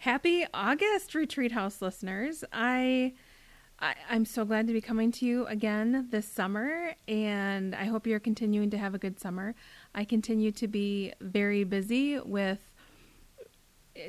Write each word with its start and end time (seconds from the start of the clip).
Happy 0.00 0.46
August, 0.54 1.14
Retreat 1.14 1.52
House 1.52 1.82
listeners. 1.82 2.42
I, 2.54 3.12
I 3.80 3.94
I'm 4.08 4.24
so 4.24 4.46
glad 4.46 4.66
to 4.68 4.72
be 4.72 4.80
coming 4.80 5.12
to 5.12 5.26
you 5.26 5.44
again 5.44 6.08
this 6.10 6.26
summer, 6.26 6.94
and 7.06 7.74
I 7.74 7.84
hope 7.84 8.06
you're 8.06 8.18
continuing 8.18 8.70
to 8.70 8.78
have 8.78 8.94
a 8.94 8.98
good 8.98 9.20
summer. 9.20 9.54
I 9.94 10.04
continue 10.04 10.52
to 10.52 10.66
be 10.66 11.12
very 11.20 11.64
busy 11.64 12.18
with 12.18 12.60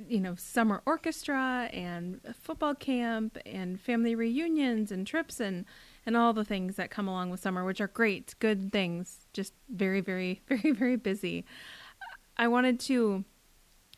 you 0.08 0.22
know 0.22 0.34
summer 0.36 0.82
orchestra 0.86 1.70
and 1.74 2.22
football 2.42 2.74
camp 2.74 3.38
and 3.46 3.78
family 3.78 4.16
reunions 4.16 4.94
and 4.94 5.06
trips 5.06 5.42
and 5.42 5.66
and 6.06 6.16
all 6.16 6.32
the 6.32 6.46
things 6.46 6.78
that 6.78 6.90
come 6.90 7.10
along 7.10 7.32
with 7.32 7.42
summer 7.42 7.66
which 7.66 7.82
are 7.82 7.88
great 7.88 8.34
good 8.40 8.72
things 8.72 9.28
just 9.34 9.54
very 9.70 10.00
very 10.00 10.42
very 10.48 10.72
very 10.72 10.96
busy 10.96 11.44
i 12.38 12.48
wanted 12.48 12.80
to 12.80 13.26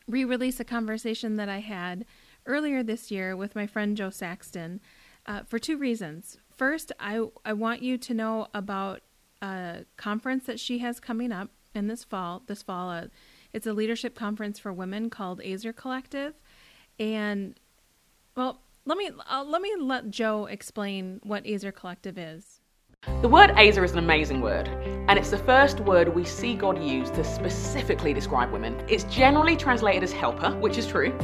re 0.06 0.24
release 0.24 0.60
a 0.60 0.64
conversation 0.64 1.36
that 1.36 1.48
I 1.48 1.60
had 1.60 2.04
earlier 2.46 2.82
this 2.82 3.10
year 3.10 3.36
with 3.36 3.54
my 3.54 3.66
friend 3.66 3.96
Jo 3.96 4.10
Saxton 4.10 4.80
uh, 5.26 5.42
for 5.44 5.58
two 5.58 5.76
reasons. 5.76 6.38
First, 6.54 6.92
I, 7.00 7.26
I 7.44 7.52
want 7.52 7.82
you 7.82 7.98
to 7.98 8.14
know 8.14 8.48
about 8.54 9.00
a 9.42 9.84
conference 9.96 10.46
that 10.46 10.60
she 10.60 10.78
has 10.78 11.00
coming 11.00 11.32
up 11.32 11.50
in 11.74 11.88
this 11.88 12.04
fall. 12.04 12.42
This 12.46 12.62
fall, 12.62 12.90
uh, 12.90 13.06
it's 13.52 13.66
a 13.66 13.72
leadership 13.72 14.14
conference 14.14 14.58
for 14.58 14.72
women 14.72 15.10
called 15.10 15.40
Ezer 15.42 15.72
Collective, 15.72 16.34
and 16.98 17.58
well, 18.36 18.60
let 18.84 18.98
me 18.98 19.10
uh, 19.30 19.44
let 19.44 19.62
me 19.62 19.74
let 19.78 20.10
Jo 20.10 20.46
explain 20.46 21.20
what 21.22 21.46
Ezer 21.46 21.72
Collective 21.72 22.18
is. 22.18 22.53
The 23.20 23.28
word 23.28 23.50
Ezer 23.58 23.84
is 23.84 23.92
an 23.92 23.98
amazing 23.98 24.40
word, 24.40 24.66
and 25.08 25.18
it's 25.18 25.28
the 25.28 25.36
first 25.36 25.80
word 25.80 26.08
we 26.08 26.24
see 26.24 26.54
God 26.54 26.82
use 26.82 27.10
to 27.10 27.22
specifically 27.22 28.14
describe 28.14 28.50
women. 28.50 28.82
It's 28.88 29.04
generally 29.04 29.56
translated 29.56 30.02
as 30.02 30.10
helper, 30.10 30.52
which 30.56 30.78
is 30.78 30.86
true. 30.86 31.14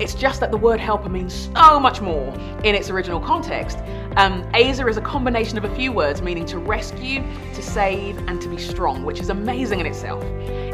It's 0.00 0.14
just 0.14 0.40
that 0.40 0.50
the 0.50 0.56
word 0.56 0.80
helper 0.80 1.08
means 1.08 1.48
so 1.54 1.78
much 1.78 2.00
more 2.00 2.34
in 2.64 2.74
its 2.74 2.90
original 2.90 3.20
context. 3.20 3.78
Um, 4.16 4.48
Ezer 4.52 4.88
is 4.88 4.96
a 4.96 5.00
combination 5.00 5.56
of 5.58 5.64
a 5.64 5.72
few 5.76 5.92
words 5.92 6.22
meaning 6.22 6.44
to 6.46 6.58
rescue, 6.58 7.22
to 7.54 7.62
save, 7.62 8.18
and 8.26 8.40
to 8.40 8.48
be 8.48 8.58
strong, 8.58 9.04
which 9.04 9.20
is 9.20 9.28
amazing 9.28 9.78
in 9.78 9.86
itself. 9.86 10.24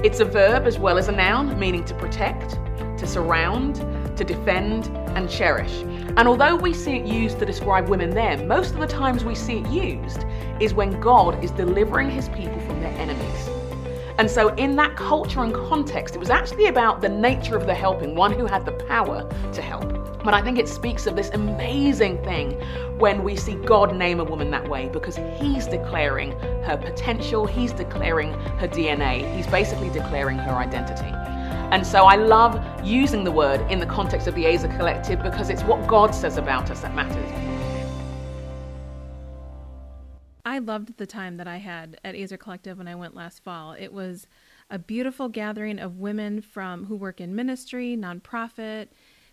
It's 0.02 0.20
a 0.20 0.24
verb 0.24 0.66
as 0.66 0.78
well 0.78 0.96
as 0.96 1.08
a 1.08 1.12
noun, 1.12 1.58
meaning 1.58 1.84
to 1.84 1.94
protect, 1.94 2.52
to 2.98 3.06
surround, 3.06 3.76
to 4.16 4.24
defend, 4.24 4.86
and 5.16 5.28
cherish. 5.28 5.84
And 6.16 6.28
although 6.28 6.54
we 6.54 6.72
see 6.72 6.92
it 6.92 7.06
used 7.06 7.40
to 7.40 7.46
describe 7.46 7.88
women 7.88 8.10
there, 8.10 8.36
most 8.44 8.74
of 8.74 8.80
the 8.80 8.86
times 8.86 9.24
we 9.24 9.34
see 9.34 9.58
it 9.58 9.66
used 9.68 10.24
is 10.60 10.72
when 10.72 11.00
God 11.00 11.42
is 11.42 11.50
delivering 11.50 12.08
his 12.08 12.28
people 12.28 12.60
from 12.60 12.80
their 12.80 12.92
enemies. 12.92 13.48
And 14.16 14.30
so, 14.30 14.54
in 14.54 14.76
that 14.76 14.94
culture 14.94 15.42
and 15.42 15.52
context, 15.52 16.14
it 16.14 16.18
was 16.18 16.30
actually 16.30 16.66
about 16.66 17.00
the 17.00 17.08
nature 17.08 17.56
of 17.56 17.66
the 17.66 17.74
helping, 17.74 18.14
one 18.14 18.32
who 18.32 18.46
had 18.46 18.64
the 18.64 18.70
power 18.86 19.28
to 19.52 19.60
help. 19.60 19.90
But 20.22 20.34
I 20.34 20.40
think 20.40 20.56
it 20.56 20.68
speaks 20.68 21.06
of 21.06 21.16
this 21.16 21.30
amazing 21.30 22.22
thing 22.22 22.52
when 22.98 23.24
we 23.24 23.34
see 23.34 23.56
God 23.56 23.96
name 23.96 24.20
a 24.20 24.24
woman 24.24 24.52
that 24.52 24.68
way 24.68 24.88
because 24.88 25.16
He's 25.36 25.66
declaring 25.66 26.30
her 26.62 26.76
potential, 26.80 27.44
He's 27.44 27.72
declaring 27.72 28.32
her 28.58 28.68
DNA, 28.68 29.34
He's 29.34 29.48
basically 29.48 29.90
declaring 29.90 30.38
her 30.38 30.52
identity. 30.52 31.33
And 31.72 31.86
so 31.86 32.04
I 32.04 32.16
love 32.16 32.62
using 32.84 33.24
the 33.24 33.32
word 33.32 33.60
in 33.70 33.80
the 33.80 33.86
context 33.86 34.26
of 34.26 34.34
the 34.34 34.46
Ezer 34.46 34.68
Collective 34.68 35.22
because 35.22 35.50
it's 35.50 35.62
what 35.62 35.86
God 35.86 36.14
says 36.14 36.36
about 36.36 36.70
us 36.70 36.80
that 36.82 36.94
matters. 36.94 37.30
I 40.44 40.58
loved 40.58 40.98
the 40.98 41.06
time 41.06 41.36
that 41.38 41.48
I 41.48 41.56
had 41.56 41.98
at 42.04 42.14
Ezer 42.14 42.36
Collective 42.36 42.78
when 42.78 42.86
I 42.86 42.94
went 42.94 43.16
last 43.16 43.42
fall. 43.42 43.72
It 43.72 43.92
was 43.92 44.26
a 44.70 44.78
beautiful 44.78 45.28
gathering 45.28 45.78
of 45.78 45.98
women 45.98 46.40
from 46.40 46.84
who 46.84 46.96
work 46.96 47.20
in 47.20 47.34
ministry, 47.34 47.96
nonprofit, 47.96 48.88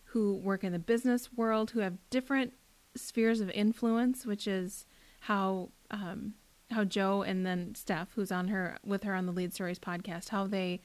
who 0.06 0.36
work 0.36 0.64
in 0.64 0.72
the 0.72 0.80
business 0.80 1.32
world, 1.34 1.72
who 1.72 1.80
have 1.82 1.98
different 2.10 2.54
spheres 2.96 3.40
of 3.40 3.50
influence, 3.52 4.26
which 4.26 4.48
is 4.48 4.86
how 5.22 5.70
um, 5.92 6.34
how 6.72 6.84
Jo 6.84 7.22
and 7.22 7.46
then 7.46 7.76
Steph, 7.76 8.14
who's 8.16 8.32
on 8.32 8.48
her 8.48 8.78
with 8.86 9.04
her 9.04 9.14
on 9.14 9.26
the 9.26 9.32
Lead 9.32 9.54
Stories 9.54 9.80
podcast, 9.80 10.30
how 10.30 10.48
they 10.48 10.82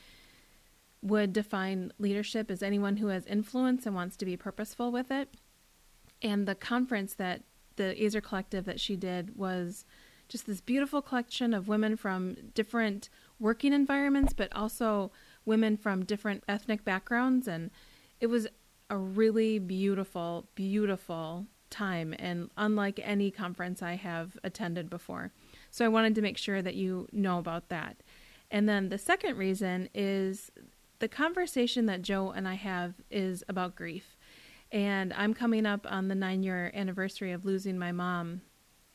would 1.03 1.33
define 1.33 1.93
leadership 1.99 2.51
as 2.51 2.63
anyone 2.63 2.97
who 2.97 3.09
has 3.09 3.27
influence 3.27 3.87
and 3.87 3.95
wants 3.95 4.17
to 4.17 4.25
be 4.25 4.37
purposeful 4.37 4.91
with 4.91 5.11
it. 5.11 5.35
And 6.23 6.47
the 6.47 6.55
conference 6.55 7.15
that 7.15 7.43
the 7.77 8.03
Ezer 8.03 8.21
Collective 8.21 8.65
that 8.65 8.81
she 8.81 8.97
did 8.97 9.37
was 9.37 9.85
just 10.29 10.47
this 10.47 10.61
beautiful 10.61 11.03
collection 11.03 11.55
of 11.55 11.69
women 11.69 11.97
from 11.97 12.37
different 12.55 13.09
working 13.39 13.73
environments, 13.73 14.33
but 14.33 14.53
also 14.55 15.13
women 15.45 15.77
from 15.77 16.05
different 16.05 16.43
ethnic 16.49 16.85
backgrounds. 16.85 17.47
And 17.47 17.71
it 18.21 18.27
was 18.27 18.49
a 18.91 18.97
really 18.97 19.59
beautiful, 19.59 20.49
beautiful 20.55 21.47
time, 21.71 22.15
and 22.19 22.51
unlike 22.57 23.01
any 23.03 23.31
conference 23.31 23.83
I 23.83 23.95
have 23.95 24.39
attended 24.43 24.89
before. 24.89 25.33
So 25.71 25.85
I 25.85 25.89
wanted 25.89 26.15
to 26.15 26.23
make 26.23 26.39
sure 26.39 26.63
that 26.63 26.75
you 26.75 27.09
know 27.13 27.39
about 27.39 27.69
that. 27.69 28.03
And 28.51 28.69
then 28.69 28.89
the 28.89 28.99
second 28.99 29.37
reason 29.37 29.89
is 29.95 30.51
the 30.99 31.09
conversation 31.09 31.87
that 31.87 32.03
Jo 32.03 32.31
and 32.31 32.47
I 32.49 32.55
have 32.55 32.95
is 33.11 33.45
about 33.49 33.77
grief. 33.77 34.17
And 34.73 35.13
I'm 35.13 35.35
coming 35.35 35.67
up 35.67 35.87
on 35.89 36.09
the 36.09 36.15
nine 36.15 36.43
year 36.43 36.71
anniversary 36.75 37.33
of 37.33 37.45
losing 37.45 37.79
my 37.79 37.93
mom. 37.93 38.41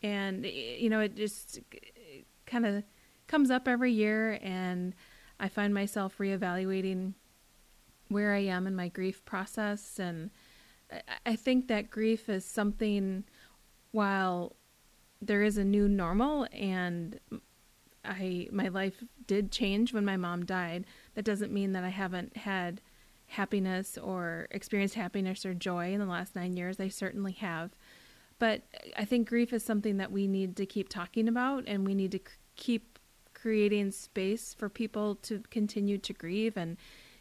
And, 0.04 0.46
you 0.46 0.90
know, 0.90 1.00
it 1.00 1.16
just 1.16 1.60
kind 2.46 2.66
of 2.66 2.84
comes 3.28 3.52
up 3.52 3.68
every 3.68 3.92
year. 3.92 4.40
And 4.42 4.94
I 5.40 5.48
find 5.48 5.74
myself 5.74 6.18
reevaluating 6.18 7.14
where 8.10 8.34
I 8.34 8.40
am 8.40 8.68
in 8.68 8.76
my 8.76 8.90
grief 8.90 9.24
process. 9.24 10.00
And 10.00 10.32
I 11.26 11.36
think 11.36 11.68
that 11.68 11.90
grief 11.90 12.28
is 12.28 12.44
something, 12.44 13.24
while 13.92 14.56
there 15.22 15.44
is 15.44 15.58
a 15.58 15.64
new 15.64 15.88
normal 15.88 16.48
and 16.52 17.20
I 18.04 18.48
my 18.52 18.70
life 18.70 19.04
did 19.28 19.52
change 19.52 19.94
when 19.94 20.04
my 20.04 20.18
mom 20.18 20.46
died. 20.46 20.86
That 21.16 21.26
doesn't 21.26 21.52
mean 21.52 21.74
that 21.74 21.84
I 21.84 21.90
haven't 21.90 22.38
had 22.38 22.82
happiness 23.28 23.98
or 23.98 24.48
experienced 24.52 24.96
happiness 24.96 25.46
or 25.46 25.54
joy 25.54 25.94
in 25.94 26.00
the 26.00 26.06
last 26.06 26.36
9 26.36 26.56
years. 26.56 26.80
I 26.80 26.90
certainly 26.90 27.34
have. 27.34 27.72
But 28.40 28.64
I 28.98 29.06
think 29.06 29.30
grief 29.30 29.54
is 29.54 29.64
something 29.64 29.98
that 29.98 30.12
we 30.12 30.28
need 30.28 30.56
to 30.58 30.66
keep 30.66 30.90
talking 30.90 31.28
about 31.28 31.64
and 31.68 31.86
we 31.86 31.94
need 31.94 32.12
to 32.12 32.18
c- 32.18 32.38
keep 32.56 33.00
creating 33.34 33.92
space 33.92 34.54
for 34.54 34.68
people 34.68 35.16
to 35.16 35.44
continue 35.50 35.98
to 36.00 36.14
grieve 36.14 36.58
and 36.58 36.78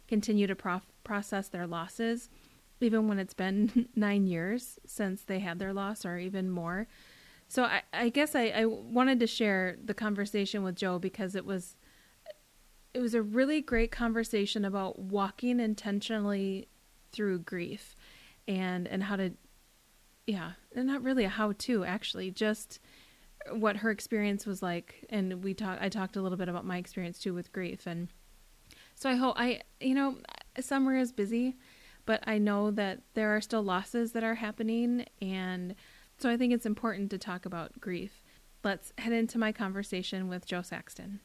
continue 0.07 0.47
to 0.47 0.55
prof- 0.55 0.91
process 1.03 1.47
their 1.47 1.65
losses 1.65 2.29
even 2.79 3.07
when 3.07 3.19
it's 3.19 3.33
been 3.33 3.87
9 3.95 4.27
years 4.27 4.79
since 4.85 5.23
they 5.23 5.39
had 5.39 5.59
their 5.59 5.73
loss 5.73 6.05
or 6.05 6.17
even 6.17 6.49
more 6.49 6.87
so 7.47 7.63
I, 7.63 7.81
I 7.91 8.09
guess 8.09 8.33
I, 8.33 8.45
I 8.47 8.65
wanted 8.65 9.19
to 9.19 9.27
share 9.27 9.77
the 9.83 9.93
conversation 9.93 10.63
with 10.63 10.75
Jo 10.75 10.99
because 10.99 11.35
it 11.35 11.45
was 11.45 11.75
it 12.93 12.99
was 12.99 13.13
a 13.13 13.21
really 13.21 13.61
great 13.61 13.91
conversation 13.91 14.65
about 14.65 14.99
walking 14.99 15.59
intentionally 15.59 16.67
through 17.11 17.39
grief 17.39 17.95
and 18.47 18.87
and 18.87 19.03
how 19.03 19.15
to 19.15 19.31
yeah 20.27 20.51
and 20.75 20.87
not 20.87 21.03
really 21.03 21.23
a 21.23 21.29
how 21.29 21.53
to 21.57 21.83
actually 21.83 22.31
just 22.31 22.79
what 23.51 23.77
her 23.77 23.89
experience 23.89 24.45
was 24.45 24.61
like 24.61 25.05
and 25.09 25.43
we 25.43 25.53
talked 25.53 25.81
I 25.81 25.89
talked 25.89 26.15
a 26.15 26.21
little 26.21 26.37
bit 26.37 26.49
about 26.49 26.65
my 26.65 26.77
experience 26.77 27.19
too 27.19 27.33
with 27.33 27.51
grief 27.51 27.87
and 27.87 28.07
so 28.95 29.09
I 29.09 29.15
hope 29.15 29.35
I 29.37 29.61
you 29.79 29.95
know 29.95 30.17
summer 30.59 30.95
is 30.95 31.11
busy 31.11 31.57
but 32.05 32.23
I 32.25 32.37
know 32.37 32.71
that 32.71 33.01
there 33.13 33.35
are 33.35 33.41
still 33.41 33.63
losses 33.63 34.11
that 34.13 34.23
are 34.23 34.35
happening 34.35 35.05
and 35.21 35.75
so 36.17 36.29
I 36.29 36.37
think 36.37 36.53
it's 36.53 36.67
important 36.67 37.09
to 37.11 37.17
talk 37.17 37.47
about 37.47 37.79
grief. 37.81 38.21
Let's 38.63 38.93
head 38.99 39.11
into 39.11 39.39
my 39.39 39.51
conversation 39.51 40.27
with 40.27 40.45
Jo 40.45 40.61
Saxton. 40.61 41.19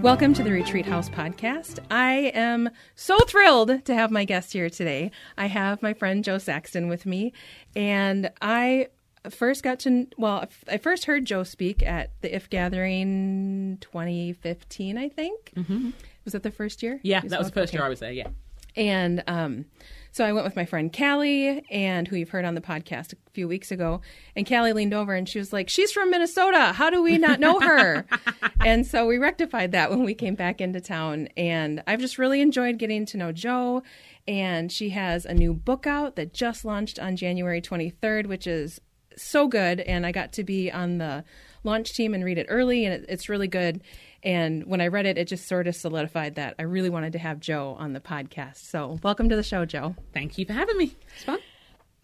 Welcome 0.00 0.34
to 0.34 0.42
the 0.42 0.50
Retreat 0.50 0.86
House 0.86 1.08
podcast. 1.08 1.78
I 1.90 2.32
am 2.34 2.70
so 2.96 3.18
thrilled 3.20 3.84
to 3.84 3.94
have 3.94 4.10
my 4.10 4.24
guest 4.24 4.52
here 4.52 4.68
today. 4.68 5.12
I 5.38 5.46
have 5.46 5.80
my 5.82 5.94
friend 5.94 6.24
Jo 6.24 6.38
Saxton 6.38 6.88
with 6.88 7.06
me, 7.06 7.32
and 7.76 8.30
I 8.40 8.88
first 9.30 9.62
got 9.62 9.78
to 9.80 10.08
well, 10.18 10.48
I 10.68 10.78
first 10.78 11.04
heard 11.04 11.24
Jo 11.24 11.44
speak 11.44 11.82
at 11.82 12.10
the 12.20 12.34
If 12.34 12.50
Gathering 12.50 13.78
2015, 13.80 14.98
I 14.98 15.08
think. 15.08 15.52
Mm-hmm. 15.56 15.90
Was 16.24 16.32
that 16.32 16.42
the 16.42 16.50
first 16.50 16.82
year? 16.82 16.98
Yeah, 17.02 17.20
that 17.20 17.38
was 17.38 17.48
the 17.48 17.54
first 17.54 17.70
okay. 17.70 17.78
year 17.78 17.86
I 17.86 17.88
was 17.88 18.00
there. 18.00 18.12
Yeah, 18.12 18.28
and 18.74 19.22
um, 19.28 19.66
so 20.12 20.26
I 20.26 20.32
went 20.34 20.44
with 20.44 20.56
my 20.56 20.66
friend 20.66 20.94
Callie, 20.94 21.64
and 21.70 22.06
who 22.06 22.16
you've 22.16 22.28
heard 22.28 22.44
on 22.44 22.54
the 22.54 22.60
podcast 22.60 23.14
a 23.14 23.16
few 23.32 23.48
weeks 23.48 23.70
ago. 23.70 24.02
And 24.36 24.46
Callie 24.46 24.74
leaned 24.74 24.92
over 24.92 25.14
and 25.14 25.26
she 25.26 25.38
was 25.38 25.54
like, 25.54 25.70
She's 25.70 25.90
from 25.90 26.10
Minnesota. 26.10 26.72
How 26.74 26.90
do 26.90 27.02
we 27.02 27.16
not 27.16 27.40
know 27.40 27.58
her? 27.60 28.04
and 28.60 28.86
so 28.86 29.06
we 29.06 29.16
rectified 29.16 29.72
that 29.72 29.88
when 29.88 30.04
we 30.04 30.12
came 30.14 30.34
back 30.34 30.60
into 30.60 30.82
town. 30.82 31.28
And 31.36 31.82
I've 31.86 32.00
just 32.00 32.18
really 32.18 32.42
enjoyed 32.42 32.78
getting 32.78 33.06
to 33.06 33.16
know 33.16 33.32
Jo. 33.32 33.82
And 34.28 34.70
she 34.70 34.90
has 34.90 35.24
a 35.24 35.32
new 35.32 35.54
book 35.54 35.86
out 35.86 36.16
that 36.16 36.34
just 36.34 36.64
launched 36.66 36.98
on 36.98 37.16
January 37.16 37.62
23rd, 37.62 38.26
which 38.26 38.46
is 38.46 38.82
so 39.16 39.48
good. 39.48 39.80
And 39.80 40.04
I 40.04 40.12
got 40.12 40.32
to 40.34 40.44
be 40.44 40.70
on 40.70 40.98
the 40.98 41.24
launch 41.64 41.94
team 41.94 42.12
and 42.12 42.24
read 42.24 42.38
it 42.38 42.46
early, 42.48 42.84
and 42.84 43.06
it's 43.08 43.28
really 43.28 43.48
good. 43.48 43.82
And 44.22 44.64
when 44.66 44.80
I 44.80 44.86
read 44.86 45.06
it, 45.06 45.18
it 45.18 45.26
just 45.26 45.48
sort 45.48 45.66
of 45.66 45.74
solidified 45.74 46.36
that 46.36 46.54
I 46.58 46.62
really 46.62 46.90
wanted 46.90 47.12
to 47.14 47.18
have 47.18 47.40
Jo 47.40 47.76
on 47.78 47.92
the 47.92 48.00
podcast. 48.00 48.58
So, 48.58 48.98
welcome 49.02 49.28
to 49.28 49.36
the 49.36 49.42
show, 49.42 49.64
Jo. 49.64 49.96
Thank 50.14 50.38
you 50.38 50.44
for 50.44 50.52
having 50.52 50.76
me. 50.76 50.94
It's 51.14 51.24
fun. 51.24 51.40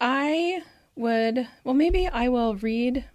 I 0.01 0.61
would, 0.95 1.47
well, 1.63 1.75
maybe 1.75 2.07
I 2.07 2.27
will 2.27 2.55
read. 2.55 3.05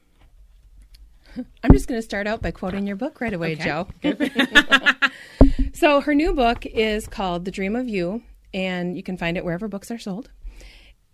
I'm 1.63 1.73
just 1.73 1.87
going 1.87 1.99
to 1.99 2.03
start 2.03 2.27
out 2.27 2.41
by 2.41 2.51
quoting 2.51 2.87
your 2.87 2.97
book 2.97 3.21
right 3.21 3.35
away, 3.35 3.53
Okay. 3.61 3.65
Jo. 3.65 3.89
so, 5.75 6.01
her 6.01 6.15
new 6.15 6.33
book 6.33 6.65
is 6.65 7.07
called 7.07 7.45
The 7.45 7.51
Dream 7.51 7.77
of 7.77 7.87
You, 7.87 8.23
and 8.55 8.97
you 8.97 9.03
can 9.03 9.19
find 9.19 9.37
it 9.37 9.45
wherever 9.45 9.69
books 9.69 9.91
are 9.91 9.99
sold. 9.99 10.31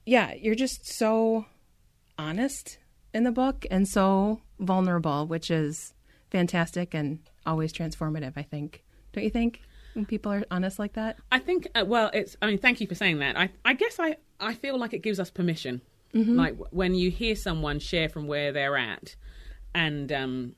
Yeah, 0.06 0.32
you're 0.34 0.54
just 0.54 0.86
so 0.86 1.46
honest 2.16 2.78
in 3.12 3.24
the 3.24 3.32
book 3.32 3.66
and 3.68 3.88
so 3.88 4.42
vulnerable, 4.60 5.26
which 5.26 5.50
is 5.50 5.92
fantastic 6.30 6.94
and 6.94 7.18
always 7.46 7.72
transformative, 7.72 8.32
I 8.36 8.42
think. 8.42 8.82
Don't 9.12 9.24
you 9.24 9.30
think? 9.30 9.62
When 9.94 10.06
people 10.06 10.32
are 10.32 10.44
honest 10.50 10.78
like 10.78 10.92
that? 10.94 11.18
I 11.32 11.38
think, 11.40 11.66
uh, 11.74 11.84
well, 11.86 12.10
it's, 12.14 12.36
I 12.40 12.46
mean, 12.46 12.58
thank 12.58 12.80
you 12.80 12.86
for 12.86 12.94
saying 12.94 13.18
that. 13.18 13.36
I, 13.36 13.50
I 13.64 13.74
guess 13.74 13.98
I, 13.98 14.16
I 14.38 14.54
feel 14.54 14.78
like 14.78 14.92
it 14.92 15.02
gives 15.02 15.18
us 15.18 15.30
permission. 15.30 15.82
Like 16.12 16.56
when 16.70 16.94
you 16.94 17.10
hear 17.10 17.36
someone 17.36 17.78
share 17.78 18.08
from 18.08 18.26
where 18.26 18.50
they're 18.50 18.76
at 18.76 19.14
and, 19.74 20.10
um, 20.10 20.56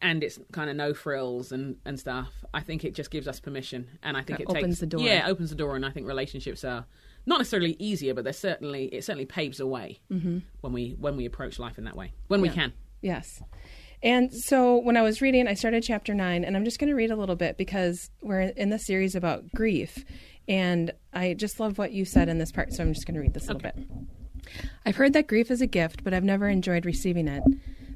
and 0.00 0.24
it's 0.24 0.38
kind 0.50 0.68
of 0.68 0.76
no 0.76 0.94
frills 0.94 1.52
and, 1.52 1.76
and 1.84 1.98
stuff. 1.98 2.44
I 2.52 2.60
think 2.60 2.84
it 2.84 2.94
just 2.94 3.10
gives 3.10 3.28
us 3.28 3.38
permission, 3.38 3.88
and 4.02 4.16
I 4.16 4.22
think 4.22 4.38
That 4.38 4.44
it 4.44 4.48
opens 4.48 4.64
takes 4.64 4.80
the 4.80 4.86
door. 4.86 5.00
Yeah, 5.00 5.26
it 5.26 5.30
opens 5.30 5.50
the 5.50 5.56
door, 5.56 5.76
and 5.76 5.86
I 5.86 5.90
think 5.90 6.08
relationships 6.08 6.64
are 6.64 6.86
not 7.24 7.38
necessarily 7.38 7.76
easier, 7.78 8.12
but 8.12 8.24
they're 8.24 8.32
certainly 8.32 8.86
it 8.86 9.04
certainly 9.04 9.26
paves 9.26 9.60
a 9.60 9.66
way 9.66 10.00
when 10.08 10.72
we 10.72 10.96
when 10.98 11.16
we 11.16 11.24
approach 11.24 11.58
life 11.58 11.78
in 11.78 11.84
that 11.84 11.96
way 11.96 12.12
when 12.26 12.40
we 12.40 12.48
can. 12.48 12.72
Yes. 13.00 13.42
And 14.02 14.32
so 14.32 14.78
when 14.78 14.96
I 14.96 15.02
was 15.02 15.22
reading, 15.22 15.46
I 15.46 15.54
started 15.54 15.82
chapter 15.82 16.12
nine, 16.14 16.44
and 16.44 16.56
I'm 16.56 16.64
just 16.64 16.78
going 16.78 16.90
to 16.90 16.96
read 16.96 17.10
a 17.10 17.16
little 17.16 17.36
bit 17.36 17.56
because 17.56 18.10
we're 18.20 18.40
in 18.40 18.70
the 18.70 18.78
series 18.78 19.14
about 19.14 19.44
grief. 19.54 20.04
And 20.48 20.90
I 21.12 21.34
just 21.34 21.60
love 21.60 21.78
what 21.78 21.92
you 21.92 22.04
said 22.04 22.28
in 22.28 22.38
this 22.38 22.50
part, 22.50 22.72
so 22.72 22.82
I'm 22.82 22.92
just 22.92 23.06
going 23.06 23.14
to 23.14 23.20
read 23.20 23.34
this 23.34 23.48
a 23.48 23.52
little 23.52 23.70
bit. 23.70 23.76
I've 24.84 24.96
heard 24.96 25.12
that 25.12 25.28
grief 25.28 25.50
is 25.50 25.60
a 25.60 25.66
gift, 25.68 26.02
but 26.02 26.12
I've 26.12 26.24
never 26.24 26.48
enjoyed 26.48 26.84
receiving 26.84 27.28
it. 27.28 27.44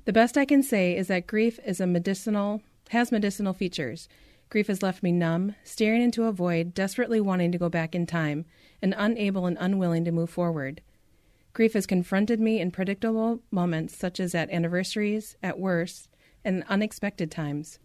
The 0.05 0.13
best 0.13 0.39
I 0.39 0.45
can 0.45 0.63
say 0.63 0.97
is 0.97 1.09
that 1.09 1.27
grief 1.27 1.59
is 1.67 1.81
a 1.81 1.87
medicinal 1.87 2.63
has 2.91 3.11
medicinal 3.11 3.53
features. 3.53 4.09
Grief 4.49 4.69
has 4.69 4.83
left 4.83 5.03
me 5.03 5.11
numb, 5.11 5.57
staring 5.65 6.03
into 6.03 6.25
a 6.25 6.33
void, 6.33 6.73
desperately 6.73 7.21
wanting 7.21 7.51
to 7.51 7.59
go 7.59 7.69
back 7.69 7.97
in 7.97 8.07
time, 8.07 8.45
and 8.81 8.95
unable 8.97 9.47
and 9.47 9.57
unwilling 9.59 10.05
to 10.05 10.13
move 10.13 10.31
forward. 10.31 10.83
Grief 11.57 11.73
has 11.73 11.87
confronted 11.87 12.39
me 12.39 12.61
in 12.61 12.71
predictable 12.71 13.41
moments, 13.51 13.97
such 13.97 14.21
as 14.21 14.35
at 14.35 14.51
anniversaries, 14.51 15.39
at 15.43 15.59
worst, 15.59 16.11
and 16.45 16.63
unexpected 16.69 17.31
times. 17.31 17.79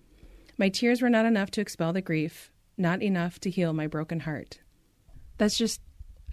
My 0.57 0.68
tears 0.68 1.01
were 1.01 1.09
not 1.09 1.25
enough 1.25 1.51
to 1.51 1.62
expel 1.62 1.94
the 1.94 2.01
grief, 2.01 2.51
not 2.77 3.01
enough 3.01 3.39
to 3.39 3.50
heal 3.50 3.71
my 3.71 3.88
broken 3.88 4.19
heart. 4.19 4.59
That's 5.38 5.57
just, 5.57 5.79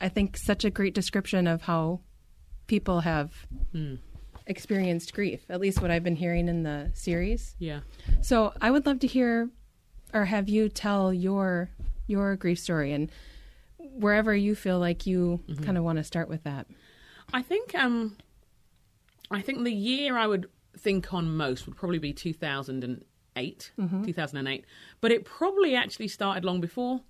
I 0.01 0.09
think, 0.09 0.37
such 0.37 0.65
a 0.65 0.71
great 0.71 0.97
description 0.97 1.47
of 1.47 1.63
how 1.63 2.01
people 2.67 3.03
have 3.03 3.33
hmm. 3.71 3.95
experienced 4.49 5.15
grief, 5.15 5.45
at 5.49 5.61
least 5.61 5.81
what 5.81 5.93
I've 5.93 6.03
been 6.03 6.17
hearing 6.17 6.49
in 6.49 6.65
the 6.65 6.91
series. 6.95 7.55
Yeah. 7.61 7.83
So 8.21 8.53
I 8.61 8.73
would 8.73 8.85
love 8.85 8.99
to 8.99 9.07
hear 9.07 9.49
or 10.13 10.25
have 10.25 10.49
you 10.49 10.69
tell 10.69 11.15
your 11.15 11.71
your 12.09 12.35
grief 12.35 12.59
story 12.59 12.93
and 12.93 13.13
wherever 13.77 14.35
you 14.35 14.57
feel 14.57 14.81
like 14.81 15.07
you 15.07 15.39
mm-hmm. 15.49 15.63
kind 15.63 15.79
of 15.79 15.85
want 15.85 15.99
to 15.99 16.05
start 16.05 16.29
with 16.29 16.43
that. 16.43 16.67
I 17.33 17.43
think 17.43 17.75
um, 17.75 18.17
I 19.31 19.41
think 19.41 19.65
the 19.65 19.73
year 19.73 20.17
I 20.17 20.27
would 20.27 20.49
think 20.79 21.13
on 21.13 21.37
most 21.37 21.67
would 21.67 21.77
probably 21.77 21.99
be 21.99 22.13
2008, 22.13 23.73
2008. 24.05 24.65
But 25.01 25.11
it 25.13 25.25
probably 25.25 25.75
actually 25.75 26.09
started 26.09 26.45
long 26.45 26.61
before, 26.61 27.01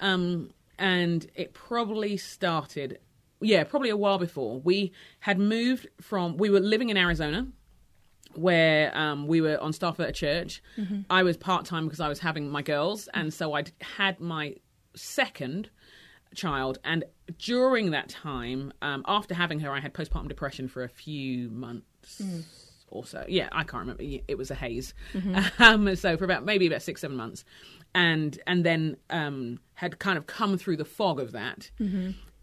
um, 0.00 0.50
and 0.78 1.26
it 1.34 1.52
probably 1.54 2.16
started, 2.16 2.98
yeah, 3.40 3.64
probably 3.64 3.90
a 3.90 3.96
while 3.96 4.18
before. 4.18 4.60
We 4.60 4.92
had 5.20 5.38
moved 5.38 5.88
from, 6.00 6.36
we 6.36 6.50
were 6.50 6.60
living 6.60 6.88
in 6.90 6.96
Arizona. 6.96 7.46
Where 8.34 8.94
um, 8.94 9.28
we 9.28 9.40
were 9.40 9.58
on 9.62 9.72
staff 9.72 9.98
at 9.98 10.10
a 10.10 10.12
church. 10.12 10.62
I 11.08 11.22
was 11.22 11.38
part 11.38 11.64
time 11.64 11.84
because 11.84 12.00
I 12.00 12.08
was 12.08 12.18
having 12.18 12.50
my 12.50 12.60
girls, 12.60 13.08
and 13.14 13.32
so 13.32 13.54
I'd 13.54 13.72
had 13.80 14.20
my 14.20 14.56
second 14.94 15.70
child. 16.34 16.78
And 16.84 17.04
during 17.38 17.90
that 17.90 18.08
time, 18.08 18.72
um, 18.82 19.04
after 19.06 19.34
having 19.34 19.60
her, 19.60 19.70
I 19.70 19.80
had 19.80 19.94
postpartum 19.94 20.28
depression 20.28 20.68
for 20.68 20.84
a 20.84 20.88
few 20.88 21.48
months 21.50 22.22
or 22.88 23.04
so. 23.04 23.24
Yeah, 23.28 23.48
I 23.52 23.64
can't 23.64 23.80
remember. 23.80 24.02
It 24.02 24.38
was 24.38 24.50
a 24.50 24.54
haze. 24.54 24.94
Um, 25.58 25.94
so 25.96 26.16
for 26.16 26.24
about 26.24 26.44
maybe 26.44 26.66
about 26.66 26.82
six, 26.82 27.00
seven 27.00 27.16
months, 27.16 27.44
and 27.94 28.38
and 28.46 28.64
then 28.64 28.96
um, 29.10 29.58
had 29.74 29.98
kind 29.98 30.18
of 30.18 30.26
come 30.26 30.58
through 30.58 30.76
the 30.76 30.84
fog 30.84 31.18
of 31.20 31.32
that. 31.32 31.70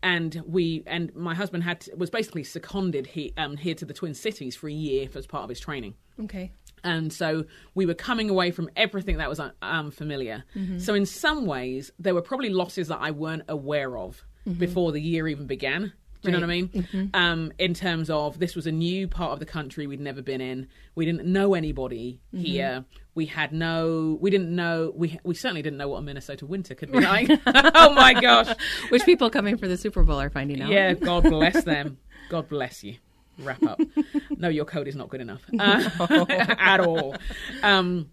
And 0.01 0.41
we 0.45 0.83
and 0.85 1.15
my 1.15 1.33
husband 1.33 1.63
had 1.63 1.87
was 1.95 2.09
basically 2.09 2.43
seconded 2.43 3.07
he, 3.07 3.33
um, 3.37 3.55
here 3.55 3.73
to 3.75 3.85
the 3.85 3.93
Twin 3.93 4.13
Cities 4.13 4.55
for 4.55 4.67
a 4.67 4.73
year 4.73 5.07
as 5.15 5.25
part 5.25 5.43
of 5.43 5.49
his 5.49 5.61
training 5.61 5.93
Okay. 6.21 6.51
And 6.83 7.11
so 7.11 7.45
we 7.75 7.85
were 7.85 7.93
coming 7.93 8.29
away 8.29 8.51
from 8.51 8.69
everything 8.75 9.17
that 9.17 9.29
was 9.29 9.39
uh, 9.39 9.51
um, 9.61 9.91
familiar. 9.91 10.43
Mm-hmm. 10.55 10.79
So 10.79 10.93
in 10.93 11.05
some 11.05 11.45
ways, 11.45 11.91
there 11.99 12.13
were 12.13 12.21
probably 12.21 12.49
losses 12.49 12.87
that 12.89 12.99
I 13.01 13.11
weren't 13.11 13.43
aware 13.47 13.97
of 13.97 14.23
mm-hmm. 14.47 14.59
before 14.59 14.91
the 14.91 15.01
year 15.01 15.27
even 15.27 15.47
began. 15.47 15.93
Do 16.23 16.31
you 16.31 16.37
know 16.37 16.47
what 16.47 16.53
I 16.53 16.55
mean? 16.55 16.69
Mm-hmm. 16.69 17.05
Um, 17.13 17.51
in 17.59 17.73
terms 17.73 18.09
of 18.09 18.39
this 18.39 18.55
was 18.55 18.65
a 18.65 18.71
new 18.71 19.09
part 19.09 19.33
of 19.33 19.39
the 19.39 19.45
country 19.45 19.87
we'd 19.87 19.99
never 19.99 20.21
been 20.21 20.39
in. 20.39 20.69
We 20.95 21.05
didn't 21.05 21.25
know 21.25 21.53
anybody 21.53 22.21
here. 22.33 22.85
We 23.13 23.25
had 23.25 23.51
no. 23.51 24.17
We 24.21 24.31
didn't 24.31 24.55
know. 24.55 24.93
We 24.95 25.19
we 25.23 25.35
certainly 25.35 25.61
didn't 25.61 25.77
know 25.77 25.89
what 25.89 25.97
a 25.97 26.01
Minnesota 26.01 26.45
winter 26.45 26.75
could 26.75 26.93
be 26.93 27.01
like. 27.01 27.29
oh 27.45 27.93
my 27.93 28.13
gosh! 28.13 28.55
Which 28.87 29.03
people 29.03 29.29
coming 29.29 29.57
for 29.57 29.67
the 29.67 29.75
Super 29.75 30.03
Bowl 30.03 30.19
are 30.19 30.29
finding 30.29 30.61
out. 30.61 30.69
Yeah, 30.69 30.93
God 30.93 31.23
bless 31.23 31.61
them. 31.65 31.97
God 32.29 32.47
bless 32.47 32.85
you. 32.85 32.95
Wrap 33.39 33.63
up. 33.63 33.79
no, 34.37 34.49
your 34.49 34.65
code 34.65 34.87
is 34.87 34.95
not 34.95 35.09
good 35.09 35.21
enough 35.21 35.41
uh, 35.59 35.89
at 36.29 36.79
all. 36.79 37.15
Um, 37.63 38.09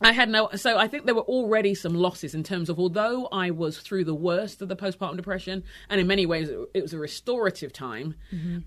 I 0.00 0.12
had 0.12 0.28
no. 0.28 0.50
So 0.54 0.78
I 0.78 0.86
think 0.86 1.06
there 1.06 1.14
were 1.14 1.22
already 1.22 1.74
some 1.74 1.94
losses 1.94 2.34
in 2.34 2.42
terms 2.44 2.68
of 2.68 2.78
although 2.78 3.26
I 3.32 3.50
was 3.50 3.78
through 3.78 4.04
the 4.04 4.14
worst 4.14 4.62
of 4.62 4.68
the 4.68 4.76
postpartum 4.76 5.16
depression, 5.16 5.64
and 5.90 6.00
in 6.00 6.06
many 6.06 6.24
ways 6.26 6.48
it, 6.48 6.58
it 6.74 6.82
was 6.82 6.92
a 6.92 6.98
restorative 6.98 7.72
time. 7.72 8.14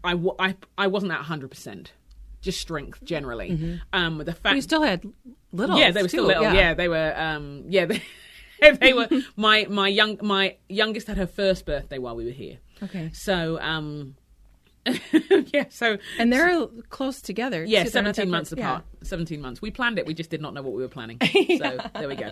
I, 0.04 0.16
wa- 0.16 0.36
I 0.40 0.56
I 0.78 0.88
wasn't 0.88 1.12
at 1.14 1.22
hundred 1.22 1.50
percent. 1.52 1.94
Just 2.42 2.60
strength 2.60 3.04
generally. 3.04 3.80
Um, 3.94 4.18
the 4.18 4.34
fact 4.34 4.56
We 4.56 4.62
still 4.62 4.82
had 4.82 5.06
little. 5.52 5.78
yeah, 5.78 5.92
they 5.92 6.02
were 6.02 6.10
still 6.10 6.26
little. 6.26 6.44
Yeah. 6.44 6.74
they 6.74 6.88
were. 6.90 7.14
Um, 7.16 7.66
yeah, 7.70 7.86
they, 7.86 8.02
they 8.82 8.94
were. 8.94 9.08
My 9.36 9.68
my 9.70 9.88
young 9.88 10.18
my 10.24 10.58
youngest 10.68 11.06
had 11.08 11.18
her 11.18 11.28
first 11.28 11.66
birthday 11.68 12.00
while 12.00 12.16
we 12.16 12.26
were 12.26 12.32
here. 12.32 12.58
Okay. 12.84 13.12
So 13.14 13.60
um, 13.62 14.16
yeah, 15.54 15.66
so 15.70 15.98
And 16.18 16.34
they're 16.34 16.66
close 16.90 17.22
together. 17.22 17.64
yeah, 17.64 17.84
too. 17.84 17.90
They're 17.92 18.02
not 18.02 18.10
that 18.10 18.16
seventeen 18.16 18.32
months 18.32 18.54
yeah. 18.56 18.68
apart. 18.70 18.86
Seventeen 19.04 19.42
months. 19.42 19.62
We 19.62 19.70
planned 19.72 20.00
it. 20.00 20.06
We 20.08 20.14
just 20.14 20.30
did 20.30 20.42
not 20.42 20.54
know 20.54 20.62
what 20.62 20.74
we 20.74 20.82
were 20.82 20.88
planning. 20.88 21.20
So 21.58 21.78
there 21.96 22.08
we 22.08 22.16
go. 22.16 22.32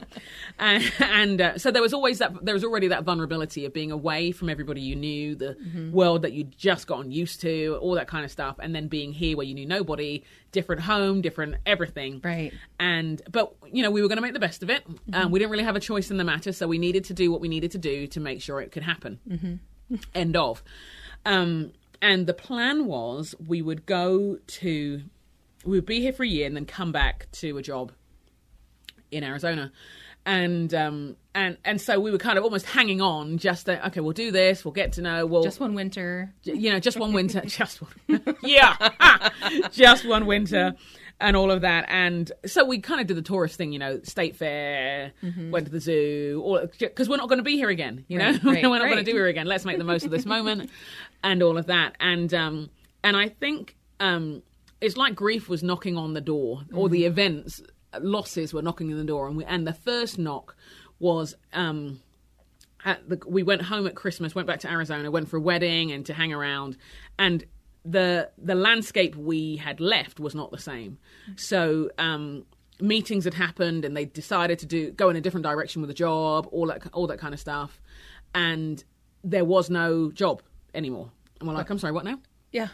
And, 0.57 0.91
and 0.99 1.41
uh, 1.41 1.57
so 1.57 1.69
there 1.71 1.81
was 1.81 1.93
always 1.93 2.17
that. 2.19 2.43
There 2.43 2.53
was 2.53 2.63
already 2.63 2.87
that 2.87 3.03
vulnerability 3.03 3.65
of 3.65 3.73
being 3.73 3.91
away 3.91 4.31
from 4.31 4.49
everybody 4.49 4.81
you 4.81 4.95
knew, 4.95 5.35
the 5.35 5.49
Mm-hmm. 5.59 5.91
world 5.91 6.21
that 6.23 6.33
you'd 6.33 6.57
just 6.57 6.87
gotten 6.87 7.11
used 7.11 7.41
to, 7.41 7.77
all 7.81 7.93
that 7.95 8.07
kind 8.07 8.23
of 8.25 8.31
stuff, 8.31 8.55
and 8.59 8.73
then 8.73 8.87
being 8.87 9.11
here 9.13 9.35
where 9.37 9.45
you 9.45 9.53
knew 9.53 9.65
nobody, 9.65 10.23
different 10.51 10.81
home, 10.81 11.21
different 11.21 11.55
everything. 11.65 12.21
Right. 12.23 12.53
And 12.79 13.21
but 13.31 13.53
you 13.71 13.83
know 13.83 13.91
we 13.91 14.01
were 14.01 14.07
going 14.07 14.17
to 14.17 14.21
make 14.21 14.33
the 14.33 14.39
best 14.39 14.63
of 14.63 14.69
it. 14.69 14.83
Um, 15.13 15.31
we 15.31 15.37
didn't 15.39 15.51
really 15.51 15.63
have 15.65 15.75
a 15.75 15.79
choice 15.79 16.09
in 16.11 16.17
the 16.17 16.23
matter, 16.23 16.51
so 16.53 16.67
we 16.67 16.77
needed 16.79 17.03
to 17.05 17.13
do 17.13 17.31
what 17.31 17.41
we 17.41 17.47
needed 17.49 17.71
to 17.71 17.77
do 17.77 18.07
to 18.07 18.19
make 18.19 18.41
sure 18.41 18.59
it 18.61 18.71
could 18.71 18.83
happen. 18.83 19.59
End 20.15 20.35
of. 20.35 20.63
Um, 21.25 21.73
and 22.01 22.27
the 22.27 22.33
plan 22.33 22.85
was 22.85 23.35
we 23.45 23.61
would 23.61 23.85
go 23.85 24.37
to, 24.47 25.01
we 25.65 25.77
would 25.77 25.85
be 25.85 26.01
here 26.01 26.13
for 26.13 26.23
a 26.23 26.27
year 26.27 26.47
and 26.47 26.55
then 26.55 26.65
come 26.65 26.91
back 26.91 27.27
to 27.33 27.57
a 27.57 27.61
job 27.61 27.91
in 29.11 29.23
Arizona. 29.23 29.71
And 30.25 30.73
um 30.73 31.15
and 31.33 31.57
and 31.63 31.79
so 31.79 31.99
we 31.99 32.11
were 32.11 32.17
kind 32.17 32.37
of 32.37 32.43
almost 32.43 32.65
hanging 32.65 33.01
on, 33.01 33.37
just 33.37 33.65
that 33.65 33.85
okay, 33.87 34.01
we'll 34.01 34.11
do 34.11 34.31
this, 34.31 34.65
we'll 34.65 34.73
get 34.73 34.93
to 34.93 35.01
know, 35.01 35.25
we'll 35.25 35.43
Just 35.43 35.59
one 35.59 35.73
winter. 35.73 36.33
you 36.43 36.71
know, 36.71 36.79
just 36.79 36.99
one 36.99 37.13
winter, 37.13 37.41
just 37.45 37.81
one, 37.81 38.35
yeah, 38.43 38.89
just 39.71 40.05
one 40.05 40.25
winter, 40.25 40.75
and 41.21 41.35
all 41.35 41.51
of 41.51 41.61
that. 41.61 41.85
And 41.89 42.31
so 42.45 42.63
we 42.65 42.79
kind 42.79 43.01
of 43.01 43.07
did 43.07 43.17
the 43.17 43.21
tourist 43.21 43.55
thing, 43.55 43.71
you 43.71 43.79
know, 43.79 43.99
state 44.03 44.35
fair, 44.35 45.11
went 45.51 45.65
to 45.65 45.71
the 45.71 45.79
zoo, 45.79 46.41
all 46.43 46.65
because 46.79 47.09
we're 47.09 47.17
not 47.17 47.29
going 47.29 47.39
to 47.39 47.43
be 47.43 47.55
here 47.55 47.69
again, 47.69 48.05
you 48.07 48.17
know, 48.17 48.31
Right, 48.31 48.43
right, 48.43 48.69
we're 48.69 48.79
not 48.79 48.85
going 48.85 48.97
to 48.97 49.03
do 49.03 49.13
here 49.13 49.27
again. 49.27 49.47
Let's 49.47 49.65
make 49.65 49.77
the 49.77 49.83
most 49.83 50.05
of 50.05 50.11
this 50.11 50.25
moment, 50.25 50.69
and 51.23 51.43
all 51.43 51.57
of 51.57 51.67
that. 51.67 51.95
And 51.99 52.33
um, 52.33 52.69
and 53.03 53.17
I 53.17 53.29
think 53.29 53.75
um, 53.99 54.41
it's 54.81 54.97
like 54.97 55.15
grief 55.15 55.49
was 55.49 55.63
knocking 55.63 55.97
on 55.97 56.13
the 56.13 56.21
door, 56.21 56.61
or 56.73 56.89
the 56.89 57.05
events 57.05 57.61
losses 57.99 58.53
were 58.53 58.61
knocking 58.61 58.91
on 58.91 58.97
the 58.97 59.03
door, 59.03 59.27
and 59.27 59.35
we 59.35 59.45
and 59.45 59.67
the 59.67 59.73
first 59.73 60.17
knock 60.17 60.55
was. 60.99 61.35
Um, 61.53 62.01
at 62.85 63.09
the, 63.09 63.19
we 63.27 63.43
went 63.43 63.61
home 63.61 63.85
at 63.87 63.95
Christmas, 63.95 64.33
went 64.33 64.47
back 64.47 64.61
to 64.61 64.71
Arizona, 64.71 65.11
went 65.11 65.27
for 65.27 65.35
a 65.35 65.41
wedding 65.41 65.91
and 65.91 66.05
to 66.05 66.13
hang 66.13 66.31
around, 66.31 66.77
and 67.17 67.43
the 67.85 68.29
the 68.37 68.55
landscape 68.55 69.15
we 69.15 69.55
had 69.57 69.79
left 69.79 70.19
was 70.19 70.35
not 70.35 70.51
the 70.51 70.57
same. 70.59 70.97
So 71.35 71.89
um, 71.97 72.45
meetings 72.81 73.23
had 73.25 73.33
happened 73.33 73.85
and 73.85 73.95
they 73.95 74.05
decided 74.05 74.59
to 74.59 74.65
do 74.65 74.91
go 74.91 75.09
in 75.09 75.15
a 75.15 75.21
different 75.21 75.45
direction 75.45 75.81
with 75.81 75.89
the 75.89 75.93
job, 75.95 76.47
all 76.51 76.67
that 76.67 76.81
all 76.93 77.07
that 77.07 77.19
kind 77.19 77.33
of 77.33 77.39
stuff, 77.39 77.79
and 78.33 78.83
there 79.23 79.45
was 79.45 79.69
no 79.69 80.11
job 80.11 80.41
anymore. 80.73 81.11
And 81.39 81.47
we're 81.47 81.55
like, 81.55 81.69
I'm 81.69 81.79
sorry, 81.79 81.93
what 81.93 82.05
now? 82.05 82.19
Yeah. 82.51 82.67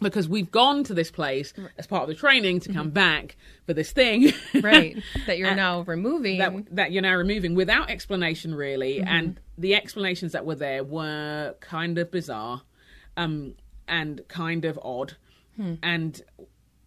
Because 0.00 0.28
we've 0.28 0.50
gone 0.50 0.82
to 0.84 0.94
this 0.94 1.12
place 1.12 1.54
as 1.78 1.86
part 1.86 2.02
of 2.02 2.08
the 2.08 2.16
training 2.16 2.58
to 2.60 2.72
come 2.72 2.90
back 2.90 3.36
for 3.64 3.74
this 3.74 3.92
thing, 3.92 4.32
Right. 4.60 5.00
that 5.28 5.38
you're 5.38 5.54
now 5.54 5.82
removing. 5.82 6.38
that 6.38 6.52
that 6.74 6.90
you're 6.92 7.02
now 7.02 7.14
removing 7.14 7.54
without 7.54 7.90
explanation 7.90 8.54
really 8.56 9.00
and 9.00 9.38
the 9.56 9.76
explanations 9.76 10.32
that 10.32 10.44
were 10.44 10.56
there 10.56 10.82
were 10.82 11.54
kind 11.60 11.96
of 11.98 12.10
bizarre 12.10 12.62
um 13.16 13.54
and 13.88 14.26
kind 14.28 14.64
of 14.64 14.78
odd. 14.82 15.16
Hmm. 15.56 15.74
And 15.82 16.20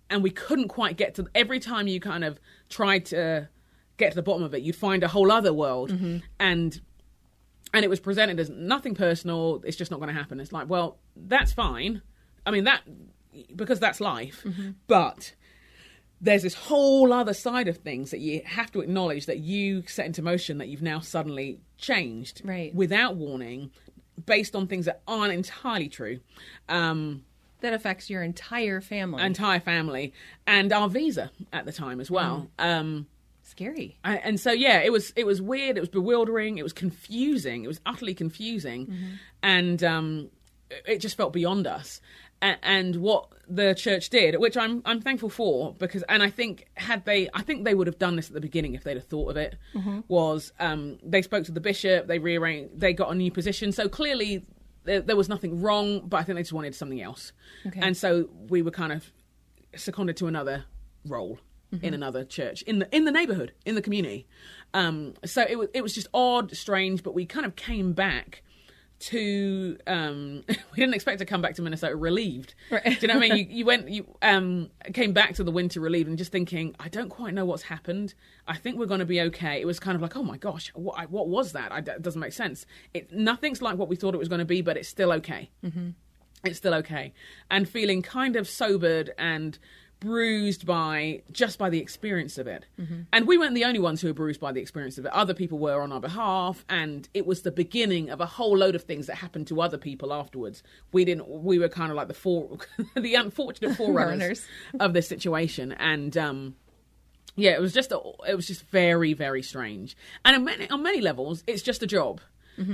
and 0.10 0.24
we 0.24 0.30
couldn't 0.30 0.70
quite 0.70 0.98
get 0.98 1.16
to 1.16 1.28
every 1.36 1.60
time 1.60 1.88
you 1.88 2.00
kind 2.00 2.24
of 2.24 2.40
tried 2.70 3.06
to 3.08 3.50
get 3.98 4.12
to 4.12 4.16
the 4.16 4.22
bottom 4.22 4.44
of 4.44 4.54
it 4.54 4.62
you'd 4.62 4.76
find 4.76 5.04
a 5.04 5.08
whole 5.08 5.32
other 5.32 5.54
world. 5.54 5.92
Mm-hmm. 5.92 6.18
And 6.40 6.80
and 7.74 7.84
it 7.84 7.90
was 7.90 8.00
presented 8.00 8.40
as 8.40 8.50
nothing 8.50 8.96
personal 8.96 9.62
it's 9.66 9.78
just 9.78 9.92
not 9.92 10.00
going 10.00 10.14
to 10.14 10.20
happen. 10.20 10.40
It's 10.40 10.52
like 10.52 10.70
well 10.70 10.98
that's 11.16 11.52
fine. 11.54 12.02
I 12.46 12.52
mean 12.52 12.64
that 12.66 12.82
because 13.56 13.80
that's 13.80 14.00
life. 14.00 14.44
Mm-hmm. 14.46 14.72
But 14.88 15.34
there's 16.20 16.42
this 16.44 16.56
whole 16.56 17.14
other 17.14 17.34
side 17.34 17.68
of 17.68 17.78
things 17.78 18.10
that 18.12 18.20
you 18.20 18.42
have 18.46 18.72
to 18.72 18.80
acknowledge 18.82 19.28
that 19.28 19.38
you 19.40 19.84
set 19.86 20.06
into 20.08 20.22
motion 20.24 20.58
that 20.58 20.68
you've 20.68 20.82
now 20.82 21.00
suddenly 21.00 21.60
changed 21.78 22.42
Right. 22.44 22.74
without 22.74 23.16
warning 23.18 23.70
based 24.26 24.56
on 24.56 24.68
things 24.68 24.86
that 24.86 25.02
aren't 25.08 25.34
entirely 25.34 25.90
true 25.90 26.20
um 26.70 27.24
that 27.62 27.74
affects 27.74 28.10
your 28.10 28.22
entire 28.24 28.82
family. 28.82 29.24
entire 29.24 29.60
family 29.60 30.14
and 30.46 30.72
our 30.72 30.88
visa 30.90 31.32
at 31.52 31.66
the 31.66 31.72
time 31.72 32.00
as 32.00 32.10
well. 32.12 32.48
Um 32.60 33.08
Scary. 33.44 33.98
I- 34.04 34.18
and 34.18 34.40
so 34.40 34.52
yeah 34.52 34.80
it 34.80 34.92
was 34.92 35.14
it 35.16 35.26
was 35.26 35.42
weird 35.42 35.78
it 35.78 35.80
was 35.80 35.90
bewildering 35.90 36.58
it 36.58 36.64
was 36.64 36.74
confusing 36.74 37.64
it 37.64 37.68
was 37.68 37.80
utterly 37.86 38.14
confusing. 38.14 38.94
And 39.42 39.84
um 39.84 40.30
it 40.86 40.98
just 41.00 41.16
felt 41.16 41.32
beyond 41.32 41.66
us 41.66 42.02
and, 42.42 42.58
and 42.64 42.96
what 42.98 43.30
the 43.50 43.74
church 43.74 44.10
did 44.10 44.36
which 44.40 44.58
i'm 44.58 44.82
i'm 44.86 45.00
thankful 45.02 45.30
for 45.30 45.74
because 45.76 46.04
and 46.10 46.22
i 46.22 46.30
think 46.30 46.68
had 46.76 47.06
they 47.06 47.30
i 47.34 47.42
think 47.42 47.64
they 47.64 47.74
would 47.74 47.88
have 47.88 47.98
done 47.98 48.16
this 48.18 48.28
at 48.28 48.34
the 48.34 48.42
beginning 48.42 48.76
if 48.76 48.84
they'd 48.84 48.98
have 48.98 49.06
thought 49.08 49.30
of 49.30 49.38
it 49.38 49.56
was 50.10 50.52
um 50.60 50.98
they 51.02 51.22
spoke 51.22 51.46
to 51.46 51.52
the 51.52 51.62
bishop 51.62 52.08
they 52.08 52.20
rearranged 52.20 52.78
they 52.80 52.94
got 52.94 53.10
a 53.12 53.16
new 53.16 53.32
position. 53.32 53.72
So 53.72 53.88
clearly 53.88 54.44
there, 54.84 55.00
there 55.02 55.16
was 55.16 55.30
nothing 55.30 55.62
wrong 55.62 56.02
but 56.08 56.18
i 56.18 56.24
think 56.24 56.36
they 56.36 56.42
just 56.44 56.54
wanted 56.54 56.76
something 56.76 57.02
else. 57.02 57.32
Okay. 57.66 57.80
and 57.82 57.96
so 57.96 58.30
we 58.50 58.62
were 58.62 58.72
kind 58.72 58.92
of 58.92 59.12
seconded 59.76 60.18
to 60.18 60.28
another 60.28 60.66
role 61.06 61.40
in 61.82 61.94
another 61.94 62.24
church 62.24 62.62
in 62.62 62.80
the 62.80 62.96
in 62.96 63.04
the 63.06 63.12
neighborhood 63.12 63.52
in 63.66 63.76
the 63.76 63.82
community. 63.82 64.26
Um 64.74 65.14
so 65.26 65.46
it 65.50 65.58
was 65.58 65.68
it 65.74 65.82
was 65.82 65.94
just 65.94 66.08
odd 66.14 66.56
strange 66.56 67.04
but 67.04 67.14
we 67.14 67.26
kind 67.26 67.46
of 67.46 67.56
came 67.56 67.92
back 67.94 68.42
to 69.00 69.78
um 69.86 70.44
we 70.48 70.76
didn't 70.76 70.96
expect 70.96 71.20
to 71.20 71.26
come 71.26 71.42
back 71.42 71.56
to 71.56 71.62
minnesota 71.62 71.96
relieved. 71.96 72.56
Right. 72.72 72.84
do 72.84 72.92
you 73.02 73.08
know 73.08 73.16
what 73.20 73.32
i 73.32 73.36
mean? 73.36 73.38
You, 73.38 73.46
you 73.58 73.66
went 73.66 73.90
you 73.90 74.06
um 74.22 74.70
came 74.94 75.14
back 75.14 75.36
to 75.36 75.44
the 75.44 75.52
winter 75.52 75.80
relieved 75.80 76.10
and 76.10 76.18
just 76.18 76.32
thinking 76.32 76.76
i 76.80 76.88
don't 76.88 77.10
quite 77.10 77.34
know 77.34 77.46
what's 77.46 77.64
happened. 77.64 78.14
I 78.48 78.58
think 78.58 78.78
we're 78.78 78.86
going 78.86 79.00
to 79.00 79.06
be 79.06 79.20
okay. 79.22 79.60
It 79.60 79.66
was 79.66 79.80
kind 79.80 79.96
of 79.96 80.02
like 80.02 80.16
oh 80.16 80.24
my 80.24 80.38
gosh 80.38 80.72
what, 80.74 80.98
I, 80.98 81.06
what 81.06 81.28
was 81.28 81.52
that? 81.54 81.72
I, 81.72 81.80
it 81.80 82.02
doesn't 82.02 82.22
make 82.22 82.34
sense. 82.34 82.66
It 82.94 83.12
nothing's 83.12 83.62
like 83.62 83.78
what 83.78 83.90
we 83.90 83.96
thought 83.96 84.14
it 84.14 84.20
was 84.20 84.30
going 84.30 84.40
to 84.40 84.46
be 84.46 84.62
but 84.62 84.78
it's 84.78 84.90
still 84.90 85.12
okay. 85.14 85.50
It's 86.44 86.58
still 86.58 86.74
okay. 86.76 87.14
And 87.50 87.68
feeling 87.68 88.02
kind 88.02 88.36
of 88.36 88.48
sobered 88.48 89.12
and 89.18 89.58
bruised 90.00 90.66
by 90.66 91.24
just 91.32 91.58
by 91.58 91.70
the 91.70 91.80
experience 91.80 92.38
of 92.38 92.48
it. 92.48 92.66
And 93.12 93.28
we 93.28 93.38
weren't 93.38 93.56
the 93.56 93.66
only 93.66 93.80
ones 93.80 94.02
who 94.02 94.08
were 94.08 94.14
bruised 94.14 94.40
by 94.40 94.52
the 94.52 94.62
experience 94.62 94.98
of 94.98 95.06
it. 95.06 95.14
Other 95.14 95.34
people 95.34 95.58
were 95.58 95.82
on 95.82 95.92
our 95.92 96.00
behalf 96.00 96.64
and 96.70 97.08
it 97.14 97.26
was 97.26 97.42
the 97.42 97.52
beginning 97.52 98.10
of 98.10 98.22
a 98.22 98.26
whole 98.26 98.56
load 98.58 98.76
of 98.76 98.84
things 98.84 99.08
that 99.08 99.16
happened 99.16 99.48
to 99.48 99.62
other 99.62 99.78
people 99.78 100.14
afterwards. 100.14 100.62
We 100.92 101.04
didn't 101.06 101.28
we 101.28 101.58
were 101.60 101.70
kind 101.70 101.92
of 101.92 101.96
like 101.98 102.08
the 102.08 102.14
for 102.14 102.58
the 102.96 103.16
unfortunate 103.16 103.76
forerunners 103.78 104.46
of 104.80 104.94
this 104.94 105.08
situation. 105.08 105.72
And 105.74 106.16
um 106.18 106.56
yeah 107.36 107.52
it 107.52 107.62
was 107.62 107.74
just 107.74 107.92
a, 107.92 108.00
it 108.28 108.36
was 108.36 108.48
just 108.48 108.68
very 108.70 109.14
very 109.14 109.42
strange. 109.42 109.98
And 110.24 110.36
on 110.36 110.46
many, 110.46 110.70
on 110.70 110.84
many 110.84 111.02
levels 111.02 111.44
it's 111.48 111.64
just 111.64 111.82
a 111.84 111.88
job. 111.88 112.22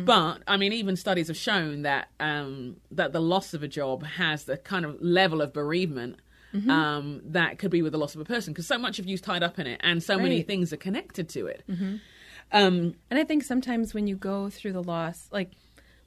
But 0.05 0.43
i 0.47 0.55
mean 0.57 0.71
even 0.73 0.95
studies 0.95 1.27
have 1.27 1.37
shown 1.37 1.81
that 1.81 2.07
um 2.19 2.77
that 2.91 3.11
the 3.11 3.19
loss 3.19 3.53
of 3.53 3.63
a 3.63 3.67
job 3.67 4.03
has 4.03 4.45
the 4.45 4.57
kind 4.57 4.85
of 4.85 5.01
level 5.01 5.41
of 5.41 5.51
bereavement 5.51 6.19
um 6.69 7.22
that 7.25 7.57
could 7.57 7.72
be 7.72 7.81
with 7.81 7.91
the 7.93 7.98
loss 7.98 8.13
of 8.15 8.22
a 8.22 8.25
person 8.25 8.53
because 8.53 8.67
so 8.67 8.77
much 8.77 9.00
of 9.00 9.05
you's 9.07 9.22
tied 9.22 9.41
up 9.41 9.57
in 9.57 9.65
it 9.67 9.81
and 9.83 10.03
so 10.03 10.17
many 10.17 10.41
things 10.43 10.72
are 10.72 10.77
connected 10.77 11.27
to 11.29 11.48
it 11.48 11.63
um 12.51 12.93
And 13.10 13.19
I 13.19 13.24
think 13.24 13.43
sometimes 13.43 13.93
when 13.93 14.05
you 14.07 14.15
go 14.15 14.50
through 14.50 14.74
the 14.74 14.83
loss, 14.83 15.27
like 15.31 15.51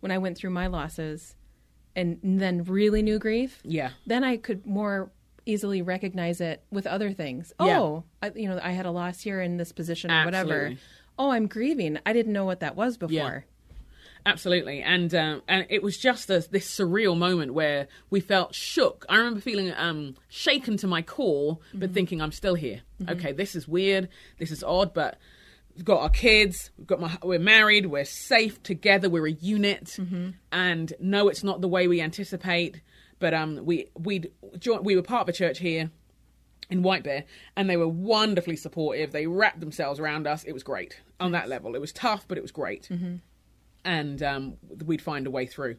when 0.01 0.13
I 0.13 0.19
went 0.19 0.37
through 0.39 0.51
my 0.51 0.69
losses 0.69 1.35
and 1.97 2.19
then 2.23 2.63
really 2.65 3.03
knew 3.03 3.19
grief, 3.19 3.61
yeah 3.65 3.91
then 4.07 4.23
I 4.23 4.37
could 4.37 4.67
more 4.67 5.11
easily 5.47 5.81
recognize 5.83 6.41
it 6.41 6.63
with 6.71 6.87
other 6.87 7.13
things. 7.13 7.53
Yeah. 7.61 7.79
Oh, 7.81 8.05
I, 8.23 8.33
you 8.35 8.49
know, 8.49 8.59
I 8.63 8.71
had 8.73 8.85
a 8.85 8.91
loss 8.91 9.21
here 9.21 9.41
in 9.41 9.57
this 9.57 9.71
position 9.73 10.11
or 10.11 10.25
whatever. 10.25 10.75
Oh, 11.19 11.31
I'm 11.31 11.47
grieving. 11.47 11.99
I 12.05 12.13
didn't 12.13 12.33
know 12.33 12.45
what 12.45 12.61
that 12.61 12.75
was 12.77 12.99
before. 12.99 13.47
Absolutely, 14.27 14.83
and 14.83 15.15
um, 15.15 15.43
and 15.47 15.67
it 15.71 15.85
was 15.85 15.97
just 15.97 16.29
a, 16.31 16.45
this 16.51 16.69
surreal 16.69 17.17
moment 17.17 17.55
where 17.55 17.87
we 18.11 18.19
felt 18.19 18.57
shook. 18.57 19.07
I 19.09 19.19
remember 19.19 19.41
feeling 19.41 19.73
um, 19.77 20.17
shaken 20.29 20.77
to 20.79 20.89
my 20.89 21.01
core, 21.01 21.59
but 21.73 21.93
thinking, 21.95 22.21
"I'm 22.21 22.33
still 22.33 22.57
here. 22.57 22.81
Okay, 23.09 23.31
this 23.31 23.55
is 23.55 23.69
weird. 23.69 24.09
This 24.39 24.51
is 24.51 24.65
odd, 24.65 24.93
but 24.93 25.17
we've 25.77 25.85
got 25.85 26.01
our 26.01 26.09
kids. 26.09 26.73
We've 26.77 26.89
got 26.89 27.01
my. 27.01 27.17
We're 27.23 27.39
married. 27.39 27.87
We're 27.87 28.05
safe 28.05 28.61
together. 28.65 29.09
We're 29.09 29.29
a 29.29 29.33
unit. 29.33 29.97
And 30.51 30.93
no, 30.99 31.29
it's 31.29 31.45
not 31.45 31.61
the 31.61 31.69
way 31.69 31.87
we 31.87 32.01
anticipate. 32.01 32.81
But 33.21 33.33
um, 33.33 33.65
we 33.65 33.87
we 33.97 34.25
we 34.83 34.97
were 34.97 35.03
part 35.03 35.23
of 35.23 35.29
a 35.29 35.33
church 35.33 35.61
here 35.61 35.93
in 36.69 36.83
White 36.83 37.05
Bear, 37.05 37.23
and 37.57 37.71
they 37.71 37.77
were 37.77 37.87
wonderfully 37.87 38.57
supportive. 38.57 39.13
They 39.13 39.29
wrapped 39.29 39.61
themselves 39.61 40.01
around 40.01 40.27
us. 40.27 40.43
It 40.43 40.53
was 40.53 40.65
great 40.65 41.01
on 41.21 41.31
that 41.31 41.49
level. 41.49 41.77
It 41.77 41.81
was 41.81 41.93
tough, 41.93 42.27
but 42.27 42.37
it 42.37 42.43
was 42.43 42.51
great 42.51 42.89
and 43.87 44.23
um, 44.23 44.55
we'd 44.85 45.01
find 45.01 45.27
a 45.27 45.31
way 45.31 45.47
through. 45.47 45.77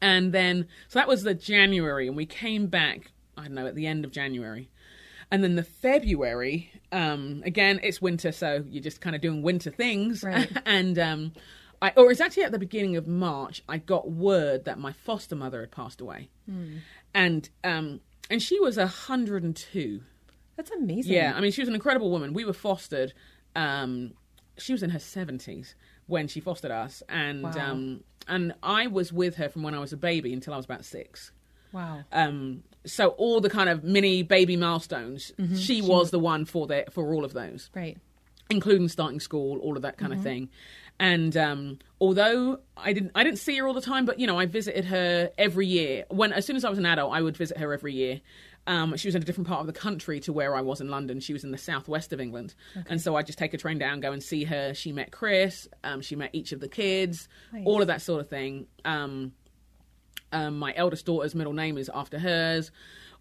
And 0.00 0.32
then, 0.32 0.68
so 0.88 0.98
that 0.98 1.08
was 1.08 1.24
the 1.24 1.34
January, 1.34 2.06
and 2.06 2.16
we 2.16 2.24
came 2.24 2.68
back, 2.68 3.10
I 3.36 3.42
don't 3.42 3.54
know, 3.54 3.66
at 3.66 3.74
the 3.74 3.86
end 3.86 4.04
of 4.04 4.12
January. 4.12 4.70
And 5.30 5.42
then 5.42 5.56
the 5.56 5.64
February, 5.64 6.70
um, 6.92 7.42
again, 7.44 7.80
it's 7.82 8.00
winter, 8.00 8.30
so 8.30 8.64
you're 8.68 8.82
just 8.82 9.00
kind 9.00 9.16
of 9.16 9.22
doing 9.22 9.42
winter 9.42 9.70
things. 9.70 10.22
Right. 10.22 10.50
and, 10.66 10.98
um, 10.98 11.32
I, 11.82 11.92
or 11.96 12.10
it's 12.12 12.20
actually 12.20 12.44
at 12.44 12.52
the 12.52 12.58
beginning 12.58 12.96
of 12.96 13.08
March, 13.08 13.62
I 13.68 13.78
got 13.78 14.10
word 14.10 14.66
that 14.66 14.78
my 14.78 14.92
foster 14.92 15.34
mother 15.34 15.60
had 15.60 15.72
passed 15.72 16.00
away. 16.00 16.28
And, 17.12 17.48
um, 17.64 18.00
and 18.30 18.40
she 18.40 18.60
was 18.60 18.76
102. 18.76 20.00
That's 20.56 20.70
amazing. 20.70 21.12
Yeah, 21.12 21.32
I 21.34 21.40
mean, 21.40 21.50
she 21.50 21.62
was 21.62 21.68
an 21.68 21.74
incredible 21.74 22.10
woman. 22.10 22.34
We 22.34 22.44
were 22.44 22.52
fostered. 22.52 23.12
Um, 23.56 24.12
she 24.56 24.72
was 24.72 24.82
in 24.82 24.90
her 24.90 25.00
seventies 25.00 25.74
when 26.06 26.28
she 26.28 26.40
fostered 26.40 26.70
us, 26.70 27.02
and 27.08 27.42
Wow. 27.42 27.70
um, 27.72 28.04
and 28.28 28.54
I 28.62 28.86
was 28.86 29.12
with 29.12 29.36
her 29.36 29.48
from 29.48 29.62
when 29.62 29.74
I 29.74 29.78
was 29.78 29.92
a 29.92 29.96
baby 29.96 30.32
until 30.32 30.54
I 30.54 30.56
was 30.56 30.64
about 30.64 30.84
six. 30.84 31.30
Wow. 31.72 32.04
Um, 32.12 32.62
so 32.86 33.08
all 33.08 33.40
the 33.40 33.50
kind 33.50 33.68
of 33.68 33.82
mini 33.84 34.22
baby 34.22 34.56
milestones, 34.56 35.32
she 35.56 35.82
was 35.82 36.10
the 36.10 36.18
one 36.18 36.44
for 36.44 36.66
the 36.66 36.84
for 36.90 37.12
all 37.14 37.24
of 37.24 37.32
those 37.32 37.70
Right. 37.74 37.96
including 38.50 38.88
starting 38.88 39.20
school, 39.20 39.58
all 39.58 39.76
of 39.76 39.82
that 39.82 39.96
kind 39.98 40.12
of 40.12 40.22
thing. 40.22 40.48
And 41.00 41.36
um, 41.36 41.78
although 42.00 42.60
I 42.76 42.92
didn't, 42.92 43.10
I 43.16 43.24
didn't 43.24 43.38
see 43.40 43.56
her 43.58 43.66
all 43.66 43.74
the 43.74 43.80
time, 43.80 44.04
but 44.04 44.20
you 44.20 44.26
know, 44.28 44.38
I 44.38 44.46
visited 44.46 44.84
her 44.84 45.30
every 45.36 45.66
year. 45.66 46.04
When 46.08 46.32
as 46.32 46.46
soon 46.46 46.54
as 46.54 46.64
I 46.64 46.70
was 46.70 46.78
an 46.78 46.86
adult, 46.86 47.12
I 47.12 47.20
would 47.20 47.36
visit 47.36 47.58
her 47.58 47.72
every 47.72 47.94
year. 47.94 48.20
Um, 48.66 48.96
she 48.96 49.08
was 49.08 49.14
in 49.14 49.20
a 49.22 49.24
different 49.24 49.46
part 49.48 49.60
of 49.60 49.66
the 49.66 49.72
country 49.74 50.20
to 50.20 50.32
where 50.32 50.56
I 50.56 50.62
was 50.62 50.80
in 50.80 50.88
London. 50.88 51.20
She 51.20 51.32
was 51.34 51.44
in 51.44 51.50
the 51.50 51.58
southwest 51.58 52.12
of 52.14 52.20
England, 52.20 52.54
and 52.88 53.00
so 53.00 53.14
I 53.14 53.22
just 53.22 53.38
take 53.38 53.52
a 53.52 53.58
train 53.58 53.78
down, 53.78 54.00
go 54.00 54.12
and 54.12 54.22
see 54.22 54.44
her. 54.44 54.72
She 54.72 54.90
met 54.92 55.10
Chris. 55.10 55.68
Um, 55.82 56.00
she 56.00 56.16
met 56.16 56.30
each 56.32 56.52
of 56.52 56.60
the 56.60 56.68
kids, 56.68 57.28
Nice. 57.52 57.62
all 57.66 57.82
of 57.82 57.88
that 57.88 58.00
sort 58.00 58.20
of 58.20 58.28
thing. 58.28 58.66
Um, 58.84 59.32
um, 60.32 60.58
my 60.58 60.72
eldest 60.76 61.06
daughter's 61.06 61.34
middle 61.34 61.52
name 61.52 61.76
is 61.78 61.90
after 61.94 62.18
hers. 62.18 62.70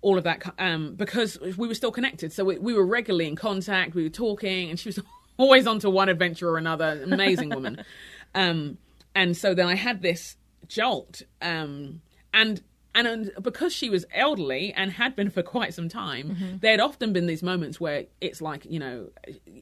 All 0.02 0.18
of 0.18 0.24
that, 0.26 0.54
um, 0.60 0.96
because 0.96 1.40
we 1.40 1.68
were 1.68 1.76
still 1.76 1.92
connected, 1.92 2.32
so 2.34 2.44
we, 2.46 2.58
we 2.58 2.74
were 2.74 2.86
regularly 2.86 3.28
in 3.28 3.36
contact. 3.36 3.96
We 3.96 4.04
were 4.04 4.10
talking, 4.10 4.70
and 4.70 4.80
she 4.80 4.90
was 4.90 5.00
always 5.38 5.66
on 5.68 5.80
to 5.80 5.90
one 5.90 6.10
adventure 6.10 6.50
or 6.50 6.58
another. 6.58 7.02
Amazing 7.04 7.50
woman. 7.50 7.84
Um, 8.36 8.80
and 9.14 9.38
so 9.38 9.54
then 9.54 9.68
I 9.68 9.76
had 9.76 10.02
this 10.02 10.38
jolt, 10.68 11.22
um, 11.40 12.02
and 12.34 12.64
and 12.96 13.08
and 13.08 13.32
because 13.42 13.74
she 13.74 13.90
was 13.90 14.06
elderly 14.14 14.74
and 14.74 14.92
had 14.92 15.16
been 15.16 15.30
for 15.30 15.42
quite 15.44 15.74
some 15.74 15.90
time, 15.90 16.30
mm-hmm. 16.30 16.58
there 16.60 16.72
had 16.72 16.80
often 16.80 17.14
been 17.14 17.28
these 17.28 17.44
moments 17.44 17.80
where 17.80 18.06
it's 18.22 18.42
like 18.42 18.66
you 18.66 18.80
know, 18.80 19.10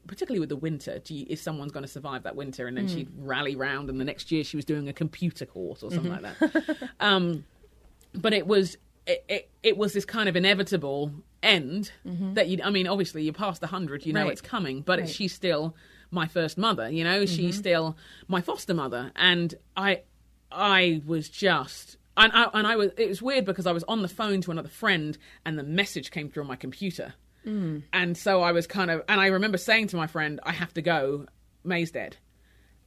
particularly 0.06 0.40
with 0.40 0.48
the 0.48 0.56
winter, 0.56 0.98
do 0.98 1.14
you, 1.14 1.26
is 1.28 1.40
someone's 1.40 1.72
going 1.72 1.84
to 1.84 1.90
survive 1.90 2.22
that 2.24 2.36
winter? 2.36 2.66
And 2.66 2.76
then 2.76 2.88
she'd 2.88 3.08
mm. 3.08 3.12
rally 3.18 3.56
round, 3.56 3.88
and 3.88 4.00
the 4.00 4.04
next 4.04 4.30
year 4.30 4.44
she 4.44 4.56
was 4.56 4.64
doing 4.64 4.88
a 4.88 4.92
computer 4.92 5.46
course 5.46 5.82
or 5.82 5.90
something 5.90 6.12
mm-hmm. 6.12 6.44
like 6.44 6.52
that. 6.52 6.90
um, 7.00 7.44
but 8.14 8.32
it 8.32 8.46
was 8.46 8.76
it, 9.06 9.24
it, 9.28 9.50
it 9.62 9.76
was 9.76 9.92
this 9.92 10.04
kind 10.04 10.28
of 10.28 10.36
inevitable 10.36 11.12
end. 11.42 11.90
Mm-hmm. 12.06 12.34
That 12.34 12.48
you, 12.48 12.58
I 12.62 12.70
mean, 12.70 12.86
obviously 12.86 13.22
you're 13.24 13.34
past 13.34 13.60
the 13.60 13.66
hundred, 13.66 14.06
you 14.06 14.12
know 14.12 14.24
Right. 14.24 14.32
it's 14.32 14.40
coming, 14.40 14.82
but 14.82 15.00
Right. 15.00 15.08
she's 15.08 15.32
still 15.32 15.74
my 16.10 16.26
first 16.26 16.58
mother. 16.58 16.90
You 16.90 17.04
know, 17.04 17.26
she's 17.26 17.56
still 17.56 17.96
my 18.28 18.40
foster 18.40 18.74
mother, 18.74 19.12
and 19.16 19.54
I, 19.76 20.02
I 20.50 21.02
was 21.06 21.28
just. 21.28 21.96
And 22.16 22.32
I, 22.32 22.48
and 22.52 22.66
I 22.66 22.76
was 22.76 22.90
it 22.96 23.08
was 23.08 23.22
weird 23.22 23.44
because 23.44 23.66
I 23.66 23.72
was 23.72 23.84
on 23.84 24.02
the 24.02 24.08
phone 24.08 24.40
to 24.42 24.50
another 24.50 24.68
friend 24.68 25.16
and 25.44 25.58
the 25.58 25.62
message 25.62 26.10
came 26.10 26.28
through 26.28 26.42
on 26.42 26.48
my 26.48 26.56
computer 26.56 27.14
hmm. 27.44 27.78
and 27.92 28.16
so 28.16 28.42
I 28.42 28.52
was 28.52 28.66
kind 28.66 28.90
of, 28.90 29.02
and 29.08 29.20
I 29.20 29.26
remember 29.28 29.58
saying 29.58 29.88
to 29.88 29.96
my 29.96 30.06
friend, 30.06 30.40
"I 30.42 30.52
have 30.52 30.72
to 30.74 30.82
go. 30.82 31.26
May's 31.64 31.90
dead," 31.90 32.16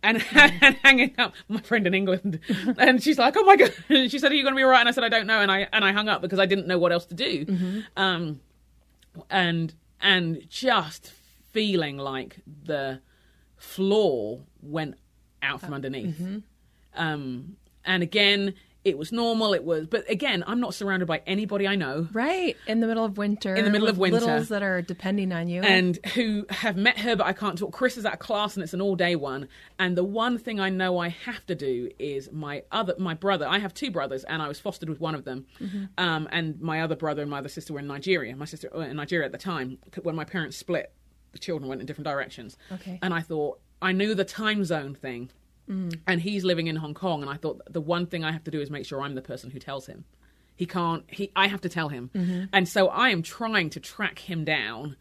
and, 0.03 0.23
and 0.31 0.53
hmm. 0.53 0.71
hanging 0.83 1.15
up. 1.17 1.33
My 1.47 1.61
friend 1.61 1.85
in 1.87 1.93
England, 1.93 2.39
and 2.77 3.01
she's 3.01 3.17
like, 3.17 3.35
"Oh 3.37 3.43
my 3.43 3.55
god!" 3.55 3.73
she 3.87 4.19
said, 4.19 4.31
"Are 4.31 4.35
you 4.35 4.43
going 4.43 4.53
to 4.53 4.57
be 4.57 4.63
all 4.63 4.69
right?" 4.69 4.79
And 4.79 4.89
I 4.89 4.91
said, 4.91 5.03
"I 5.03 5.09
don't 5.09 5.27
know," 5.27 5.39
and 5.39 5.51
I 5.51 5.67
and 5.71 5.83
I 5.83 5.91
hung 5.91 6.09
up 6.09 6.21
because 6.21 6.39
I 6.39 6.45
didn't 6.45 6.67
know 6.67 6.77
what 6.77 6.91
else 6.91 7.05
to 7.07 7.15
do, 7.15 7.45
mm-hmm. 7.45 7.79
um, 7.97 8.39
and 9.29 9.73
and 10.01 10.47
just 10.49 11.11
feeling 11.51 11.97
like 11.97 12.37
the 12.63 12.99
floor 13.57 14.41
went 14.61 14.95
out 15.41 15.61
from 15.61 15.73
uh, 15.73 15.75
underneath. 15.75 16.15
Mm-hmm. 16.15 16.37
Um, 16.95 17.57
and 17.85 18.03
again, 18.03 18.55
it 18.85 18.97
was 18.97 19.11
normal. 19.11 19.53
It 19.53 19.63
was, 19.65 19.87
but 19.87 20.09
again, 20.09 20.43
I'm 20.47 20.59
not 20.59 20.73
surrounded 20.73 21.07
by 21.07 21.21
anybody 21.27 21.67
I 21.67 21.75
know 21.75 22.07
Right. 22.13 22.55
In 22.67 22.79
the 22.79 22.87
middle 22.87 23.03
of 23.03 23.17
winter. 23.17 23.55
In 23.55 23.65
the 23.65 23.71
middle 23.71 23.87
of 23.87 23.97
winter. 23.97 24.19
Littles 24.19 24.49
that 24.49 24.61
are 24.63 24.81
depending 24.81 25.33
on 25.33 25.47
you. 25.49 25.61
and 25.63 25.97
who 26.13 26.45
have 26.49 26.77
met 26.77 26.99
her, 26.99 27.15
but 27.15 27.25
I 27.25 27.33
can't 27.33 27.57
talk. 27.57 27.71
Chris 27.73 27.97
is 27.97 28.05
at 28.05 28.13
a 28.13 28.17
class 28.17 28.55
and 28.55 28.63
it's 28.63 28.73
an 28.73 28.81
all 28.81 28.95
day 28.95 29.15
one. 29.15 29.47
And 29.79 29.97
the 29.97 30.03
one 30.03 30.37
thing 30.37 30.59
I 30.59 30.69
know 30.69 30.99
I 30.99 31.09
have 31.09 31.45
to 31.47 31.55
do 31.55 31.89
is 31.99 32.31
my 32.31 32.63
other, 32.71 32.93
my 32.99 33.15
brother. 33.15 33.47
I 33.47 33.59
have 33.59 33.73
two 33.73 33.91
brothers, 33.91 34.23
and 34.23 34.41
I 34.41 34.47
was 34.47 34.59
fostered 34.59 34.87
with 34.89 34.99
one 35.01 35.15
of 35.15 35.25
them. 35.25 35.47
Um, 35.97 36.29
and 36.31 36.61
my 36.61 36.81
other 36.81 36.95
brother 36.95 37.21
and 37.23 37.31
my 37.31 37.39
other 37.39 37.49
sister 37.49 37.73
were 37.73 37.79
in 37.79 37.87
Nigeria. 37.87 38.35
My 38.35 38.45
sister 38.45 38.69
were 38.73 38.83
in 38.83 38.95
Nigeria 38.95 39.25
at 39.25 39.31
the 39.31 39.37
time 39.37 39.79
when 40.03 40.15
my 40.15 40.25
parents 40.25 40.57
split. 40.57 40.93
The 41.31 41.39
children 41.39 41.67
went 41.67 41.81
in 41.81 41.87
different 41.87 42.05
directions. 42.07 42.55
Okay. 42.71 42.99
And 43.01 43.13
I 43.13 43.21
thought 43.21 43.59
I 43.81 43.91
knew 43.91 44.15
the 44.15 44.23
time 44.23 44.63
zone 44.63 44.95
thing. 44.95 45.31
And 45.67 46.21
he's 46.21 46.43
living 46.43 46.67
in 46.67 46.75
Hong 46.75 46.93
Kong, 46.93 47.21
and 47.21 47.29
I 47.29 47.37
thought 47.37 47.61
the 47.69 47.81
one 47.81 48.05
thing 48.05 48.23
I 48.23 48.31
have 48.31 48.43
to 48.45 48.51
do 48.51 48.61
is 48.61 48.69
make 48.69 48.85
sure 48.85 49.01
I'm 49.01 49.15
the 49.15 49.21
person 49.21 49.49
who 49.49 49.59
tells 49.59 49.87
him. 49.87 50.05
He 50.55 50.65
can't. 50.65 51.03
He. 51.07 51.31
I 51.35 51.47
have 51.47 51.61
to 51.61 51.69
tell 51.69 51.89
him, 51.89 52.47
and 52.53 52.67
so 52.67 52.87
I 52.87 53.09
am 53.09 53.21
trying 53.23 53.69
to 53.71 53.79
track 53.79 54.19
him 54.19 54.45
down, 54.45 54.95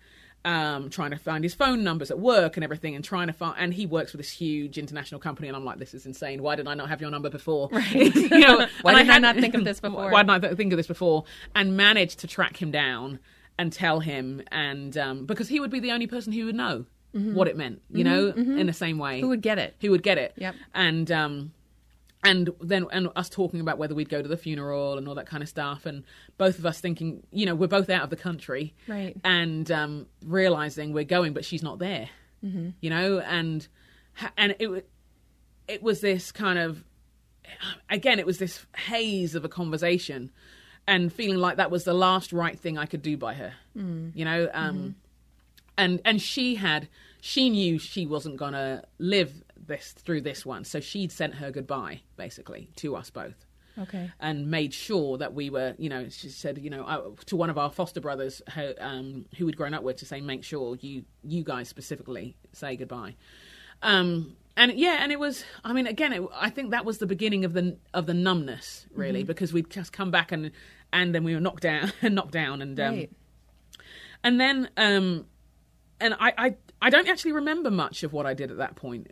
um, 0.45 0.91
trying 0.91 1.13
to 1.13 1.17
find 1.17 1.45
his 1.45 1.55
phone 1.55 1.85
numbers 1.85 2.11
at 2.11 2.19
work 2.19 2.57
and 2.57 2.65
everything, 2.65 2.95
and 2.97 3.05
trying 3.05 3.29
to 3.29 3.33
find. 3.33 3.55
And 3.59 3.73
he 3.73 3.87
works 3.87 4.11
for 4.11 4.17
this 4.17 4.31
huge 4.31 4.79
international 4.79 5.21
company, 5.21 5.47
and 5.49 5.57
I'm 5.57 5.65
like, 5.65 5.79
this 5.79 5.95
is 5.95 6.07
insane. 6.07 6.43
Why 6.43 6.57
did 6.57 6.67
I 6.67 6.75
not 6.75 6.89
have 6.89 7.01
your 7.01 7.11
number 7.11 7.31
before? 7.31 7.69
Right. 7.71 8.15
you 8.15 8.39
know, 8.41 8.67
Why 8.83 8.95
did 8.95 9.09
I 9.09 9.13
had- 9.13 9.23
not 9.23 9.37
think 9.37 9.55
of 9.55 9.65
this 9.65 9.79
before? 9.81 10.11
Why 10.11 10.23
didn't 10.25 10.45
I 10.45 10.55
think 10.55 10.73
of 10.73 10.77
this 10.77 10.89
before? 10.89 11.25
And 11.55 11.77
managed 11.77 12.19
to 12.21 12.27
track 12.27 12.61
him 12.61 12.71
down 12.73 13.21
and 13.57 13.73
tell 13.73 14.01
him, 14.01 14.43
and 14.51 14.99
um, 14.99 15.27
because 15.27 15.49
he 15.49 15.61
would 15.61 15.71
be 15.71 15.79
the 15.79 15.93
only 15.93 16.09
person 16.09 16.33
who 16.33 16.47
would 16.47 16.57
know 16.57 16.87
what 17.15 17.47
it 17.49 17.57
meant, 17.57 17.81
you 17.91 18.03
know, 18.05 18.29
in 18.29 18.67
the 18.67 18.73
same 18.73 18.99
way. 18.99 19.15
Mm-hmm. 19.15 19.23
Who 19.23 19.29
would 19.29 19.43
get 19.43 19.59
it? 19.59 19.77
Who 19.81 19.91
would 19.93 20.03
get 20.03 20.19
it? 20.19 20.33
Yep. 20.37 20.55
And 20.75 21.11
um, 21.13 21.53
and 22.25 22.51
then 22.61 22.87
and 22.91 23.09
us 23.15 23.29
talking 23.29 23.61
about 23.61 23.79
whether 23.79 23.95
we'd 23.95 24.09
go 24.09 24.21
to 24.23 24.29
the 24.29 24.37
funeral 24.37 24.99
and 24.99 25.07
all 25.07 25.15
that 25.15 25.27
kind 25.27 25.43
of 25.43 25.49
stuff, 25.49 25.87
and 25.87 26.05
both 26.39 26.59
of 26.59 26.67
us 26.67 26.81
thinking, 26.81 27.23
you 27.31 27.47
know, 27.47 27.55
we're 27.55 27.67
both 27.69 27.89
out 27.91 28.03
of 28.03 28.11
the 28.11 28.17
country, 28.17 28.75
Right. 28.89 29.17
And 29.23 29.71
um, 29.71 30.07
realizing 30.25 30.93
we're 30.93 31.05
going, 31.05 31.33
but 31.35 31.45
she's 31.45 31.63
not 31.63 31.79
there, 31.79 32.09
Mm-hmm. 32.45 32.71
you 32.81 32.91
know, 32.91 33.21
and 33.21 33.67
and 34.37 34.55
it 34.59 34.89
it 35.69 35.83
was 35.83 36.01
this 36.01 36.33
kind 36.33 36.59
of 36.59 36.83
again, 37.91 38.19
it 38.19 38.27
was 38.27 38.39
this 38.39 38.65
haze 38.77 39.35
of 39.35 39.45
a 39.45 39.49
conversation, 39.49 40.31
and 40.87 41.13
feeling 41.13 41.39
like 41.39 41.59
that 41.59 41.71
was 41.71 41.85
the 41.85 41.95
last 41.95 42.33
right 42.33 42.59
thing 42.59 42.79
I 42.79 42.87
could 42.87 43.03
do 43.03 43.17
by 43.17 43.35
her, 43.35 43.53
you 43.75 44.25
know. 44.25 44.49
Um, 44.53 44.95
And 45.77 46.01
and 46.05 46.21
she 46.21 46.57
had 46.57 46.89
she 47.21 47.51
knew 47.51 47.79
she 47.79 48.07
wasn't 48.07 48.37
gonna 48.37 48.85
live 48.99 49.43
this 49.57 49.93
through 49.93 50.21
this 50.21 50.45
one, 50.45 50.65
so 50.65 50.81
she'd 50.81 51.11
sent 51.11 51.37
her 51.37 51.51
goodbye 51.51 52.03
basically 52.17 52.69
to 52.77 52.95
us 52.97 53.11
both 53.11 53.47
okay. 53.79 54.11
and 54.21 54.51
made 54.51 54.73
sure 54.73 55.19
that 55.19 55.35
we 55.35 55.51
were, 55.51 55.75
you 55.79 55.89
know, 55.89 56.09
she 56.09 56.29
said, 56.29 56.59
you 56.59 56.71
know, 56.71 56.85
uh, 56.85 57.03
to 57.27 57.37
one 57.37 57.51
of 57.51 57.59
our 57.59 57.71
foster 57.71 58.01
brothers 58.01 58.43
her, 58.49 58.75
um, 58.81 59.27
who 59.37 59.47
we'd 59.47 59.57
grown 59.57 59.75
up 59.75 59.83
with 59.83 59.97
to 59.97 60.07
say, 60.07 60.21
make 60.21 60.45
sure 60.45 60.77
you, 60.81 61.05
you 61.23 61.45
guys 61.45 61.69
specifically 61.69 62.37
say 62.53 62.77
goodbye. 62.77 63.15
Um, 63.83 64.37
and 64.57 64.73
yeah, 64.73 64.99
and 65.01 65.11
it 65.11 65.19
was, 65.19 65.45
I 65.65 65.73
mean, 65.73 65.87
again, 65.87 66.13
it, 66.13 66.23
I 66.33 66.51
think 66.51 66.71
that 66.71 66.85
was 66.85 66.99
the 66.99 67.07
beginning 67.07 67.45
of 67.45 67.53
the, 67.53 67.77
of 67.93 68.07
the 68.07 68.15
numbness 68.15 68.87
really, 68.95 69.25
because 69.25 69.53
we'd 69.53 69.71
just 69.71 69.93
come 69.93 70.11
back 70.11 70.33
and, 70.33 70.53
and 70.93 71.15
then 71.15 71.25
we 71.25 71.35
were 71.35 71.41
knocked 71.41 71.63
down 71.63 71.93
knocked 72.03 72.33
down 72.33 72.63
and, 72.63 72.79
um, 72.79 72.95
Right. 72.95 73.13
and 74.23 74.41
then, 74.41 74.71
um, 74.77 75.27
and 76.05 76.15
I, 76.21 76.35
I, 76.37 76.57
I 76.83 76.91
don't 76.91 77.09
actually 77.09 77.33
remember 77.33 77.71
much 77.71 78.03
of 78.03 78.13
what 78.13 78.27
I 78.27 78.35
did 78.35 78.51
at 78.51 78.59
that 78.59 78.77
point. 78.77 79.11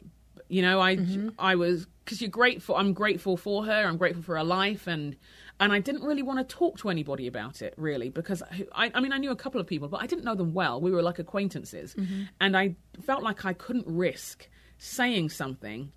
You 0.49 0.61
know, 0.61 0.79
I, 0.79 0.99
I 1.39 1.55
was 1.55 1.87
because 2.05 2.21
you're 2.21 2.29
grateful. 2.29 2.77
I'm 2.77 2.93
grateful 2.93 3.39
for 3.39 3.65
her. 3.65 3.73
I'm 3.73 3.97
grateful 3.97 4.23
for 4.23 4.37
her 4.37 4.45
life, 4.45 4.87
and 4.87 5.17
and 5.59 5.73
I 5.73 5.79
didn't 5.79 6.03
really 6.03 6.23
want 6.23 6.47
to 6.47 6.55
talk 6.55 6.77
to 6.81 6.91
anybody 6.91 7.27
about 7.27 7.63
it 7.63 7.73
really 7.79 8.11
because 8.11 8.43
I, 8.75 8.91
I 8.95 9.01
mean, 9.01 9.13
I 9.13 9.17
knew 9.17 9.31
a 9.31 9.37
couple 9.37 9.59
of 9.63 9.67
people, 9.67 9.89
but 9.89 10.03
I 10.03 10.07
didn't 10.07 10.25
know 10.25 10.35
them 10.35 10.53
well. 10.53 10.79
We 10.83 10.91
were 10.91 11.01
like 11.01 11.19
acquaintances, 11.19 11.95
and 12.41 12.55
I 12.55 12.77
felt 13.01 13.23
like 13.23 13.47
I 13.47 13.55
couldn't 13.55 13.87
risk 13.87 14.49
saying 14.77 15.31
something 15.31 15.93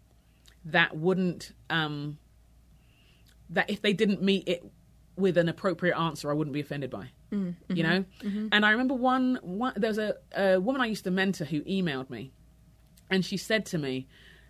that 0.64 0.96
wouldn't 0.96 1.52
um, 1.70 2.18
that 3.50 3.70
if 3.70 3.82
they 3.82 3.92
didn't 3.92 4.22
meet 4.22 4.48
it 4.48 4.64
with 5.18 5.38
an 5.38 5.50
appropriate 5.50 5.98
answer, 5.98 6.30
I 6.30 6.34
wouldn't 6.34 6.54
be 6.54 6.60
offended 6.60 6.90
by. 6.90 7.10
Mm, 7.32 7.56
you 7.70 7.76
mm-hmm, 7.76 7.82
know, 7.82 8.06
mm-hmm. 8.24 8.48
and 8.52 8.66
I 8.66 8.72
remember 8.72 8.94
one, 8.94 9.40
one 9.42 9.74
there 9.76 9.90
was 9.90 9.98
a, 9.98 10.16
a 10.36 10.60
woman 10.60 10.82
I 10.82 10.86
used 10.86 11.04
to 11.06 11.12
mentor 11.12 11.46
who 11.46 11.62
emailed 11.62 12.10
me, 12.10 12.32
and 13.10 13.26
she 13.26 13.38
said 13.38 13.66
to 13.68 13.78
me, 13.78 14.08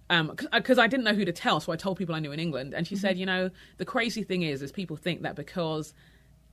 um, 0.09 0.35
because 0.53 0.77
uh, 0.77 0.81
I 0.81 0.87
didn't 0.87 1.03
know 1.03 1.13
who 1.13 1.25
to 1.25 1.31
tell, 1.31 1.59
so 1.59 1.71
I 1.71 1.77
told 1.77 1.97
people 1.97 2.15
I 2.15 2.19
knew 2.19 2.31
in 2.31 2.39
England, 2.39 2.73
and 2.73 2.85
she 2.85 2.95
said, 2.95 3.11
mm-hmm. 3.11 3.19
you 3.19 3.25
know, 3.25 3.49
the 3.77 3.85
crazy 3.85 4.23
thing 4.23 4.43
is, 4.43 4.61
is 4.61 4.71
people 4.71 4.97
think 4.97 5.23
that 5.23 5.35
because 5.35 5.93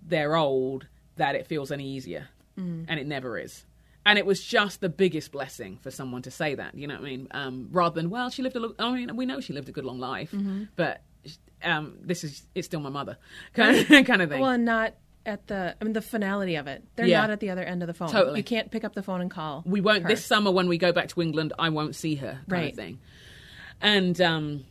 they're 0.00 0.36
old 0.36 0.86
that 1.16 1.34
it 1.34 1.46
feels 1.46 1.70
any 1.70 1.86
easier, 1.86 2.28
mm. 2.58 2.84
and 2.88 2.98
it 2.98 3.06
never 3.06 3.38
is. 3.38 3.64
And 4.04 4.18
it 4.18 4.26
was 4.26 4.42
just 4.42 4.80
the 4.80 4.88
biggest 4.88 5.30
blessing 5.30 5.78
for 5.80 5.90
someone 5.90 6.22
to 6.22 6.30
say 6.30 6.54
that, 6.56 6.74
you 6.74 6.86
know 6.88 6.94
what 6.94 7.02
I 7.02 7.04
mean? 7.04 7.28
Um, 7.30 7.68
rather 7.70 7.94
than, 8.00 8.10
well, 8.10 8.30
she 8.30 8.42
lived 8.42 8.56
a, 8.56 8.60
lo- 8.60 8.74
I 8.78 8.90
mean, 8.92 9.14
we 9.16 9.26
know 9.26 9.40
she 9.40 9.52
lived 9.52 9.68
a 9.68 9.72
good 9.72 9.84
long 9.84 10.00
life, 10.00 10.34
but 10.74 11.02
um, 11.64 11.96
this 12.00 12.24
is, 12.24 12.42
it's 12.54 12.66
still 12.66 12.80
my 12.80 12.90
mother, 12.90 13.16
kind 13.54 13.76
of, 13.76 13.86
kind 14.06 14.22
of 14.22 14.30
thing. 14.30 14.40
Well, 14.40 14.58
not 14.58 14.94
at 15.24 15.46
the, 15.46 15.76
I 15.80 15.84
mean, 15.84 15.92
the 15.92 16.02
finality 16.02 16.56
of 16.56 16.66
it. 16.66 16.82
They're 16.96 17.06
Yeah. 17.06 17.20
not 17.20 17.30
at 17.30 17.38
the 17.40 17.50
other 17.50 17.62
end 17.62 17.82
of 17.82 17.86
the 17.86 17.94
phone. 17.94 18.08
Totally. 18.10 18.40
You 18.40 18.44
can't 18.44 18.70
pick 18.70 18.82
up 18.84 18.94
the 18.94 19.02
phone 19.02 19.20
and 19.20 19.30
call. 19.30 19.62
we 19.64 19.80
won't 19.80 20.02
her. 20.02 20.08
this 20.08 20.24
summer 20.24 20.50
when 20.50 20.66
we 20.68 20.78
go 20.78 20.90
back 20.92 21.08
to 21.10 21.22
England. 21.22 21.52
I 21.58 21.68
won't 21.68 21.94
see 21.94 22.16
her, 22.16 22.40
kind 22.48 22.52
Right. 22.52 22.70
of 22.72 22.76
thing. 22.76 22.98
And 23.80 24.20
um, 24.20 24.64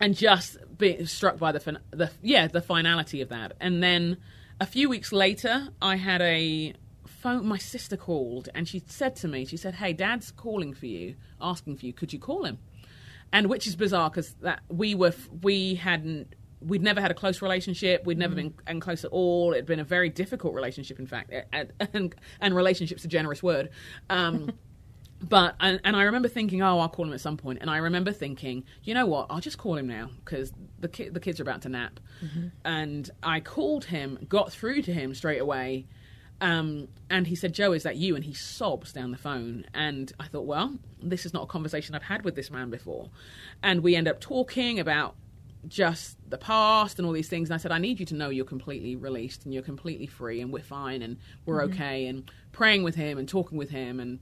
and 0.00 0.16
just 0.16 0.56
be 0.78 1.04
struck 1.06 1.38
by 1.38 1.52
the 1.52 1.60
fin- 1.60 1.78
the 1.90 2.10
yeah 2.22 2.46
the 2.48 2.60
finality 2.62 3.20
of 3.20 3.28
that. 3.30 3.52
And 3.60 3.82
then 3.82 4.16
a 4.60 4.66
few 4.66 4.88
weeks 4.88 5.12
later, 5.12 5.68
I 5.80 5.96
had 5.96 6.20
a 6.22 6.74
phone. 7.06 7.46
My 7.46 7.58
sister 7.58 7.96
called 7.96 8.48
and 8.54 8.66
she 8.68 8.82
said 8.86 9.16
to 9.16 9.28
me, 9.28 9.44
she 9.44 9.56
said, 9.56 9.74
"Hey, 9.76 9.92
Dad's 9.92 10.30
calling 10.30 10.74
for 10.74 10.86
you, 10.86 11.16
asking 11.40 11.76
for 11.76 11.86
you. 11.86 11.92
Could 11.92 12.12
you 12.12 12.18
call 12.18 12.44
him?" 12.44 12.58
And 13.34 13.48
which 13.48 13.66
is 13.66 13.76
bizarre 13.76 14.08
because 14.08 14.32
that 14.40 14.60
we 14.68 14.94
were 14.94 15.12
we 15.42 15.74
hadn't. 15.74 16.34
We'd 16.60 16.82
never 16.82 17.00
had 17.02 17.10
a 17.10 17.14
close 17.14 17.42
relationship. 17.42 18.06
We'd 18.06 18.16
never 18.16 18.34
been 18.34 18.54
and 18.66 18.80
close 18.80 19.04
at 19.04 19.10
all. 19.10 19.52
It'd 19.52 19.66
been 19.66 19.80
a 19.80 19.84
very 19.84 20.08
difficult 20.08 20.54
relationship, 20.54 20.98
in 20.98 21.06
fact, 21.06 21.30
and 21.52 21.72
and, 21.92 22.14
and 22.40 22.54
relationship's 22.54 23.04
a 23.04 23.08
generous 23.08 23.42
word. 23.42 23.68
Um, 24.08 24.52
but 25.20 25.56
and, 25.60 25.80
and 25.84 25.96
I 25.96 26.04
remember 26.04 26.28
thinking, 26.28 26.62
oh, 26.62 26.78
I'll 26.78 26.88
call 26.88 27.06
him 27.06 27.12
at 27.12 27.20
some 27.20 27.36
point. 27.36 27.58
And 27.60 27.68
I 27.68 27.78
remember 27.78 28.12
thinking, 28.12 28.64
you 28.82 28.94
know 28.94 29.06
what? 29.06 29.26
I'll 29.30 29.40
just 29.40 29.58
call 29.58 29.76
him 29.76 29.86
now 29.86 30.10
because 30.24 30.52
the 30.78 30.88
ki- 30.88 31.10
the 31.10 31.20
kids 31.20 31.40
are 31.40 31.42
about 31.42 31.62
to 31.62 31.68
nap. 31.68 32.00
And 32.64 33.10
I 33.22 33.40
called 33.40 33.84
him, 33.86 34.24
got 34.28 34.52
through 34.52 34.82
to 34.82 34.92
him 34.92 35.14
straight 35.14 35.40
away, 35.40 35.86
um, 36.40 36.88
and 37.10 37.26
he 37.26 37.34
said, 37.34 37.52
"Jo, 37.54 37.72
is 37.72 37.82
that 37.84 37.96
you?" 37.96 38.16
And 38.16 38.24
he 38.24 38.34
sobs 38.34 38.92
down 38.92 39.10
the 39.10 39.18
phone. 39.18 39.64
And 39.74 40.12
I 40.18 40.26
thought, 40.26 40.46
well, 40.46 40.78
this 41.02 41.26
is 41.26 41.32
not 41.32 41.44
a 41.44 41.46
conversation 41.46 41.94
I've 41.94 42.02
had 42.02 42.24
with 42.24 42.34
this 42.34 42.50
man 42.50 42.70
before. 42.70 43.10
And 43.62 43.82
we 43.82 43.96
end 43.96 44.08
up 44.08 44.20
talking 44.20 44.80
about 44.80 45.14
just 45.68 46.18
the 46.28 46.38
past 46.38 46.98
and 46.98 47.06
all 47.06 47.12
these 47.12 47.28
things. 47.28 47.48
And 47.48 47.54
I 47.54 47.58
said, 47.58 47.72
I 47.72 47.78
need 47.78 48.00
you 48.00 48.06
to 48.06 48.14
know 48.14 48.28
you're 48.28 48.44
completely 48.44 48.96
released 48.96 49.44
and 49.44 49.54
you're 49.54 49.62
completely 49.62 50.06
free 50.06 50.40
and 50.40 50.52
we're 50.52 50.62
fine 50.62 51.02
and 51.02 51.16
we're 51.46 51.62
okay. 51.64 52.06
And 52.06 52.30
praying 52.52 52.82
with 52.82 52.94
him 52.94 53.18
and 53.18 53.28
talking 53.28 53.58
with 53.58 53.70
him 53.70 54.00
and 54.00 54.20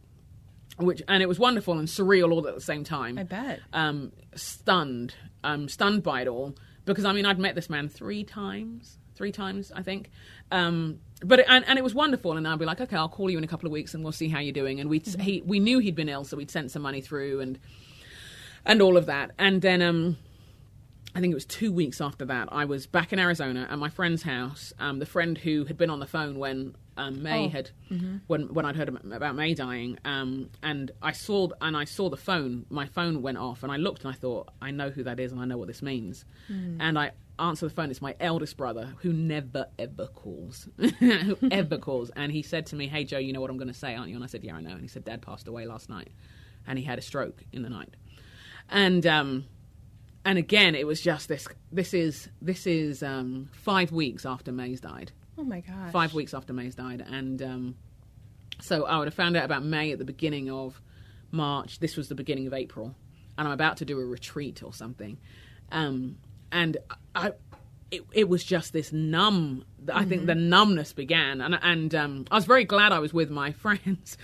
which 0.79 1.03
and 1.07 1.23
it 1.23 1.29
was 1.29 1.39
wonderful 1.39 1.79
and 1.79 1.87
surreal 1.87 2.33
all 2.33 2.47
at 2.47 2.55
the 2.55 2.61
same 2.61 2.85
time. 2.85 3.19
I 3.19 3.25
bet. 3.25 3.61
Um, 3.73 4.13
stunned, 4.35 5.15
um, 5.45 5.69
stunned 5.69 6.03
by 6.03 6.23
it 6.23 6.29
all 6.29 6.55
because 6.85 7.05
I 7.05 7.13
mean 7.13 7.27
I'd 7.27 7.39
met 7.39 7.55
this 7.55 7.69
man 7.69 7.89
three 7.89 8.25
times, 8.25 8.99
three 9.15 9.33
times 9.33 9.71
I 9.75 9.83
think. 9.83 10.11
Um, 10.51 11.01
but 11.25 11.39
it, 11.41 11.47
and, 11.49 11.65
and 11.67 11.79
it 11.79 11.83
was 11.83 11.95
wonderful, 11.95 12.37
and 12.37 12.47
I'd 12.49 12.59
be 12.59 12.65
like, 12.65 12.81
okay, 12.81 12.97
I'll 12.97 13.09
call 13.09 13.31
you 13.31 13.39
in 13.39 13.45
a 13.45 13.49
couple 13.49 13.67
of 13.67 13.73
weeks, 13.73 13.95
and 13.95 14.03
we'll 14.03 14.13
see 14.13 14.29
how 14.29 14.39
you're 14.41 14.53
doing. 14.53 14.81
And 14.81 14.89
we 14.91 14.99
would 14.99 15.21
he 15.21 15.43
we 15.45 15.61
knew 15.61 15.79
he'd 15.79 15.95
been 15.95 16.09
ill, 16.09 16.25
so 16.25 16.37
we'd 16.37 16.51
sent 16.51 16.71
some 16.71 16.83
money 16.83 17.01
through 17.01 17.41
and 17.41 17.59
and 18.65 18.81
all 18.83 18.97
of 18.97 19.07
that. 19.07 19.33
And 19.39 19.61
then 19.63 19.83
um, 19.83 20.17
I 21.15 21.21
think 21.21 21.33
it 21.33 21.35
was 21.35 21.45
two 21.45 21.73
weeks 21.73 22.01
after 22.01 22.25
that, 22.27 22.49
I 22.53 22.65
was 22.65 22.87
back 22.87 23.13
in 23.13 23.19
Arizona 23.19 23.67
at 23.71 23.79
my 23.79 23.89
friend's 23.89 24.23
house. 24.23 24.73
Um, 24.79 24.99
the 24.99 25.07
friend 25.07 25.37
who 25.37 25.65
had 25.65 25.77
been 25.77 25.91
on 25.91 26.01
the 26.01 26.07
phone 26.07 26.39
when 26.39 26.75
um, 26.97 27.23
May 27.23 27.47
Oh. 27.47 27.49
had 27.49 27.71
when 28.27 28.53
when 28.55 28.65
I'd 28.67 28.77
heard 28.77 28.89
about 28.89 29.35
May 29.35 29.55
dying, 29.55 29.99
um, 30.05 30.51
and 30.63 30.91
I 31.03 31.13
saw 31.13 31.49
and 31.61 31.77
I 31.77 31.85
saw 31.85 32.09
the 32.11 32.17
phone. 32.19 32.67
My 32.71 32.87
phone 32.87 33.23
went 33.23 33.39
off, 33.39 33.63
and 33.63 33.73
I 33.73 33.77
looked 33.77 34.05
and 34.05 34.13
I 34.15 34.17
thought, 34.17 34.51
I 34.61 34.71
know 34.71 34.91
who 34.91 35.03
that 35.05 35.19
is, 35.19 35.33
and 35.33 35.41
I 35.41 35.45
know 35.47 35.57
what 35.57 35.69
this 35.69 35.83
means. 35.83 36.25
And 36.81 36.99
I 36.99 37.13
answer 37.39 37.67
the 37.67 37.75
phone. 37.75 37.91
It's 37.91 38.03
my 38.03 38.15
eldest 38.21 38.57
brother 38.57 38.95
who 38.99 39.13
never 39.13 39.67
ever 39.79 40.07
calls, 40.09 40.69
who 40.99 41.37
ever 41.51 41.79
calls. 41.79 42.11
And 42.17 42.31
he 42.33 42.43
said 42.43 42.67
to 42.67 42.77
me, 42.77 42.87
"Hey 42.87 43.05
Jo, 43.05 43.19
you 43.19 43.33
know 43.33 43.41
what 43.41 43.51
I'm 43.51 43.57
going 43.59 43.69
to 43.69 43.75
say, 43.75 43.95
aren't 43.95 44.11
you?" 44.11 44.15
And 44.17 44.25
I 44.25 44.29
said, 44.29 44.45
"Yeah, 44.45 44.57
I 44.57 44.61
know." 44.61 44.71
And 44.71 44.83
he 44.83 44.89
said, 44.89 45.05
"Dad 45.05 45.23
passed 45.23 45.49
away 45.49 45.67
last 45.67 45.89
night, 45.89 46.11
and 46.67 46.79
he 46.79 46.85
had 46.85 46.99
a 46.99 47.03
stroke 47.03 47.43
in 47.53 47.63
the 47.63 47.71
night." 47.71 47.95
And 48.69 49.07
um, 49.07 49.45
and 50.25 50.39
again, 50.39 50.75
it 50.75 50.87
was 50.87 51.01
just 51.01 51.29
this. 51.29 51.49
This 51.71 51.95
is 51.95 52.29
this 52.41 52.67
is 52.67 53.03
um, 53.03 53.51
five 53.53 53.93
weeks 53.93 54.25
after 54.25 54.53
May's 54.53 54.81
died 54.81 55.13
Oh 55.39 55.45
my 55.45 55.61
god! 55.61 55.93
five 55.93 56.15
weeks 56.15 56.35
after 56.35 56.53
May's 56.53 56.75
died, 56.75 57.05
and 57.07 57.43
um, 57.43 57.75
so 58.61 58.85
I 58.85 58.99
would 58.99 59.09
have 59.09 59.15
found 59.15 59.37
out 59.37 59.45
about 59.45 59.65
May 59.65 59.93
at 59.93 59.99
the 59.99 60.05
beginning 60.05 60.51
of 60.51 60.81
March. 61.31 61.81
This 61.81 61.97
was 61.97 62.09
the 62.09 62.15
beginning 62.15 62.47
of 62.47 62.55
April, 62.55 62.95
and 63.37 63.49
I'm 63.49 63.55
about 63.55 63.79
to 63.79 63.85
do 63.85 63.99
a 63.99 64.05
retreat 64.05 64.63
or 64.63 64.73
something, 64.73 65.19
um, 65.73 66.19
and 66.53 66.77
I. 67.15 67.33
It, 67.91 68.05
it 68.15 68.27
was 68.27 68.43
just 68.43 68.73
this 68.73 68.91
numb. 68.91 69.67
I 69.93 70.07
think 70.07 70.25
the 70.25 70.35
numbness 70.35 70.95
began, 70.95 71.43
and 71.43 71.59
and 71.61 71.95
um, 71.95 72.25
I 72.31 72.37
was 72.37 72.47
very 72.47 72.65
glad 72.65 72.91
I 72.91 73.01
was 73.01 73.13
with 73.13 73.29
my 73.29 73.53
friends 73.65 74.17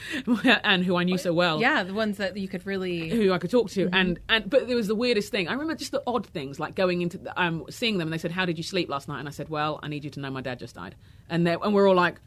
and 0.64 0.82
who 0.82 0.96
I 0.96 1.04
knew 1.04 1.18
so 1.18 1.34
well 1.34 1.60
Yeah, 1.60 1.82
the 1.82 1.92
ones 1.92 2.16
that 2.16 2.34
you 2.38 2.48
could 2.48 2.64
really. 2.66 3.10
who 3.10 3.30
I 3.30 3.36
could 3.36 3.50
talk 3.50 3.68
to, 3.72 3.90
and 3.92 4.18
and 4.30 4.48
but 4.48 4.62
it 4.70 4.74
was 4.74 4.86
the 4.86 4.94
weirdest 4.94 5.30
thing. 5.30 5.48
I 5.48 5.52
remember 5.52 5.74
just 5.74 5.92
the 5.92 6.02
odd 6.06 6.24
things, 6.26 6.58
like 6.58 6.76
going 6.76 7.02
into 7.02 7.18
the, 7.18 7.38
um 7.38 7.66
seeing 7.68 7.98
them, 7.98 8.08
and 8.08 8.12
they 8.14 8.16
said, 8.16 8.30
"How 8.30 8.46
did 8.46 8.56
you 8.56 8.64
sleep 8.64 8.88
last 8.88 9.06
night?" 9.06 9.18
And 9.18 9.28
I 9.28 9.32
said, 9.32 9.50
"Well, 9.50 9.80
I 9.82 9.88
need 9.88 10.02
you 10.02 10.08
to 10.12 10.20
know 10.20 10.30
my 10.30 10.40
dad 10.40 10.58
just 10.58 10.76
died," 10.76 10.94
and 11.28 11.46
they 11.46 11.52
and 11.52 11.74
we're 11.74 11.86
all 11.86 11.94
like, 11.94 12.22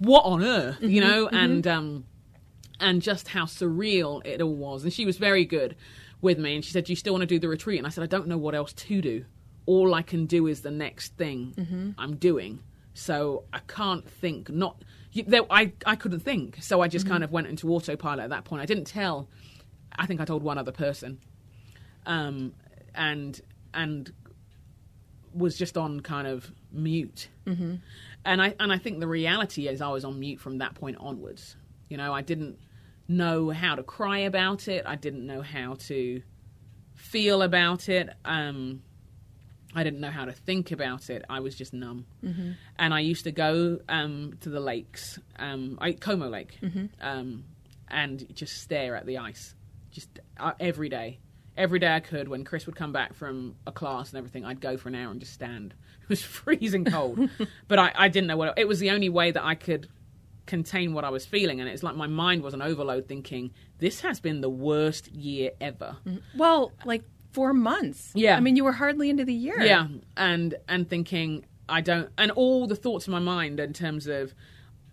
"What 0.00 0.24
on 0.24 0.42
earth?" 0.42 0.78
You 0.80 1.02
know, 1.02 1.28
and 1.28 1.64
um 1.68 2.04
and 2.80 3.00
just 3.00 3.28
how 3.28 3.44
surreal 3.44 4.26
it 4.26 4.42
all 4.42 4.56
was. 4.56 4.82
And 4.82 4.92
she 4.92 5.06
was 5.06 5.18
very 5.18 5.44
good 5.44 5.76
with 6.20 6.36
me, 6.36 6.56
and 6.56 6.64
she 6.64 6.72
said, 6.72 6.86
"Do 6.86 6.90
you 6.92 6.96
still 6.96 7.12
want 7.12 7.22
to 7.22 7.26
do 7.26 7.38
the 7.38 7.48
retreat?" 7.48 7.78
And 7.78 7.86
I 7.86 7.90
said, 7.90 8.02
"I 8.02 8.08
don't 8.08 8.26
know 8.26 8.38
what 8.38 8.56
else 8.56 8.72
to 8.72 9.00
do. 9.00 9.24
All 9.66 9.94
I 9.94 10.02
can 10.02 10.26
do 10.26 10.46
is 10.46 10.62
the 10.62 10.70
next 10.70 11.16
thing 11.16 11.94
I'm 11.98 12.16
doing." 12.16 12.60
So 12.94 13.44
I 13.52 13.60
can't 13.60 14.08
think. 14.08 14.50
Not 14.50 14.82
you, 15.12 15.24
there, 15.24 15.42
I. 15.50 15.72
I 15.86 15.96
couldn't 15.96 16.20
think. 16.20 16.58
So 16.62 16.80
I 16.80 16.88
just 16.88 17.06
kind 17.06 17.24
of 17.24 17.32
went 17.32 17.46
into 17.46 17.72
autopilot 17.72 18.24
at 18.24 18.30
that 18.30 18.44
point. 18.44 18.62
I 18.62 18.66
didn't 18.66 18.86
tell. 18.86 19.28
I 19.96 20.06
think 20.06 20.20
I 20.20 20.24
told 20.24 20.42
one 20.42 20.58
other 20.58 20.72
person, 20.72 21.18
um, 22.06 22.52
and 22.94 23.40
and 23.74 24.12
was 25.32 25.56
just 25.56 25.76
on 25.76 26.00
kind 26.00 26.26
of 26.26 26.50
mute. 26.72 27.28
Mm-hmm. 27.46 27.76
And 28.24 28.42
I 28.42 28.54
and 28.58 28.72
I 28.72 28.78
think 28.78 29.00
the 29.00 29.06
reality 29.06 29.68
is 29.68 29.80
I 29.80 29.88
was 29.88 30.04
on 30.04 30.18
mute 30.18 30.40
from 30.40 30.58
that 30.58 30.74
point 30.74 30.96
onwards. 31.00 31.56
You 31.88 31.96
know, 31.96 32.12
I 32.12 32.22
didn't 32.22 32.58
know 33.08 33.50
how 33.50 33.74
to 33.74 33.82
cry 33.82 34.18
about 34.18 34.68
it. 34.68 34.84
I 34.86 34.96
didn't 34.96 35.26
know 35.26 35.42
how 35.42 35.74
to 35.74 36.22
feel 36.94 37.42
about 37.42 37.88
it. 37.88 38.10
Um, 38.24 38.82
I 39.74 39.84
didn't 39.84 40.00
know 40.00 40.10
how 40.10 40.24
to 40.24 40.32
think 40.32 40.72
about 40.72 41.10
it. 41.10 41.24
I 41.28 41.40
was 41.40 41.54
just 41.54 41.72
numb. 41.72 42.06
And 42.78 42.92
I 42.92 43.00
used 43.00 43.24
to 43.24 43.32
go 43.32 43.78
um, 43.88 44.34
to 44.40 44.48
the 44.48 44.60
lakes, 44.60 45.18
um, 45.38 45.78
I, 45.80 45.92
Como 45.92 46.28
Lake, 46.28 46.58
um, 47.00 47.44
and 47.88 48.26
just 48.34 48.60
stare 48.62 48.96
at 48.96 49.06
the 49.06 49.18
ice, 49.18 49.54
just 49.92 50.08
uh, 50.38 50.52
every 50.58 50.88
day. 50.88 51.18
Every 51.56 51.78
day 51.78 51.94
I 51.94 52.00
could. 52.00 52.28
When 52.28 52.44
Chris 52.44 52.66
would 52.66 52.76
come 52.76 52.92
back 52.92 53.14
from 53.14 53.54
a 53.66 53.72
class 53.72 54.10
and 54.10 54.18
everything, 54.18 54.44
I'd 54.44 54.60
go 54.60 54.76
for 54.76 54.88
an 54.88 54.94
hour 54.94 55.10
and 55.10 55.20
just 55.20 55.32
stand. 55.32 55.74
It 56.02 56.08
was 56.08 56.22
freezing 56.22 56.84
cold, 56.86 57.30
but 57.68 57.78
I, 57.78 57.92
I 57.94 58.08
didn't 58.08 58.26
know 58.26 58.36
what 58.36 58.58
it 58.58 58.66
was. 58.66 58.80
The 58.80 58.90
only 58.90 59.08
way 59.08 59.30
that 59.30 59.44
I 59.44 59.54
could 59.54 59.86
contain 60.46 60.92
what 60.92 61.04
I 61.04 61.10
was 61.10 61.24
feeling, 61.24 61.60
and 61.60 61.68
it's 61.68 61.84
like 61.84 61.94
my 61.94 62.08
mind 62.08 62.42
was 62.42 62.52
an 62.52 62.62
overload, 62.62 63.06
thinking 63.06 63.52
this 63.78 64.00
has 64.00 64.18
been 64.18 64.40
the 64.40 64.50
worst 64.50 65.06
year 65.12 65.52
ever. 65.60 65.96
Well, 66.36 66.72
like 66.84 67.04
four 67.32 67.52
months. 67.52 68.12
Yeah. 68.14 68.36
I 68.36 68.40
mean, 68.40 68.56
you 68.56 68.64
were 68.64 68.72
hardly 68.72 69.10
into 69.10 69.24
the 69.24 69.34
year. 69.34 69.60
Yeah, 69.60 69.86
and 70.16 70.54
and 70.68 70.88
thinking 70.88 71.44
I 71.68 71.80
don't, 71.80 72.10
and 72.18 72.30
all 72.32 72.66
the 72.66 72.76
thoughts 72.76 73.06
in 73.06 73.12
my 73.12 73.20
mind 73.20 73.60
in 73.60 73.72
terms 73.72 74.06
of. 74.06 74.34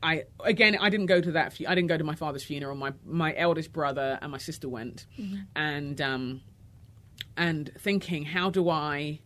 I 0.04 0.26
again, 0.43 0.78
I 0.80 0.91
didn't 0.91 1.08
go 1.08 1.19
to 1.21 1.32
that. 1.32 1.60
I 1.67 1.73
didn't 1.73 1.88
go 1.88 1.97
to 1.97 2.04
my 2.04 2.13
father's 2.13 2.43
funeral. 2.43 2.76
My 2.76 2.93
my 3.04 3.36
eldest 3.36 3.73
brother 3.73 4.19
and 4.21 4.32
my 4.32 4.38
sister 4.38 4.69
went, 4.69 5.08
and 5.56 6.00
um, 6.00 6.41
and 7.36 7.71
thinking, 7.80 8.26
how 8.26 8.52
do 8.52 8.69
I, 8.69 9.21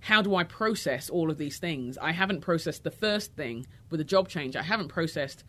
how 0.00 0.20
do 0.22 0.34
I 0.34 0.42
process 0.42 1.08
all 1.08 1.30
of 1.30 1.38
these 1.38 1.58
things? 1.58 1.96
I 1.98 2.10
haven't 2.10 2.40
processed 2.40 2.82
the 2.82 2.90
first 2.90 3.34
thing 3.34 3.66
with 3.90 4.00
a 4.00 4.04
job 4.04 4.28
change. 4.28 4.56
I 4.56 4.62
haven't 4.62 4.88
processed 4.88 5.44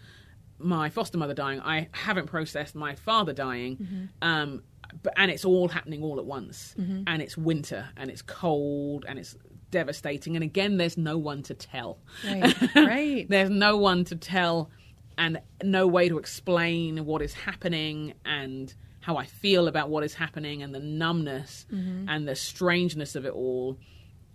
my 0.60 0.90
foster 0.90 1.18
mother 1.18 1.34
dying. 1.34 1.62
I 1.62 1.88
haven't 1.92 2.28
processed 2.28 2.76
my 2.76 2.94
father 2.94 3.34
dying. 3.34 4.10
Um, 4.22 4.64
but 5.04 5.14
and 5.18 5.32
it's 5.32 5.46
all 5.46 5.68
happening 5.68 6.04
all 6.04 6.20
at 6.20 6.26
once. 6.26 6.76
Mm-hmm. 6.80 7.04
And 7.08 7.22
it's 7.22 7.38
winter 7.38 7.88
and 7.98 8.10
it's 8.10 8.22
cold 8.22 9.06
and 9.08 9.20
it's 9.20 9.36
devastating. 9.72 10.36
And 10.36 10.44
again, 10.44 10.78
there's 10.78 10.98
no 10.98 11.18
one 11.18 11.44
to 11.44 11.54
tell. 11.54 12.00
Right. 12.26 12.76
Right. 12.76 13.26
there's 13.30 13.50
no 13.50 13.78
one 13.78 14.04
to 14.06 14.16
tell 14.16 14.70
and 15.18 15.40
no 15.64 15.86
way 15.86 16.10
to 16.10 16.18
explain 16.18 17.06
what 17.06 17.22
is 17.22 17.34
happening 17.34 18.14
and 18.26 18.74
how 19.02 19.18
I 19.18 19.26
feel 19.26 19.68
about 19.68 19.90
what 19.90 20.04
is 20.04 20.14
happening 20.14 20.64
and 20.64 20.74
the 20.74 20.80
numbness 20.80 21.66
mm-hmm. 21.72 22.08
and 22.08 22.28
the 22.28 22.36
strangeness 22.36 23.16
of 23.16 23.26
it 23.26 23.34
all. 23.34 23.78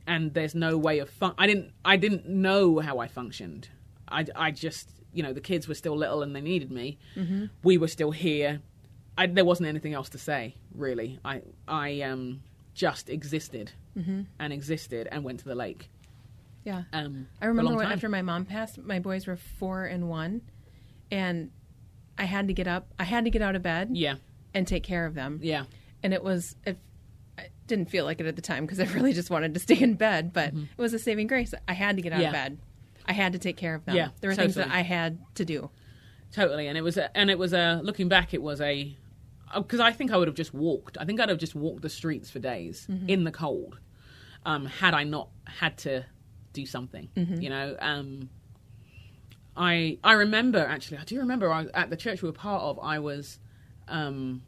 And 0.07 0.35
there's 0.35 0.55
no 0.55 0.77
way 0.77 0.99
of 0.99 1.09
fun- 1.09 1.35
I 1.39 1.47
didn't 1.47 1.73
I 1.85 1.97
didn't 1.97 2.29
know 2.29 2.79
how 2.81 2.99
I 2.99 3.09
functioned. 3.09 3.69
I, 4.09 4.27
I 4.37 4.51
just 4.51 4.91
you 5.13 5.23
know 5.23 5.33
the 5.33 5.41
kids 5.41 5.67
were 5.67 5.75
still 5.75 5.97
little 5.97 6.23
and 6.23 6.37
they 6.37 6.43
needed 6.43 6.71
me. 6.71 6.99
Mm-hmm. 7.17 7.47
We 7.63 7.79
were 7.79 7.89
still 7.89 8.11
here. 8.11 8.61
I, 9.17 9.27
there 9.27 9.45
wasn't 9.45 9.69
anything 9.69 9.95
else 9.95 10.09
to 10.11 10.19
say 10.19 10.55
really. 10.75 11.19
I 11.25 11.43
I 11.69 12.01
um 12.03 12.43
just 12.75 13.09
existed 13.09 13.73
and 13.97 14.53
existed 14.53 15.07
and 15.13 15.23
went 15.23 15.39
to 15.41 15.45
the 15.45 15.55
lake. 15.55 15.89
Yeah. 16.65 16.83
Um, 16.93 17.29
I 17.41 17.47
remember 17.47 17.77
when, 17.77 17.87
after 17.93 18.09
my 18.09 18.23
mom 18.23 18.45
passed, 18.45 18.79
my 18.79 18.99
boys 18.99 19.27
were 19.29 19.37
four 19.37 19.85
and 19.85 20.09
one, 20.09 20.41
and 21.13 21.51
I 22.19 22.25
had 22.25 22.49
to 22.49 22.55
get 22.55 22.67
up. 22.67 22.89
I 22.99 23.05
had 23.05 23.25
to 23.25 23.31
get 23.31 23.43
out 23.43 23.55
of 23.55 23.63
bed 23.63 23.91
Yeah, 23.93 24.15
and 24.55 24.67
take 24.67 24.83
care 24.83 25.07
of 25.07 25.15
them. 25.15 25.39
yeah. 25.43 25.65
And 26.03 26.13
it 26.13 26.25
was, 26.25 26.57
it, 26.67 26.77
I 27.39 27.49
didn't 27.67 27.91
feel 27.91 28.05
like 28.05 28.19
it 28.21 28.27
at 28.27 28.35
the 28.37 28.43
time 28.43 28.65
because 28.67 28.81
I 28.81 28.85
really 28.95 29.13
just 29.13 29.31
wanted 29.31 29.55
to 29.55 29.61
stay 29.61 29.79
in 29.81 29.95
bed, 29.95 30.33
but 30.33 30.49
it 30.55 30.79
was 30.79 30.93
a 30.95 30.99
saving 30.99 31.29
grace. 31.29 31.55
I 31.69 31.73
had 31.75 31.97
to 31.97 32.03
get 32.03 32.13
out 32.13 32.17
Mm-hmm. 32.17 32.23
Yeah. 32.23 32.29
of 32.29 32.33
bed. 32.33 32.59
I 33.07 33.13
had 33.13 33.33
to 33.35 33.39
take 33.39 33.57
care 33.57 33.75
of 33.77 33.85
them. 33.85 33.95
Yeah, 33.95 34.09
there 34.21 34.31
were 34.31 34.35
things 34.35 34.55
that. 34.57 34.71
I 34.71 34.81
had 34.81 35.19
to 35.37 35.45
do. 35.45 35.71
Totally, 36.33 36.67
and 36.67 36.77
it 36.77 36.83
was, 36.83 36.97
a, 36.97 37.17
and 37.17 37.31
it 37.31 37.39
was 37.39 37.53
a. 37.53 37.81
Looking 37.85 38.09
back, 38.09 38.35
it 38.35 38.43
was 38.43 38.61
a, 38.61 38.97
because 39.55 39.81
I 39.81 39.93
think 39.93 40.13
I 40.13 40.17
would 40.17 40.29
have 40.29 40.37
just 40.37 40.55
walked. 40.55 40.99
I 41.01 41.05
think 41.05 41.21
I'd 41.21 41.29
have 41.29 41.39
just 41.39 41.55
walked 41.55 41.83
the 41.83 41.89
streets 41.91 42.31
for 42.31 42.39
days 42.39 42.87
in 43.09 43.25
the 43.25 43.33
cold, 43.33 43.79
um, 44.45 44.67
had 44.67 44.95
I 44.95 45.05
not 45.05 45.29
had 45.47 45.79
to 45.79 46.05
do 46.53 46.67
something. 46.67 47.09
You 47.43 47.51
know, 47.51 47.77
um, 47.81 48.31
I 49.57 49.99
I 50.03 50.13
remember 50.13 50.59
actually. 50.59 50.99
I 50.99 51.05
do 51.05 51.19
remember 51.19 51.53
I, 51.53 51.67
at 51.75 51.91
the 51.91 51.97
church 51.97 52.23
we 52.23 52.29
were 52.29 52.33
part 52.33 52.63
of. 52.63 52.79
I 52.81 52.99
was, 52.99 53.39
um, 53.89 54.43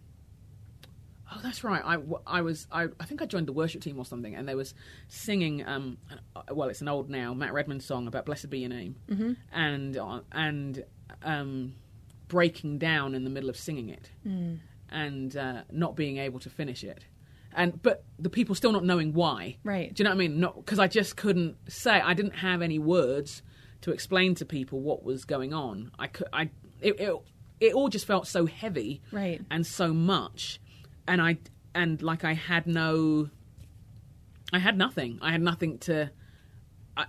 oh, 1.33 1.41
that's 1.43 1.63
right. 1.63 1.83
I, 1.85 1.99
I 2.27 2.41
was 2.43 2.67
I, 2.73 2.89
I 2.99 3.05
think 3.05 3.23
I 3.23 3.27
joined 3.27 3.47
the 3.47 3.53
worship 3.53 3.83
team 3.83 3.99
or 3.99 4.05
something, 4.05 4.35
and 4.35 4.49
they 4.49 4.55
was 4.55 4.75
singing. 5.09 5.67
Um, 5.67 5.99
well, 6.51 6.69
it's 6.69 6.81
an 6.81 6.89
old 6.89 7.11
now 7.11 7.35
Matt 7.35 7.53
Redman 7.53 7.81
song 7.81 8.07
about 8.07 8.27
"Blessed 8.27 8.51
Be 8.51 8.61
Your 8.61 8.71
Name," 8.71 8.97
mm-hmm. 9.09 9.33
and 9.53 9.97
uh, 9.97 10.21
and 10.33 10.85
um, 11.23 11.75
breaking 12.29 12.79
down 12.79 13.15
in 13.15 13.25
the 13.25 13.31
middle 13.31 13.49
of 13.51 13.57
singing 13.57 13.89
it, 13.89 14.11
and 14.91 15.37
uh, 15.37 15.63
not 15.71 15.97
being 15.97 16.19
able 16.19 16.41
to 16.41 16.51
finish 16.51 16.85
it. 16.85 17.05
And 17.55 17.81
but 17.83 18.05
the 18.19 18.29
people 18.29 18.55
still 18.55 18.73
not 18.73 18.85
knowing 18.85 19.15
why. 19.15 19.57
Right. 19.65 19.93
Do 19.93 20.03
you 20.03 20.05
know 20.05 20.11
what 20.11 20.17
I 20.17 20.29
mean? 20.29 20.41
Not 20.41 20.57
because 20.57 20.79
I 20.79 20.89
just 20.89 21.17
couldn't 21.17 21.57
say. 21.69 21.93
I 21.93 22.13
didn't 22.13 22.37
have 22.37 22.61
any 22.61 22.79
words 22.79 23.43
to 23.81 23.93
explain 23.93 24.35
to 24.37 24.45
people 24.45 24.81
what 24.81 25.03
was 25.03 25.25
going 25.25 25.55
on. 25.55 25.91
I 25.99 26.09
could. 26.09 26.29
I. 26.33 26.51
It. 26.81 27.01
It, 27.01 27.15
it 27.59 27.73
all 27.73 27.89
just 27.89 28.07
felt 28.07 28.27
so 28.27 28.45
heavy. 28.45 29.01
Right. 29.11 29.41
And 29.51 29.67
so 29.67 29.95
much, 29.95 30.61
and 31.09 31.23
I 31.23 31.39
and 31.75 32.03
like 32.03 32.25
I 32.25 32.35
had 32.35 32.67
no. 32.67 33.31
I 34.53 34.59
had 34.59 34.77
nothing. 34.77 35.19
I 35.23 35.33
had 35.33 35.41
nothing 35.41 35.79
to. 35.79 36.11
I. 36.95 37.07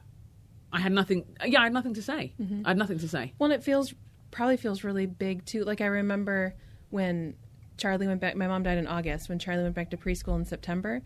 I 0.72 0.80
had 0.80 0.94
nothing. 0.94 1.26
Yeah, 1.46 1.60
I 1.60 1.64
had 1.64 1.74
nothing 1.74 1.96
to 1.96 2.02
say. 2.02 2.34
I 2.64 2.70
had 2.70 2.78
nothing 2.78 3.00
to 3.00 3.10
say. 3.10 3.34
Well, 3.38 3.52
and 3.52 3.60
it 3.60 3.66
feels 3.66 3.94
probably 4.32 4.58
feels 4.58 4.84
really 4.84 5.06
big 5.08 5.46
too. 5.46 5.64
Like 5.64 5.82
I 5.82 5.88
remember 5.88 6.56
when 6.90 7.36
Charlie 7.78 8.08
went 8.08 8.22
back. 8.22 8.36
My 8.36 8.48
mom 8.48 8.64
died 8.64 8.78
in 8.78 8.88
August. 8.88 9.30
When 9.30 9.40
Charlie 9.40 9.64
went 9.64 9.76
back 9.76 9.90
to 9.92 9.98
preschool 9.98 10.36
in 10.38 10.46
September, 10.46 11.02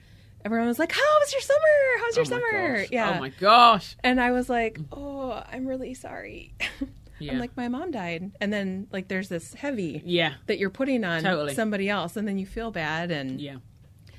everyone 0.46 0.68
was 0.68 0.80
like, 0.80 0.92
"How 0.92 1.20
was 1.20 1.32
your 1.34 1.42
summer? 1.42 2.00
How 2.00 2.06
was 2.06 2.16
your 2.16 2.26
oh 2.26 2.30
summer?" 2.30 2.78
gosh. 2.80 2.88
Yeah. 2.92 3.16
Oh 3.18 3.20
my 3.20 3.30
gosh. 3.30 3.96
And 4.04 4.20
I 4.22 4.32
was 4.32 4.50
like, 4.50 4.80
"Oh, 4.92 5.44
I'm 5.52 5.66
really 5.68 5.94
sorry." 5.94 6.54
Yeah. 7.20 7.34
I'm 7.34 7.38
like, 7.38 7.56
"My 7.56 7.68
mom 7.68 7.92
died," 7.92 8.32
and 8.42 8.52
then 8.52 8.88
like 8.92 9.08
there's 9.08 9.30
this 9.30 9.54
heavy 9.54 10.02
Yeah. 10.04 10.34
that 10.48 10.58
you're 10.58 10.72
putting 10.72 11.04
on 11.04 11.22
Totally. 11.22 11.54
somebody 11.54 11.88
else, 11.88 12.18
and 12.18 12.28
then 12.28 12.40
you 12.40 12.48
feel 12.48 12.72
bad. 12.72 13.12
And 13.12 13.40
Yeah. 13.40 13.58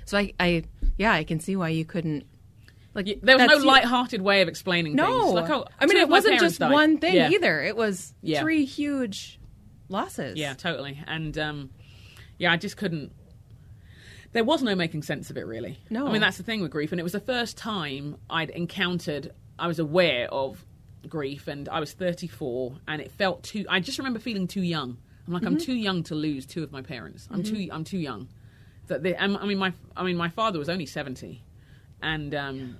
so 0.04 0.18
I, 0.18 0.32
I, 0.38 0.62
yeah, 0.98 1.10
I 1.12 1.24
can 1.24 1.40
see 1.40 1.56
why 1.56 1.70
you 1.70 1.84
couldn't 1.84 2.26
Like 2.94 3.18
There 3.20 3.36
was 3.36 3.48
no 3.48 3.66
light-hearted 3.66 4.22
way 4.22 4.40
of 4.40 4.46
explaining 4.46 4.94
No, 4.94 5.20
things. 5.22 5.32
Like, 5.34 5.50
oh, 5.50 5.64
I 5.80 5.86
mean 5.86 5.96
it 5.96 6.08
wasn't 6.08 6.38
just 6.38 6.60
died. 6.60 6.70
one 6.70 6.98
thing 6.98 7.16
Yeah. 7.16 7.30
either. 7.30 7.60
It 7.60 7.74
was 7.76 8.14
Yeah. 8.22 8.40
three 8.40 8.64
huge 8.66 9.40
losses. 9.88 10.36
Yeah, 10.38 10.54
totally. 10.54 11.02
And 11.08 11.36
um, 11.38 11.70
yeah, 12.42 12.52
I 12.52 12.56
just 12.56 12.76
couldn't. 12.76 13.12
There 14.32 14.44
was 14.44 14.62
no 14.62 14.74
making 14.74 15.02
sense 15.02 15.30
of 15.30 15.36
it, 15.36 15.46
really. 15.46 15.78
No. 15.90 16.06
I 16.06 16.12
mean, 16.12 16.20
that's 16.22 16.38
the 16.38 16.42
thing 16.42 16.62
with 16.62 16.70
grief. 16.70 16.90
And 16.92 16.98
it 16.98 17.02
was 17.02 17.12
the 17.12 17.20
first 17.20 17.56
time 17.58 18.16
I'd 18.30 18.50
encountered, 18.50 19.30
I 19.58 19.66
was 19.66 19.78
aware 19.78 20.26
of 20.32 20.64
grief, 21.08 21.48
and 21.48 21.68
I 21.68 21.80
was 21.80 21.92
34, 21.92 22.74
and 22.88 23.02
it 23.02 23.10
felt 23.12 23.42
too. 23.42 23.66
I 23.68 23.80
just 23.80 23.98
remember 23.98 24.18
feeling 24.18 24.46
too 24.46 24.62
young. 24.62 24.96
I'm 25.26 25.32
like, 25.34 25.44
I'm 25.44 25.56
Mm-hmm. 25.56 25.64
too 25.66 25.74
young 25.74 26.02
to 26.04 26.14
lose 26.14 26.46
two 26.46 26.62
of 26.62 26.72
my 26.72 26.82
parents. 26.82 27.28
I'm 27.30 27.42
too. 27.42 27.68
I'm 27.70 27.84
too 27.84 27.98
young. 27.98 28.28
That 28.88 29.02
they, 29.02 29.16
I 29.16 29.26
mean, 29.26 29.58
my. 29.58 29.72
I 29.96 30.02
mean, 30.02 30.16
my 30.16 30.30
father 30.30 30.58
was 30.58 30.68
only 30.68 30.86
70, 30.86 31.42
and 32.02 32.34
um, 32.34 32.76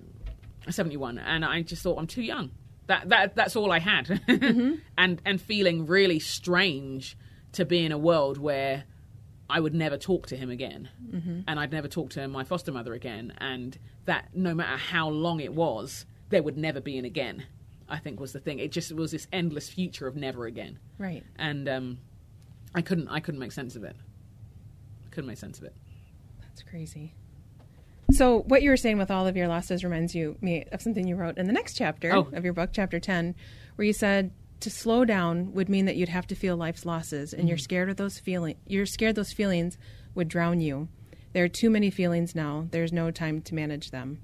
71, 0.68 1.18
and 1.18 1.44
I 1.44 1.62
just 1.62 1.82
thought 1.82 1.98
I'm 1.98 2.06
too 2.06 2.22
young. 2.22 2.50
That 2.86 3.08
that 3.10 3.36
that's 3.36 3.54
all 3.56 3.70
I 3.70 3.78
had, 3.78 4.06
Mm-hmm. 4.28 4.74
and 4.98 5.20
and 5.24 5.40
feeling 5.40 5.86
really 5.86 6.18
strange 6.18 7.16
to 7.52 7.64
be 7.66 7.84
in 7.84 7.92
a 7.92 7.98
world 7.98 8.38
where 8.38 8.84
I 9.54 9.60
would 9.60 9.74
never 9.74 9.96
talk 9.98 10.26
to 10.28 10.36
him 10.36 10.50
again, 10.50 10.88
Mm-hmm. 11.12 11.40
and 11.46 11.60
I'd 11.60 11.72
never 11.72 11.88
talk 11.88 12.08
to 12.10 12.26
my 12.28 12.42
foster 12.44 12.72
mother 12.72 12.94
again, 12.94 13.34
and 13.38 13.76
that 14.06 14.30
no 14.34 14.54
matter 14.54 14.76
how 14.78 15.08
long 15.10 15.40
it 15.40 15.52
was, 15.52 16.06
there 16.30 16.42
would 16.42 16.56
never 16.56 16.80
be 16.80 16.96
an 16.98 17.04
again. 17.04 17.44
I 17.88 17.98
think 17.98 18.18
was 18.18 18.32
the 18.32 18.40
thing. 18.40 18.58
It 18.58 18.72
just 18.72 18.90
was 18.92 19.10
this 19.10 19.26
endless 19.32 19.68
future 19.68 20.06
of 20.06 20.16
never 20.16 20.46
again, 20.46 20.78
Right. 20.98 21.22
and 21.36 21.68
um, 21.68 21.98
I 22.74 22.80
couldn't 22.80 23.08
I 23.08 23.20
couldn't 23.20 23.40
make 23.40 23.52
sense 23.52 23.76
of 23.76 23.84
it. 23.84 23.96
I 25.06 25.08
Couldn't 25.14 25.28
make 25.28 25.38
sense 25.38 25.58
of 25.58 25.64
it. 25.64 25.74
That's 26.40 26.62
crazy. 26.62 27.12
So 28.10 28.40
what 28.42 28.62
you 28.62 28.70
were 28.70 28.76
saying 28.78 28.98
with 28.98 29.10
all 29.10 29.26
of 29.26 29.36
your 29.36 29.48
losses 29.48 29.84
reminds 29.84 30.14
you 30.14 30.36
me 30.40 30.64
of 30.72 30.80
something 30.82 31.06
you 31.06 31.16
wrote 31.16 31.38
in 31.38 31.46
the 31.46 31.52
next 31.52 31.74
chapter 31.74 32.12
Oh. 32.14 32.28
of 32.32 32.44
your 32.44 32.52
book, 32.54 32.70
chapter 32.72 32.98
ten, 33.00 33.34
where 33.76 33.84
you 33.86 33.92
said 33.92 34.30
to 34.62 34.70
slow 34.70 35.04
down 35.04 35.52
would 35.52 35.68
mean 35.68 35.84
that 35.84 35.96
you'd 35.96 36.08
have 36.08 36.26
to 36.28 36.34
feel 36.34 36.56
life's 36.56 36.86
losses, 36.86 37.32
and 37.32 37.48
you're 37.48 37.58
scared 37.58 37.90
of 37.90 37.96
those 37.96 38.18
feeling. 38.18 38.56
You're 38.66 38.86
scared 38.86 39.14
those 39.14 39.32
feelings 39.32 39.78
would 40.14 40.28
drown 40.28 40.60
you. 40.60 40.88
There 41.32 41.44
are 41.44 41.48
too 41.48 41.70
many 41.70 41.90
feelings 41.90 42.34
now. 42.34 42.66
There's 42.70 42.92
no 42.92 43.10
time 43.10 43.40
to 43.42 43.54
manage 43.54 43.90
them. 43.90 44.20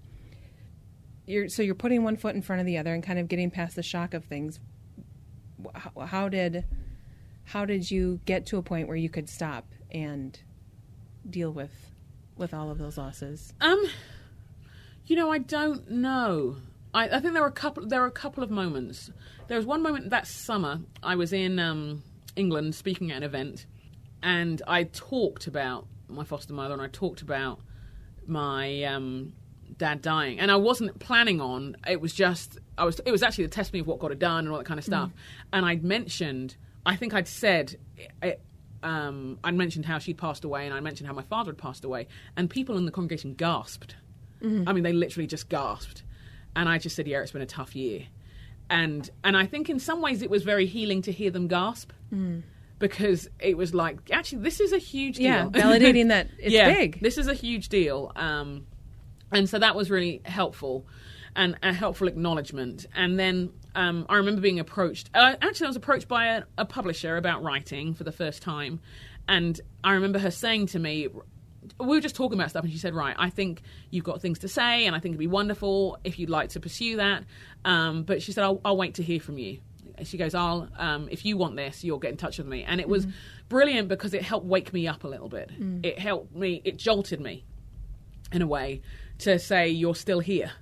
You're 1.26 1.48
so 1.48 1.62
you're 1.62 1.74
putting 1.74 2.04
one 2.04 2.16
foot 2.16 2.34
in 2.34 2.42
front 2.42 2.60
of 2.60 2.66
the 2.66 2.78
other 2.78 2.94
and 2.94 3.02
kind 3.02 3.18
of 3.18 3.28
getting 3.28 3.50
past 3.50 3.76
the 3.76 3.82
shock 3.82 4.14
of 4.14 4.24
things. 4.24 4.60
How, 5.74 6.06
how 6.06 6.28
did 6.28 6.64
how 7.44 7.64
did 7.64 7.90
you 7.90 8.20
get 8.24 8.46
to 8.46 8.58
a 8.58 8.62
point 8.62 8.88
where 8.88 8.96
you 8.96 9.08
could 9.08 9.28
stop 9.28 9.66
and 9.90 10.38
deal 11.28 11.50
with 11.50 11.72
with 12.36 12.54
all 12.54 12.70
of 12.70 12.78
those 12.78 12.96
losses? 12.96 13.52
Um, 13.60 13.82
you 15.06 15.16
know, 15.16 15.30
I 15.30 15.38
don't 15.38 15.90
know. 15.90 16.56
I, 16.94 17.08
I 17.08 17.20
think 17.20 17.34
there 17.34 17.42
were 17.42 17.48
a 17.48 17.52
couple. 17.52 17.86
There 17.86 18.00
were 18.00 18.06
a 18.06 18.10
couple 18.10 18.42
of 18.42 18.50
moments. 18.50 19.10
There 19.48 19.56
was 19.56 19.66
one 19.66 19.82
moment 19.82 20.10
that 20.10 20.26
summer. 20.26 20.80
I 21.02 21.14
was 21.16 21.32
in 21.32 21.58
um, 21.58 22.02
England 22.36 22.74
speaking 22.74 23.10
at 23.10 23.18
an 23.18 23.22
event, 23.22 23.66
and 24.22 24.62
I 24.66 24.84
talked 24.84 25.46
about 25.46 25.86
my 26.08 26.24
foster 26.24 26.52
mother, 26.54 26.72
and 26.74 26.82
I 26.82 26.88
talked 26.88 27.20
about 27.22 27.60
my 28.26 28.84
um, 28.84 29.32
dad 29.76 30.02
dying, 30.02 30.40
and 30.40 30.50
I 30.50 30.56
wasn't 30.56 30.98
planning 30.98 31.40
on. 31.40 31.76
It 31.86 32.00
was 32.00 32.12
just 32.14 32.58
I 32.76 32.84
was. 32.84 33.00
It 33.04 33.10
was 33.10 33.22
actually 33.22 33.44
the 33.44 33.50
testimony 33.50 33.80
of 33.80 33.86
what 33.86 33.98
God 33.98 34.10
had 34.10 34.18
done 34.18 34.40
and 34.40 34.48
all 34.50 34.58
that 34.58 34.66
kind 34.66 34.78
of 34.78 34.84
stuff. 34.84 35.10
And 35.52 35.66
I'd 35.66 35.84
mentioned. 35.84 36.56
I 36.86 36.96
think 36.96 37.12
I'd 37.14 37.28
said. 37.28 37.76
It, 38.22 38.40
um, 38.80 39.40
I'd 39.42 39.54
mentioned 39.56 39.86
how 39.86 39.98
she'd 39.98 40.18
passed 40.18 40.44
away, 40.44 40.64
and 40.64 40.72
I 40.72 40.78
mentioned 40.78 41.08
how 41.08 41.12
my 41.12 41.22
father 41.22 41.50
had 41.50 41.58
passed 41.58 41.84
away, 41.84 42.06
and 42.36 42.48
people 42.48 42.76
in 42.78 42.86
the 42.86 42.92
congregation 42.92 43.34
gasped. 43.34 43.96
I 44.68 44.72
mean, 44.72 44.84
they 44.84 44.92
literally 44.92 45.26
just 45.26 45.48
gasped, 45.48 46.04
and 46.58 46.68
I 46.68 46.78
just 46.78 46.96
said, 46.96 47.06
"Yeah, 47.06 47.20
it's 47.20 47.30
been 47.30 47.40
a 47.42 47.46
tough 47.46 47.74
year," 47.76 48.02
and 48.68 49.08
and 49.22 49.36
I 49.36 49.46
think 49.46 49.70
in 49.70 49.78
some 49.78 50.02
ways 50.02 50.22
it 50.22 50.28
was 50.28 50.42
very 50.42 50.66
healing 50.66 51.02
to 51.02 51.12
hear 51.12 51.30
them 51.30 51.48
gasp. 51.48 51.92
Because 52.80 53.28
it 53.40 53.56
was 53.56 53.74
like, 53.74 53.98
actually, 54.12 54.42
this 54.42 54.60
is 54.60 54.72
a 54.72 54.78
huge 54.78 55.16
deal. 55.16 55.26
Yeah, 55.26 55.46
validating 55.46 56.08
that 56.14 56.28
it's 56.38 56.54
yeah, 56.54 56.72
big. 56.72 57.00
This 57.00 57.18
is 57.18 57.26
a 57.26 57.34
huge 57.34 57.68
deal. 57.70 58.12
Um, 58.14 58.66
and 59.32 59.48
so 59.48 59.58
that 59.58 59.74
was 59.74 59.90
really 59.90 60.20
helpful 60.24 60.86
and 61.34 61.56
a 61.62 61.72
helpful 61.72 62.06
acknowledgement. 62.06 62.86
And 62.94 63.18
then 63.18 63.50
um, 63.74 64.06
I 64.08 64.16
remember 64.16 64.40
being 64.40 64.60
approached. 64.60 65.10
Uh, 65.12 65.34
actually, 65.42 65.66
I 65.66 65.70
was 65.70 65.76
approached 65.76 66.06
by 66.06 66.26
a, 66.26 66.42
a 66.56 66.64
publisher 66.64 67.16
about 67.16 67.42
writing 67.42 67.94
for 67.94 68.04
the 68.04 68.12
first 68.12 68.42
time. 68.42 68.78
And 69.26 69.60
I 69.82 69.92
remember 69.92 70.20
her 70.20 70.30
saying 70.30 70.66
to 70.68 70.78
me, 70.78 71.08
we 71.80 71.88
were 71.88 72.00
just 72.00 72.14
talking 72.14 72.38
about 72.38 72.50
stuff, 72.50 72.64
and 72.64 72.72
she 72.72 72.78
said, 72.78 72.94
Right, 72.94 73.16
I 73.18 73.30
think 73.30 73.62
you've 73.90 74.04
got 74.04 74.20
things 74.20 74.38
to 74.40 74.48
say, 74.48 74.86
and 74.86 74.94
I 74.94 75.00
think 75.00 75.12
it'd 75.12 75.18
be 75.18 75.26
wonderful 75.26 75.98
if 76.04 76.18
you'd 76.18 76.30
like 76.30 76.50
to 76.50 76.60
pursue 76.60 76.96
that. 76.96 77.24
Um, 77.64 78.02
but 78.02 78.22
she 78.22 78.32
said, 78.32 78.44
I'll, 78.44 78.60
I'll 78.64 78.76
wait 78.76 78.94
to 78.94 79.02
hear 79.02 79.20
from 79.20 79.38
you. 79.38 79.58
She 80.04 80.16
goes, 80.16 80.34
I'll, 80.34 80.68
um, 80.78 81.08
if 81.10 81.24
you 81.24 81.36
want 81.36 81.56
this, 81.56 81.82
you'll 81.82 81.98
get 81.98 82.12
in 82.12 82.16
touch 82.16 82.38
with 82.38 82.46
me. 82.46 82.62
And 82.62 82.80
it 82.80 82.88
was 82.88 83.08
brilliant 83.48 83.88
because 83.88 84.14
it 84.14 84.22
helped 84.22 84.46
wake 84.46 84.72
me 84.72 84.86
up 84.86 85.02
a 85.02 85.08
little 85.08 85.28
bit. 85.28 85.50
It 85.82 85.98
helped 85.98 86.36
me, 86.36 86.62
it 86.64 86.76
jolted 86.76 87.20
me 87.20 87.44
in 88.30 88.42
a 88.42 88.46
way 88.46 88.80
to 89.18 89.38
say 89.40 89.68
you're 89.68 89.96
still 89.96 90.20
here 90.20 90.52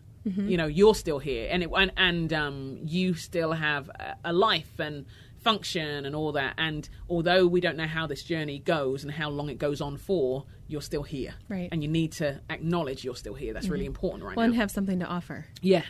you 0.49 0.57
know 0.57 0.67
you're 0.67 0.95
still 0.95 1.21
here 1.21 1.47
and 1.51 1.63
it 1.63 1.71
and, 1.77 1.93
and 1.97 2.33
um, 2.33 2.79
you 2.85 3.15
still 3.15 3.53
have 3.53 3.89
a, 3.91 4.17
a 4.25 4.33
life 4.33 4.81
and 4.81 5.07
function 5.47 6.05
and 6.07 6.15
all 6.17 6.33
that 6.33 6.55
and 6.59 6.89
although 7.09 7.47
we 7.47 7.61
don't 7.61 7.77
know 7.77 7.87
how 7.87 8.05
this 8.07 8.23
journey 8.25 8.59
goes 8.59 9.05
and 9.05 9.13
how 9.13 9.29
long 9.31 9.49
it 9.49 9.59
goes 9.59 9.81
on 9.81 9.97
for 9.97 10.45
you're 10.69 10.83
still 10.83 11.05
here. 11.05 11.35
Right. 11.49 11.69
and 11.71 11.83
you 11.85 11.89
need 11.89 12.11
to 12.13 12.41
acknowledge 12.51 13.05
you're 13.05 13.15
still 13.15 13.35
here. 13.35 13.53
That's 13.55 13.69
really 13.69 13.87
important 13.87 14.25
right 14.25 14.37
Well, 14.37 14.47
now. 14.47 14.53
and 14.53 14.61
have 14.61 14.71
something 14.73 14.99
to 14.99 15.07
offer. 15.07 15.47
yeah, 15.63 15.85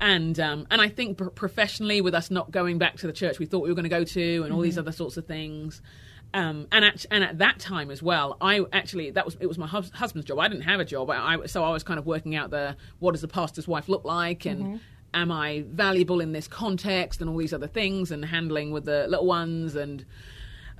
and 0.00 0.38
um, 0.38 0.66
and 0.70 0.80
I 0.82 0.88
think 0.90 1.16
pr- 1.18 1.28
professionally, 1.28 2.02
with 2.02 2.14
us 2.14 2.30
not 2.30 2.50
going 2.50 2.76
back 2.78 2.96
to 2.98 3.06
the 3.06 3.12
church 3.14 3.38
we 3.38 3.46
thought 3.46 3.62
we 3.62 3.70
were 3.70 3.74
going 3.74 3.84
to 3.84 3.88
go 4.00 4.04
to, 4.04 4.42
and 4.44 4.52
all 4.52 4.60
these 4.60 4.76
other 4.76 4.92
sorts 4.92 5.16
of 5.16 5.24
things, 5.26 5.80
um, 6.34 6.66
and 6.72 6.84
at 6.84 7.06
and 7.10 7.24
at 7.24 7.38
that 7.38 7.58
time 7.58 7.90
as 7.90 8.02
well, 8.02 8.36
I 8.40 8.60
actually 8.72 9.10
that 9.12 9.24
was 9.24 9.36
it 9.40 9.46
was 9.46 9.56
my 9.56 9.66
hus- 9.66 9.90
husband's 9.94 10.26
job. 10.28 10.38
I 10.38 10.48
didn't 10.48 10.64
have 10.64 10.80
a 10.80 10.84
job, 10.84 11.08
I, 11.08 11.16
I, 11.36 11.46
so 11.46 11.64
I 11.64 11.70
was 11.70 11.82
kind 11.82 11.98
of 11.98 12.04
working 12.04 12.34
out 12.36 12.50
the 12.50 12.76
what 12.98 13.12
does 13.12 13.22
the 13.22 13.28
pastor's 13.28 13.66
wife 13.66 13.88
look 13.88 14.04
like, 14.04 14.44
and 14.44 14.80
am 15.14 15.30
I 15.30 15.64
valuable 15.68 16.20
in 16.20 16.32
this 16.32 16.48
context, 16.48 17.20
and 17.20 17.30
all 17.30 17.36
these 17.36 17.52
other 17.52 17.66
things, 17.66 18.10
and 18.10 18.24
handling 18.24 18.70
with 18.72 18.84
the 18.84 19.06
little 19.08 19.26
ones, 19.26 19.76
and 19.76 20.04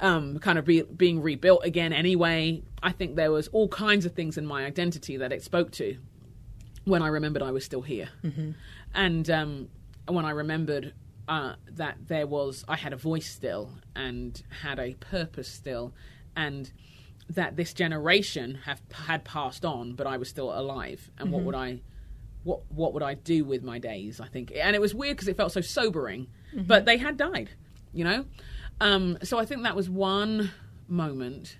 um, 0.01 0.39
kind 0.39 0.59
of 0.59 0.65
be, 0.65 0.83
being 0.83 1.21
rebuilt 1.23 1.65
again 1.65 1.93
anyway. 1.93 2.63
I 2.83 2.93
think 2.93 3.17
there 3.17 3.31
was 3.31 3.49
all 3.49 3.69
kinds 3.69 4.05
of 4.07 4.15
things 4.15 4.37
in 4.39 4.47
my 4.47 4.65
identity 4.65 5.17
that 5.17 5.33
it 5.33 5.43
spoke 5.43 5.71
to 5.73 5.97
when 6.85 7.03
I 7.03 7.09
remembered 7.09 7.43
I 7.43 7.53
was 7.53 7.65
still 7.65 7.83
here, 7.83 8.09
and 8.95 9.31
um, 9.31 9.69
when 10.09 10.25
I 10.25 10.31
remembered 10.31 10.95
uh, 11.29 11.55
that 11.71 12.09
there 12.09 12.27
was 12.27 12.65
I 12.67 12.77
had 12.77 12.93
a 12.93 12.97
voice 12.97 13.31
still 13.31 13.71
and 13.95 14.43
had 14.63 14.79
a 14.81 14.95
purpose 14.95 15.49
still, 15.49 15.95
and 16.35 16.73
that 17.31 17.57
this 17.57 17.73
generation 17.73 18.59
have 18.65 18.83
had 19.07 19.25
passed 19.25 19.65
on, 19.65 19.93
but 19.95 20.07
I 20.07 20.17
was 20.17 20.29
still 20.29 20.53
alive. 20.53 21.11
And 21.17 21.31
what 21.31 21.43
would 21.45 21.55
I, 21.55 21.81
what 22.45 22.61
what 22.71 22.95
would 22.95 23.03
I 23.03 23.15
do 23.15 23.45
with 23.45 23.63
my 23.63 23.79
days? 23.79 24.21
I 24.21 24.27
think, 24.27 24.53
and 24.55 24.75
it 24.75 24.81
was 24.81 24.95
weird 24.95 25.17
because 25.17 25.29
it 25.29 25.37
felt 25.37 25.53
so 25.53 25.61
sobering, 25.61 26.29
mm-hmm. 26.55 26.65
but 26.65 26.85
they 26.85 26.97
had 26.97 27.17
died, 27.17 27.51
you 27.93 28.05
know. 28.05 28.25
Um, 28.81 29.19
so 29.23 29.39
I 29.39 29.45
think 29.45 29.63
that 29.63 29.77
was 29.77 29.89
one 29.89 30.51
moment. 30.89 31.59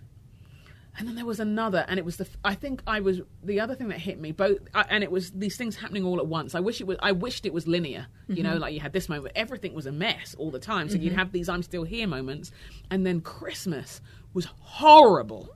And 0.99 1.09
then 1.09 1.15
there 1.15 1.25
was 1.25 1.41
another 1.41 1.87
and 1.89 1.99
it 1.99 2.05
was 2.05 2.19
the 2.19 2.29
i 2.45 2.55
think 2.55 2.83
i 2.87 3.01
was 3.01 3.23
the 3.43 3.61
other 3.61 3.75
thing 3.75 3.89
that 3.89 3.99
hit 3.99 4.21
me 4.21 4.31
both 4.31 4.59
I, 4.75 4.85
and 4.91 5.03
it 5.03 5.11
was 5.11 5.31
these 5.31 5.57
things 5.57 5.75
happening 5.75 6.05
all 6.05 6.19
at 6.19 6.27
once. 6.27 6.55
I 6.55 6.61
wish 6.61 6.83
it 6.83 6.87
was 6.87 6.99
i 7.01 7.13
wished 7.13 7.47
it 7.47 7.53
was 7.55 7.67
linear 7.67 8.09
you 8.29 8.43
know 8.43 8.51
mm-hmm. 8.51 8.59
like 8.61 8.75
you 8.75 8.81
had 8.81 8.93
this 8.93 9.09
moment 9.09 9.33
everything 9.35 9.73
was 9.73 9.87
a 9.87 9.93
mess 9.93 10.37
all 10.39 10.51
the 10.51 10.59
time. 10.59 10.91
So 10.91 10.97
you'd 10.99 11.13
mm-hmm. 11.13 11.19
have 11.19 11.33
these 11.33 11.49
i'm 11.49 11.63
still 11.63 11.85
here 11.85 12.07
moments 12.07 12.53
and 12.91 13.07
then 13.07 13.23
christmas 13.23 14.03
was 14.35 14.45
horrible 14.61 15.49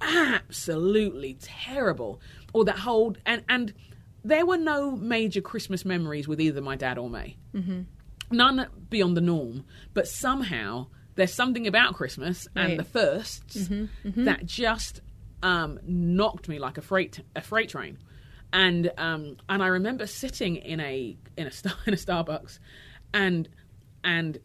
absolutely 0.00 1.34
terrible. 1.40 2.20
Or 2.52 2.64
that 2.64 2.78
whole 2.78 3.16
and 3.24 3.42
and 3.48 3.74
there 4.26 4.44
were 4.46 4.56
no 4.58 4.90
major 4.92 5.40
christmas 5.40 5.84
memories 5.84 6.26
with 6.28 6.40
either 6.40 6.60
my 6.60 6.76
dad 6.76 6.98
or 6.98 7.08
me 7.10 7.36
none 8.30 8.66
beyond 8.90 9.16
the 9.16 9.20
norm, 9.20 9.64
but 9.94 10.08
somehow 10.08 10.86
there's 11.14 11.32
something 11.32 11.66
about 11.66 11.94
Christmas 11.94 12.46
Right. 12.56 12.70
and 12.70 12.78
the 12.80 12.84
1st 12.84 13.88
that 14.24 14.44
just 14.44 15.00
um, 15.42 15.78
knocked 15.86 16.48
me 16.48 16.58
like 16.58 16.76
a 16.76 16.82
freight 16.82 17.20
a 17.36 17.40
freight 17.40 17.68
train. 17.70 17.98
And 18.52 18.90
um, 18.98 19.36
and 19.48 19.62
I 19.62 19.68
remember 19.68 20.06
sitting 20.06 20.56
in 20.56 20.80
a 20.80 21.16
in 21.36 21.46
a 21.46 21.50
star, 21.50 21.74
in 21.86 21.94
a 21.94 21.96
Starbucks, 21.96 22.58
and 23.14 23.48
and 24.04 24.38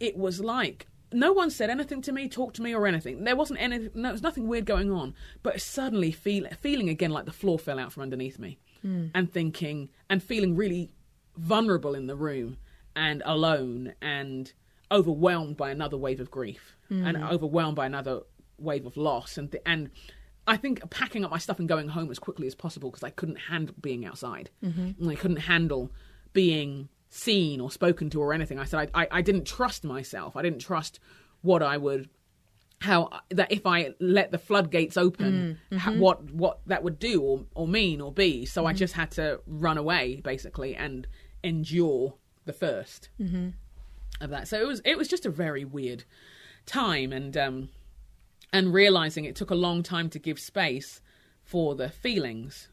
it 0.00 0.16
was 0.16 0.40
like 0.40 0.86
no 1.12 1.32
one 1.32 1.50
said 1.50 1.70
anything 1.70 2.02
to 2.02 2.12
me, 2.12 2.28
talked 2.28 2.56
to 2.56 2.62
me, 2.62 2.74
or 2.74 2.86
anything. 2.86 3.22
There 3.24 3.36
wasn't 3.36 3.60
any, 3.62 3.78
no, 3.94 4.02
there 4.02 4.12
was 4.12 4.22
nothing 4.22 4.48
weird 4.48 4.66
going 4.66 4.90
on. 4.90 5.14
But 5.44 5.60
suddenly, 5.60 6.10
feel, 6.10 6.46
feeling 6.60 6.88
again 6.88 7.10
like 7.12 7.24
the 7.24 7.32
floor 7.32 7.56
fell 7.58 7.78
out 7.78 7.92
from 7.92 8.02
underneath 8.02 8.38
me, 8.38 8.58
and 9.14 9.32
thinking 9.32 9.88
and 10.10 10.22
feeling 10.22 10.54
really 10.54 10.92
vulnerable 11.36 11.94
in 11.94 12.06
the 12.06 12.16
room 12.16 12.58
and 12.94 13.22
alone 13.24 13.94
and 14.00 14.52
overwhelmed 14.92 15.56
by 15.56 15.70
another 15.70 15.96
wave 15.96 16.20
of 16.20 16.30
grief 16.30 16.76
and 16.90 17.16
overwhelmed 17.16 17.74
by 17.74 17.86
another 17.86 18.20
wave 18.58 18.86
of 18.86 18.96
loss 18.96 19.36
and 19.36 19.50
th- 19.50 19.62
and 19.66 19.90
I 20.46 20.56
think 20.56 20.88
packing 20.90 21.24
up 21.24 21.30
my 21.30 21.38
stuff 21.38 21.58
and 21.58 21.68
going 21.68 21.88
home 21.88 22.10
as 22.10 22.18
quickly 22.18 22.46
as 22.46 22.54
possible 22.54 22.90
because 22.90 23.02
I 23.02 23.10
couldn't 23.10 23.36
handle 23.48 23.74
being 23.80 24.04
outside. 24.04 24.50
Mm-hmm. 24.62 25.08
I 25.08 25.14
couldn't 25.14 25.38
handle 25.38 25.90
being 26.32 26.88
seen 27.08 27.60
or 27.60 27.70
spoken 27.70 28.10
to 28.10 28.20
or 28.20 28.32
anything. 28.32 28.58
I 28.58 28.64
said 28.64 28.90
I, 28.94 29.02
I, 29.02 29.08
I 29.10 29.22
didn't 29.22 29.46
trust 29.46 29.84
myself. 29.84 30.36
I 30.36 30.42
didn't 30.42 30.60
trust 30.60 31.00
what 31.40 31.62
I 31.62 31.76
would 31.78 32.10
how 32.84 33.08
that 33.30 33.50
if 33.50 33.66
I 33.66 33.94
let 33.98 34.30
the 34.30 34.38
floodgates 34.38 34.96
open, 34.96 35.58
mm, 35.70 35.78
mm-hmm. 35.78 35.98
what 35.98 36.30
what 36.30 36.60
that 36.66 36.84
would 36.84 36.98
do 36.98 37.22
or 37.22 37.44
or 37.54 37.66
mean 37.66 38.00
or 38.00 38.12
be. 38.12 38.44
So 38.44 38.60
mm-hmm. 38.60 38.68
I 38.68 38.72
just 38.74 38.94
had 38.94 39.10
to 39.12 39.40
run 39.46 39.78
away 39.78 40.20
basically 40.22 40.76
and 40.76 41.06
endure 41.42 42.14
the 42.44 42.52
1st 42.52 43.08
mm-hmm. 43.20 43.48
of 44.20 44.30
that. 44.30 44.48
So 44.48 44.60
it 44.60 44.66
was 44.66 44.80
it 44.84 44.98
was 44.98 45.08
just 45.08 45.26
a 45.26 45.30
very 45.30 45.64
weird 45.64 46.04
time, 46.66 47.12
and 47.12 47.36
um, 47.36 47.68
and 48.52 48.72
realizing 48.72 49.24
it 49.24 49.34
took 49.34 49.50
a 49.50 49.56
long 49.56 49.82
time 49.82 50.10
to 50.10 50.18
give 50.18 50.38
space 50.38 51.00
for 51.42 51.74
the 51.74 51.88
feelings. 51.88 52.68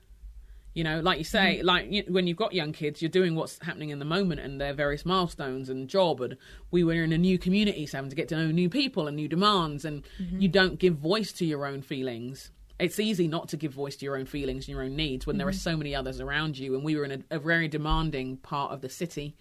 You 0.73 0.85
know, 0.85 1.01
like 1.01 1.17
you 1.17 1.25
say, 1.25 1.57
mm-hmm. 1.57 1.67
like 1.67 1.91
you, 1.91 2.03
when 2.07 2.27
you've 2.27 2.37
got 2.37 2.53
young 2.53 2.71
kids, 2.71 3.01
you're 3.01 3.09
doing 3.09 3.35
what's 3.35 3.59
happening 3.61 3.89
in 3.89 3.99
the 3.99 4.05
moment 4.05 4.39
and 4.39 4.59
their 4.59 4.73
various 4.73 5.05
milestones 5.05 5.69
and 5.69 5.89
job. 5.89 6.21
And 6.21 6.37
we 6.71 6.83
were 6.83 6.93
in 6.93 7.11
a 7.11 7.17
new 7.17 7.37
community, 7.37 7.85
so 7.85 7.97
having 7.97 8.09
to 8.09 8.15
get 8.15 8.29
to 8.29 8.37
know 8.37 8.51
new 8.51 8.69
people 8.69 9.07
and 9.07 9.15
new 9.17 9.27
demands, 9.27 9.83
and 9.83 10.03
mm-hmm. 10.17 10.39
you 10.39 10.47
don't 10.47 10.79
give 10.79 10.95
voice 10.95 11.33
to 11.33 11.45
your 11.45 11.65
own 11.65 11.81
feelings. 11.81 12.51
It's 12.79 12.99
easy 12.99 13.27
not 13.27 13.49
to 13.49 13.57
give 13.57 13.73
voice 13.73 13.95
to 13.97 14.05
your 14.05 14.17
own 14.17 14.25
feelings 14.25 14.67
and 14.67 14.73
your 14.73 14.83
own 14.83 14.95
needs 14.95 15.27
when 15.27 15.33
mm-hmm. 15.33 15.39
there 15.39 15.47
are 15.47 15.51
mm-hmm. 15.51 15.59
so 15.59 15.77
many 15.77 15.93
others 15.93 16.19
around 16.19 16.57
you. 16.57 16.73
And 16.73 16.83
we 16.83 16.95
were 16.95 17.05
in 17.05 17.11
a, 17.11 17.35
a 17.35 17.39
very 17.39 17.67
demanding 17.67 18.37
part 18.37 18.71
of 18.71 18.81
the 18.81 18.89
city 18.89 19.35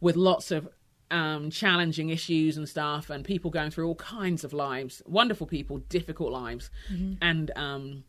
with 0.00 0.14
lots 0.14 0.50
of 0.50 0.68
um, 1.10 1.50
challenging 1.50 2.10
issues 2.10 2.56
and 2.56 2.68
stuff, 2.68 3.10
and 3.10 3.24
people 3.24 3.50
going 3.50 3.70
through 3.70 3.86
all 3.88 3.94
kinds 3.94 4.44
of 4.44 4.52
lives, 4.52 5.02
wonderful 5.06 5.46
people, 5.46 5.78
difficult 5.88 6.32
lives, 6.32 6.70
mm-hmm. 6.92 7.14
and 7.22 7.50
um, 7.56 8.04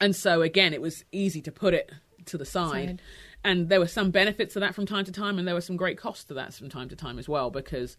and 0.00 0.14
so 0.14 0.42
again, 0.42 0.72
it 0.72 0.80
was 0.80 1.04
easy 1.12 1.40
to 1.42 1.52
put 1.52 1.74
it 1.74 1.90
to 2.26 2.38
the 2.38 2.44
side. 2.44 2.88
side. 2.88 3.02
And 3.44 3.68
there 3.68 3.78
were 3.78 3.86
some 3.86 4.10
benefits 4.10 4.54
to 4.54 4.60
that 4.60 4.74
from 4.74 4.84
time 4.84 5.04
to 5.04 5.12
time, 5.12 5.38
and 5.38 5.46
there 5.46 5.54
were 5.54 5.60
some 5.60 5.76
great 5.76 5.96
costs 5.96 6.24
to 6.24 6.34
that 6.34 6.54
from 6.54 6.68
time 6.68 6.88
to 6.88 6.96
time 6.96 7.18
as 7.18 7.28
well, 7.28 7.50
because 7.50 7.96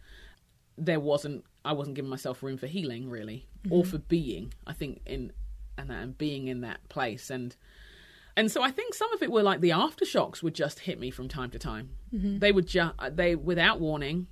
there 0.77 0.99
wasn't 0.99 1.45
I 1.63 1.73
wasn't 1.73 1.95
giving 1.95 2.09
myself 2.09 2.43
room 2.43 2.57
for 2.57 2.67
healing 2.67 3.09
really, 3.09 3.47
mm-hmm. 3.63 3.73
or 3.73 3.85
for 3.85 3.97
being. 3.97 4.53
I 4.67 4.73
think 4.73 5.01
in 5.05 5.31
and, 5.77 5.91
and 5.91 6.17
being 6.17 6.47
in 6.47 6.61
that 6.61 6.87
place 6.89 7.29
and 7.29 7.55
and 8.39 8.49
so 8.49 8.61
I 8.63 8.71
think 8.71 8.93
some 8.93 9.11
of 9.13 9.21
it 9.21 9.31
were 9.31 9.43
like 9.43 9.59
the 9.59 9.71
aftershocks 9.71 10.41
would 10.41 10.55
just 10.55 10.79
hit 10.79 10.97
me 10.97 11.11
from 11.11 11.27
time 11.27 11.51
to 11.51 11.59
time. 11.59 11.89
Mm-hmm. 12.13 12.39
They 12.39 12.53
would 12.53 12.67
just 12.67 12.93
they 13.11 13.35
without 13.35 13.81
warning, 13.81 14.27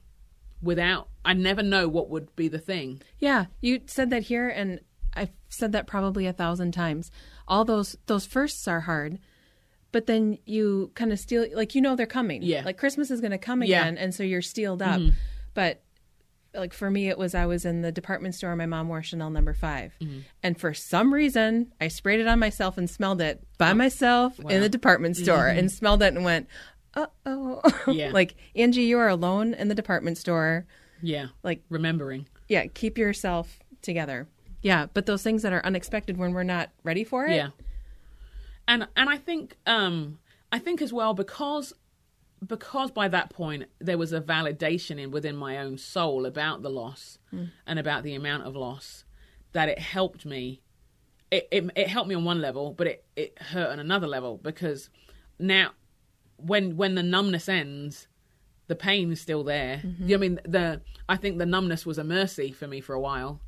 without 0.62 1.10
I 1.26 1.34
never 1.34 1.62
know 1.62 1.90
what 1.90 2.10
would 2.10 2.34
be 2.36 2.48
the 2.48 2.60
thing. 2.60 3.02
Yeah, 3.20 3.46
you 3.60 3.82
said 3.86 4.10
that 4.12 4.24
here, 4.24 4.48
and 4.48 4.80
I've 5.18 5.32
said 5.50 5.72
that 5.72 5.88
probably 5.88 6.28
a 6.28 6.34
thousand 6.34 6.72
times. 6.72 7.12
All 7.48 7.66
those 7.66 7.98
those 8.06 8.26
firsts 8.26 8.68
are 8.68 8.82
hard, 8.82 9.20
but 9.92 10.06
then 10.06 10.38
you 10.46 10.92
kind 10.96 11.12
of 11.12 11.20
steal 11.20 11.46
like 11.54 11.76
you 11.76 11.82
know 11.82 11.96
they're 11.96 12.06
coming. 12.06 12.44
Yeah, 12.44 12.64
like 12.64 12.78
Christmas 12.78 13.12
is 13.12 13.22
going 13.22 13.32
to 13.32 13.38
come 13.38 13.62
again, 13.62 13.96
yeah. 13.96 14.04
and 14.04 14.14
so 14.14 14.24
you're 14.24 14.42
steeled 14.42 14.82
up. 14.82 15.00
Mm-hmm. 15.00 15.16
But 15.54 15.82
like 16.54 16.74
for 16.74 16.90
me 16.90 17.08
it 17.08 17.18
was 17.18 17.36
i 17.36 17.46
was 17.46 17.66
in 17.66 17.82
the 17.82 17.92
department 17.92 18.36
store 18.36 18.56
my 18.56 18.66
mom 18.66 18.88
wore 18.88 19.04
chanel 19.04 19.30
number 19.30 19.54
5 19.54 19.96
mm-hmm. 20.02 20.20
and 20.44 20.60
for 20.60 20.74
some 20.74 21.14
reason 21.14 21.72
i 21.80 21.88
sprayed 21.88 22.20
it 22.20 22.28
on 22.28 22.40
myself 22.40 22.78
and 22.78 22.90
smelled 22.90 23.22
it 23.22 23.46
by 23.58 23.72
oh. 23.72 23.76
myself 23.76 24.40
wow. 24.40 24.50
in 24.50 24.62
the 24.62 24.70
department 24.70 25.18
store 25.18 25.48
mm-hmm. 25.48 25.60
and 25.60 25.72
smelled 25.72 26.02
it 26.02 26.14
and 26.14 26.24
went 26.24 26.48
uh-oh 26.96 27.62
yeah. 27.88 28.10
like 28.14 28.36
angie 28.56 28.84
you 28.84 28.98
are 28.98 29.10
alone 29.10 29.54
in 29.54 29.68
the 29.68 29.76
department 29.76 30.18
store 30.18 30.66
yeah 31.02 31.28
like 31.44 31.62
remembering 31.70 32.28
yeah 32.48 32.66
keep 32.66 32.98
yourself 32.98 33.60
together 33.82 34.28
yeah 34.68 34.86
but 34.94 35.06
those 35.06 35.24
things 35.24 35.42
that 35.42 35.54
are 35.54 35.66
unexpected 35.66 36.18
when 36.18 36.34
we're 36.34 36.44
not 36.44 36.70
ready 36.84 37.04
for 37.04 37.26
it? 37.26 37.36
Yeah. 37.36 37.50
And 38.68 38.88
and 38.96 39.10
i 39.10 39.18
think 39.18 39.56
um 39.66 40.20
i 40.52 40.60
think 40.60 40.82
as 40.82 40.92
well 40.92 41.14
because 41.14 41.74
because 42.46 42.92
by 42.92 43.08
that 43.08 43.30
point 43.30 43.66
there 43.80 43.98
was 43.98 44.14
a 44.14 44.22
validation 44.22 45.00
in 45.00 45.10
within 45.12 45.36
my 45.36 45.58
own 45.58 45.78
soul 45.78 46.26
about 46.26 46.62
the 46.62 46.70
loss 46.70 47.18
mm. 47.34 47.50
and 47.66 47.80
about 47.80 48.04
the 48.04 48.14
amount 48.14 48.44
of 48.44 48.56
loss 48.56 49.06
that 49.54 49.70
it 49.70 49.80
helped 49.80 50.26
me. 50.26 50.62
It, 51.32 51.48
it, 51.52 51.72
it 51.76 51.88
helped 51.88 52.08
me 52.08 52.16
on 52.16 52.24
one 52.24 52.42
level 52.42 52.74
but 52.74 52.88
it, 52.88 53.06
it 53.16 53.42
hurt 53.42 53.70
on 53.70 53.80
another 53.80 54.08
level 54.08 54.40
because 54.42 54.90
now 55.40 55.72
when 56.38 56.78
when 56.78 56.96
the 56.96 57.04
numbness 57.04 57.50
ends 57.50 58.08
the 58.68 58.76
pain 58.76 59.12
is 59.12 59.22
still 59.22 59.44
there. 59.44 59.78
Mm-hmm. 59.78 60.04
you 60.04 60.10
know, 60.10 60.16
i 60.16 60.20
mean? 60.20 60.40
The 60.46 60.82
i 61.10 61.16
think 61.16 61.38
the 61.38 61.46
numbness 61.46 61.86
was 61.86 61.98
a 61.98 62.04
mercy 62.04 62.52
for 62.52 62.68
me 62.68 62.80
for 62.82 62.94
a 62.94 63.00
while 63.00 63.42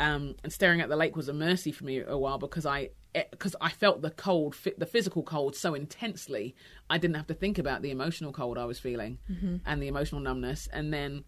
um, 0.00 0.34
and 0.42 0.52
staring 0.52 0.80
at 0.80 0.88
the 0.88 0.96
lake 0.96 1.14
was 1.14 1.28
a 1.28 1.32
mercy 1.32 1.72
for 1.72 1.84
me 1.84 2.00
a 2.00 2.16
while 2.16 2.38
because 2.38 2.64
I 2.64 2.90
because 3.12 3.54
I 3.60 3.70
felt 3.70 4.02
the 4.02 4.10
cold, 4.10 4.56
the 4.78 4.86
physical 4.86 5.22
cold 5.22 5.56
so 5.56 5.74
intensely, 5.74 6.54
I 6.88 6.96
didn't 6.96 7.16
have 7.16 7.26
to 7.26 7.34
think 7.34 7.58
about 7.58 7.82
the 7.82 7.90
emotional 7.90 8.32
cold 8.32 8.56
I 8.56 8.64
was 8.64 8.78
feeling 8.78 9.18
mm-hmm. 9.30 9.56
and 9.66 9.82
the 9.82 9.88
emotional 9.88 10.20
numbness. 10.20 10.68
And 10.72 10.92
then, 10.92 11.24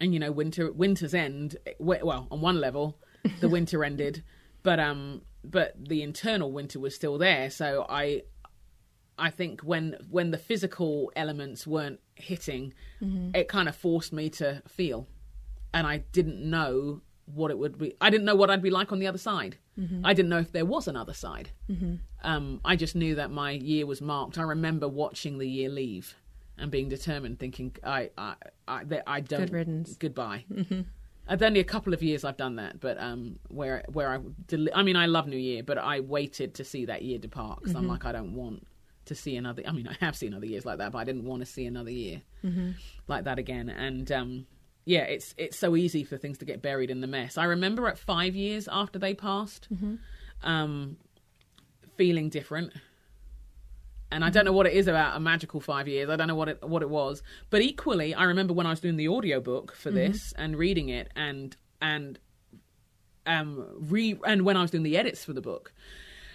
and 0.00 0.12
you 0.12 0.20
know, 0.20 0.30
winter 0.30 0.70
winter's 0.70 1.14
end. 1.14 1.56
Well, 1.80 2.28
on 2.30 2.40
one 2.40 2.60
level, 2.60 2.98
the 3.40 3.48
winter 3.56 3.84
ended, 3.84 4.22
but 4.62 4.78
um, 4.78 5.22
but 5.42 5.74
the 5.76 6.02
internal 6.02 6.52
winter 6.52 6.78
was 6.78 6.94
still 6.94 7.18
there. 7.18 7.50
So 7.50 7.84
I, 7.88 8.22
I 9.18 9.30
think 9.30 9.62
when 9.62 9.96
when 10.08 10.30
the 10.30 10.38
physical 10.38 11.10
elements 11.16 11.66
weren't 11.66 12.00
hitting, 12.14 12.74
mm-hmm. 13.02 13.34
it 13.34 13.48
kind 13.48 13.68
of 13.68 13.74
forced 13.74 14.12
me 14.12 14.30
to 14.30 14.62
feel, 14.68 15.08
and 15.72 15.84
I 15.84 15.98
didn't 16.12 16.38
know 16.48 17.00
what 17.26 17.50
it 17.50 17.58
would 17.58 17.78
be. 17.78 17.94
I 18.00 18.10
didn't 18.10 18.24
know 18.24 18.34
what 18.34 18.50
I'd 18.50 18.62
be 18.62 18.70
like 18.70 18.92
on 18.92 18.98
the 18.98 19.06
other 19.06 19.18
side. 19.18 19.56
Mm-hmm. 19.78 20.04
I 20.04 20.14
didn't 20.14 20.28
know 20.28 20.38
if 20.38 20.52
there 20.52 20.64
was 20.64 20.88
another 20.88 21.14
side. 21.14 21.50
Mm-hmm. 21.70 21.94
Um, 22.22 22.60
I 22.64 22.76
just 22.76 22.94
knew 22.94 23.14
that 23.16 23.30
my 23.30 23.52
year 23.52 23.86
was 23.86 24.00
marked. 24.00 24.38
I 24.38 24.42
remember 24.42 24.88
watching 24.88 25.38
the 25.38 25.48
year 25.48 25.68
leave 25.68 26.14
and 26.58 26.70
being 26.70 26.88
determined, 26.88 27.38
thinking, 27.38 27.74
I, 27.82 28.10
I, 28.16 28.34
I, 28.68 28.82
I 29.06 29.20
don't. 29.20 29.40
Good 29.40 29.52
riddance. 29.52 29.96
Goodbye. 29.96 30.44
Mm-hmm. 30.52 30.82
I've 31.26 31.42
only 31.42 31.60
a 31.60 31.64
couple 31.64 31.94
of 31.94 32.02
years 32.02 32.22
I've 32.24 32.36
done 32.36 32.56
that, 32.56 32.80
but 32.80 33.00
um, 33.00 33.38
where 33.48 33.82
where 33.88 34.10
I, 34.10 34.18
deli- 34.46 34.74
I 34.74 34.82
mean, 34.82 34.96
I 34.96 35.06
love 35.06 35.26
New 35.26 35.38
Year, 35.38 35.62
but 35.62 35.78
I 35.78 36.00
waited 36.00 36.54
to 36.56 36.64
see 36.64 36.84
that 36.84 37.02
year 37.02 37.18
depart 37.18 37.60
because 37.60 37.74
I'm 37.74 37.82
mm-hmm. 37.82 37.92
like, 37.92 38.04
I 38.04 38.12
don't 38.12 38.34
want 38.34 38.66
to 39.06 39.14
see 39.14 39.36
another. 39.36 39.62
I 39.66 39.72
mean, 39.72 39.88
I 39.88 39.96
have 40.04 40.16
seen 40.16 40.34
other 40.34 40.44
years 40.44 40.66
like 40.66 40.78
that, 40.78 40.92
but 40.92 40.98
I 40.98 41.04
didn't 41.04 41.24
want 41.24 41.40
to 41.40 41.46
see 41.46 41.64
another 41.64 41.90
year 41.90 42.20
mm-hmm. 42.44 42.72
like 43.08 43.24
that 43.24 43.38
again. 43.38 43.70
And 43.70 44.12
um, 44.12 44.46
yeah, 44.84 45.02
it's 45.02 45.34
it's 45.38 45.56
so 45.56 45.76
easy 45.76 46.04
for 46.04 46.16
things 46.16 46.38
to 46.38 46.44
get 46.44 46.60
buried 46.60 46.90
in 46.90 47.00
the 47.00 47.06
mess. 47.06 47.38
I 47.38 47.44
remember 47.44 47.88
at 47.88 47.98
five 47.98 48.34
years 48.34 48.68
after 48.70 48.98
they 48.98 49.14
passed, 49.14 49.68
mm-hmm. 49.72 49.94
um, 50.42 50.96
feeling 51.96 52.28
different. 52.28 52.72
And 54.10 54.24
I 54.24 54.30
don't 54.30 54.44
know 54.44 54.52
what 54.52 54.66
it 54.66 54.74
is 54.74 54.86
about 54.86 55.16
a 55.16 55.20
magical 55.20 55.60
five 55.60 55.88
years. 55.88 56.08
I 56.08 56.16
don't 56.16 56.28
know 56.28 56.36
what 56.36 56.48
it 56.48 56.62
what 56.62 56.82
it 56.82 56.90
was, 56.90 57.22
but 57.50 57.62
equally, 57.62 58.14
I 58.14 58.24
remember 58.24 58.52
when 58.52 58.66
I 58.66 58.70
was 58.70 58.80
doing 58.80 58.96
the 58.96 59.08
audiobook 59.08 59.74
for 59.74 59.88
mm-hmm. 59.88 60.12
this 60.12 60.32
and 60.36 60.56
reading 60.56 60.88
it, 60.88 61.10
and 61.16 61.56
and 61.80 62.18
um 63.26 63.66
re 63.78 64.18
and 64.24 64.42
when 64.42 64.56
I 64.56 64.62
was 64.62 64.70
doing 64.70 64.84
the 64.84 64.98
edits 64.98 65.24
for 65.24 65.32
the 65.32 65.40
book 65.40 65.72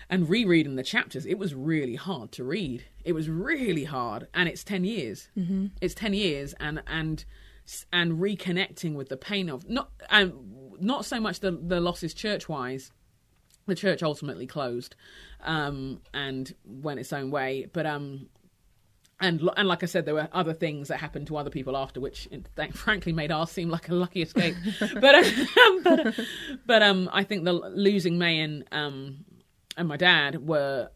and 0.10 0.28
rereading 0.28 0.76
the 0.76 0.84
chapters, 0.84 1.26
it 1.26 1.38
was 1.38 1.54
really 1.54 1.96
hard 1.96 2.32
to 2.34 2.44
read. 2.44 2.84
It 3.06 3.14
was 3.14 3.30
really 3.30 3.86
hard, 3.86 4.28
and 4.34 4.50
it's 4.50 4.64
ten 4.64 4.84
years. 4.84 5.30
Mm-hmm. 5.38 5.68
It's 5.80 5.94
ten 5.94 6.14
years, 6.14 6.54
and 6.60 6.82
and 6.88 7.24
and 7.92 8.14
reconnecting 8.14 8.96
with 8.96 9.10
the 9.10 9.18
pain 9.18 9.50
of 9.50 9.70
not 9.70 9.90
and 10.10 10.34
not 10.80 11.06
so 11.06 11.20
much 11.20 11.40
the 11.40 11.52
the 11.52 11.80
losses 11.80 12.14
church 12.14 12.50
wise 12.50 12.92
the 13.68 13.76
church 13.76 14.02
ultimately 14.02 14.48
closed 14.48 14.96
um, 15.42 16.02
and 16.14 16.56
went 16.66 17.00
its 17.00 17.14
own 17.14 17.30
way 17.32 17.68
but 17.72 17.86
um 17.86 18.28
and 19.22 19.50
and 19.58 19.68
like 19.68 19.84
I 19.84 19.86
said, 19.86 20.06
there 20.06 20.14
were 20.14 20.30
other 20.32 20.54
things 20.54 20.88
that 20.88 20.98
happened 20.98 21.28
to 21.28 21.38
other 21.38 21.50
people 21.50 21.76
after, 21.76 22.00
which 22.00 22.28
frankly 22.74 23.12
made 23.12 23.32
ours 23.32 23.52
seem 23.52 23.70
like 23.70 23.90
a 23.90 23.94
lucky 23.94 24.22
escape. 24.22 24.56
but 24.80 25.16
um, 25.16 25.84
but 25.84 26.20
but 26.66 26.84
um, 26.84 27.10
I 27.12 27.24
think 27.24 27.44
the 27.44 27.54
losing 27.54 28.18
May 28.18 28.40
and 28.40 28.66
um 28.72 29.26
and 29.78 29.88
my 29.88 29.98
dad 29.98 30.48
were 30.48 30.90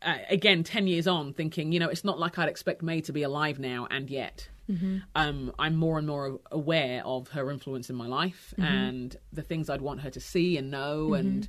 uh, 0.00 0.16
again 0.30 0.64
ten 0.64 0.86
years 0.86 1.06
on, 1.06 1.34
thinking 1.34 1.72
you 1.72 1.80
know 1.80 1.88
it's 1.88 2.04
not 2.04 2.18
like 2.18 2.38
I'd 2.38 2.48
expect 2.48 2.82
May 2.82 3.02
to 3.02 3.12
be 3.12 3.22
alive 3.22 3.58
now, 3.58 3.86
and 3.90 4.08
yet 4.08 4.48
Mm-hmm. 4.72 4.98
Um, 5.14 5.52
I'm 5.58 5.76
more 5.76 5.98
and 5.98 6.06
more 6.06 6.38
aware 6.50 7.02
of 7.04 7.28
her 7.28 7.50
influence 7.50 7.90
in 7.90 7.96
my 7.96 8.06
life 8.06 8.54
mm-hmm. 8.56 8.72
and 8.72 9.16
the 9.32 9.42
things 9.42 9.68
I'd 9.68 9.80
want 9.80 10.00
her 10.00 10.10
to 10.10 10.20
see 10.20 10.56
and 10.56 10.70
know 10.70 11.08
mm-hmm. 11.10 11.14
and 11.14 11.48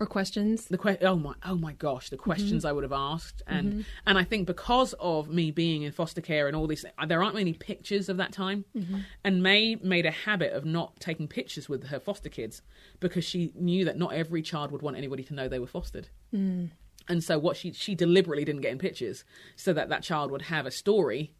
or 0.00 0.06
questions. 0.06 0.66
The 0.66 0.78
que- 0.78 0.98
oh 1.02 1.16
my 1.16 1.34
oh 1.44 1.56
my 1.56 1.72
gosh, 1.72 2.10
the 2.10 2.16
questions 2.16 2.62
mm-hmm. 2.62 2.68
I 2.68 2.72
would 2.72 2.84
have 2.84 2.92
asked 2.92 3.42
and 3.46 3.72
mm-hmm. 3.72 3.80
and 4.06 4.18
I 4.18 4.24
think 4.24 4.46
because 4.46 4.94
of 4.94 5.28
me 5.28 5.50
being 5.50 5.82
in 5.82 5.92
foster 5.92 6.20
care 6.20 6.46
and 6.46 6.56
all 6.56 6.66
these, 6.66 6.84
there 7.06 7.22
aren't 7.22 7.34
many 7.34 7.52
pictures 7.52 8.08
of 8.08 8.16
that 8.16 8.32
time. 8.32 8.64
Mm-hmm. 8.76 8.98
And 9.24 9.42
May 9.42 9.76
made 9.76 10.06
a 10.06 10.10
habit 10.10 10.52
of 10.52 10.64
not 10.64 10.98
taking 11.00 11.28
pictures 11.28 11.68
with 11.68 11.88
her 11.88 12.00
foster 12.00 12.28
kids 12.28 12.62
because 13.00 13.24
she 13.24 13.52
knew 13.54 13.84
that 13.84 13.98
not 13.98 14.12
every 14.14 14.42
child 14.42 14.70
would 14.72 14.82
want 14.82 14.96
anybody 14.96 15.22
to 15.24 15.34
know 15.34 15.48
they 15.48 15.58
were 15.58 15.66
fostered. 15.66 16.08
Mm. 16.34 16.70
And 17.08 17.22
so 17.22 17.38
what 17.38 17.56
she 17.56 17.72
she 17.72 17.94
deliberately 17.94 18.44
didn't 18.44 18.62
get 18.62 18.72
in 18.72 18.78
pictures 18.78 19.24
so 19.56 19.72
that 19.72 19.88
that 19.90 20.02
child 20.02 20.30
would 20.30 20.42
have 20.42 20.66
a 20.66 20.70
story 20.70 21.34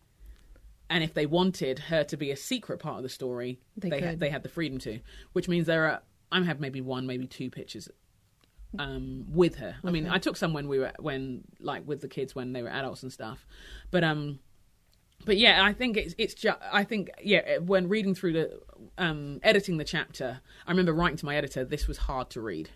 and 0.95 1.03
if 1.03 1.13
they 1.13 1.27
wanted 1.27 1.81
her 1.81 2.05
to 2.05 2.17
be 2.17 2.31
a 2.31 2.37
secret 2.37 2.79
part 2.79 2.99
of 2.99 3.03
the 3.03 3.09
story, 3.09 3.59
they 3.77 3.91
they, 3.91 4.15
they 4.15 4.31
had 4.31 4.45
the 4.45 4.49
freedom 4.49 4.79
to. 4.79 5.01
Which 5.33 5.49
means 5.49 5.67
there 5.67 5.89
are 5.89 6.03
I 6.31 6.41
have 6.45 6.61
maybe 6.61 6.81
one, 6.81 7.05
maybe 7.05 7.27
two 7.27 7.51
pictures 7.51 7.89
um, 8.79 9.27
with 9.29 9.57
her. 9.57 9.75
I 9.85 9.91
mean, 9.91 10.07
I 10.07 10.19
took 10.19 10.37
some 10.37 10.53
when 10.53 10.69
we 10.69 10.79
were 10.79 10.93
when 11.01 11.43
like 11.59 11.85
with 11.85 12.01
the 12.01 12.07
kids 12.07 12.37
when 12.37 12.53
they 12.53 12.63
were 12.63 12.69
adults 12.69 13.03
and 13.03 13.13
stuff, 13.13 13.45
but 13.91 14.05
um, 14.05 14.39
but 15.25 15.37
yeah, 15.37 15.65
I 15.65 15.73
think 15.73 15.97
it's 15.97 16.15
it's 16.17 16.33
just 16.33 16.61
I 16.73 16.85
think 16.85 17.11
yeah 17.21 17.59
when 17.59 17.89
reading 17.89 18.15
through 18.15 18.35
the 18.35 18.61
um 18.97 19.41
editing 19.43 19.79
the 19.79 19.85
chapter, 19.85 20.41
I 20.65 20.71
remember 20.71 20.93
writing 20.93 21.17
to 21.17 21.27
my 21.27 21.35
editor, 21.35 21.65
this 21.65 21.89
was 21.89 21.99
hard 21.99 22.31
to 22.31 22.41
read, 22.41 22.71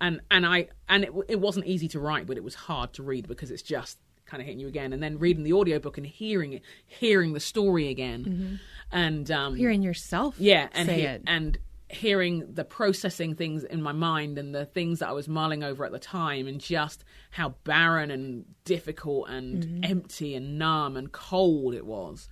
and 0.00 0.22
and 0.30 0.46
I 0.46 0.68
and 0.88 1.04
it 1.04 1.12
it 1.28 1.38
wasn't 1.38 1.66
easy 1.66 1.88
to 1.88 2.00
write, 2.00 2.26
but 2.26 2.38
it 2.38 2.44
was 2.44 2.54
hard 2.54 2.94
to 2.94 3.02
read 3.02 3.28
because 3.28 3.50
it's 3.50 3.62
just 3.62 3.98
kind 4.26 4.40
of 4.40 4.46
hitting 4.46 4.60
you 4.60 4.68
again, 4.68 4.92
and 4.92 5.02
then 5.02 5.18
reading 5.18 5.42
the 5.44 5.52
audiobook 5.52 5.96
and 5.98 6.06
hearing 6.06 6.52
it, 6.54 6.62
hearing 6.86 7.32
the 7.32 7.40
story 7.40 7.88
again, 7.88 8.60
and 8.92 9.30
um, 9.30 9.54
Hearing 9.56 9.82
yourself 9.82 10.34
yeah, 10.38 10.68
and 10.72 10.86
say 10.88 10.96
he- 11.00 11.06
it. 11.06 11.22
and 11.26 11.58
hearing 11.88 12.52
the 12.52 12.64
processing 12.64 13.36
things 13.36 13.62
in 13.62 13.80
my 13.80 13.92
mind 13.92 14.38
and 14.38 14.52
the 14.52 14.66
things 14.66 14.98
that 14.98 15.08
I 15.08 15.12
was 15.12 15.28
mulling 15.28 15.62
over 15.62 15.84
at 15.84 15.92
the 15.92 16.00
time, 16.00 16.46
and 16.48 16.60
just 16.60 17.04
how 17.30 17.50
barren 17.64 18.10
and 18.10 18.44
difficult 18.64 19.28
and 19.28 19.62
Mm-hmm. 19.62 19.84
empty 19.84 20.34
and 20.34 20.58
numb 20.58 20.96
and 20.96 21.12
cold 21.12 21.74
it 21.74 21.86
was. 21.86 22.28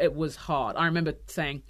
It 0.00 0.14
was 0.14 0.36
hard. 0.36 0.76
I 0.76 0.84
remember 0.86 1.14
saying. 1.26 1.62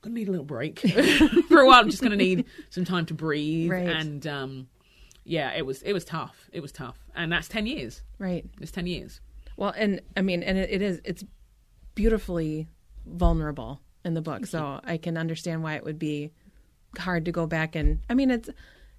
I'm 0.00 0.12
gonna 0.12 0.14
need 0.14 0.28
a 0.28 0.30
little 0.30 0.46
break 0.46 0.78
for 1.48 1.58
a 1.58 1.66
while. 1.66 1.80
I'm 1.80 1.90
just 1.90 2.00
gonna 2.04 2.14
need 2.14 2.44
some 2.70 2.84
time 2.84 3.04
to 3.06 3.14
breathe, 3.14 3.72
Right. 3.72 3.88
and 3.88 4.24
um, 4.28 4.68
yeah, 5.24 5.52
it 5.56 5.66
was 5.66 5.82
it 5.82 5.92
was 5.92 6.04
tough. 6.04 6.48
It 6.52 6.60
was 6.60 6.70
tough, 6.70 6.96
and 7.18 7.30
that's 7.32 7.48
ten 7.48 7.66
years. 7.66 8.02
right. 8.18 8.44
It's 8.60 8.70
ten 8.72 8.86
years. 8.86 9.20
Well, 9.56 9.74
and 9.76 10.00
I 10.16 10.22
mean, 10.22 10.42
and 10.42 10.56
it, 10.56 10.70
it 10.70 10.82
is, 10.82 11.00
it's 11.04 11.24
beautifully 11.94 12.68
vulnerable 13.06 13.80
in 14.04 14.14
the 14.14 14.22
book. 14.22 14.46
So 14.46 14.80
I 14.84 14.96
can 14.98 15.16
understand 15.18 15.62
why 15.62 15.74
it 15.74 15.84
would 15.84 15.98
be 15.98 16.30
hard 16.96 17.24
to 17.24 17.32
go 17.32 17.46
back 17.46 17.74
and, 17.74 17.98
I 18.08 18.14
mean, 18.14 18.30
it's, 18.30 18.48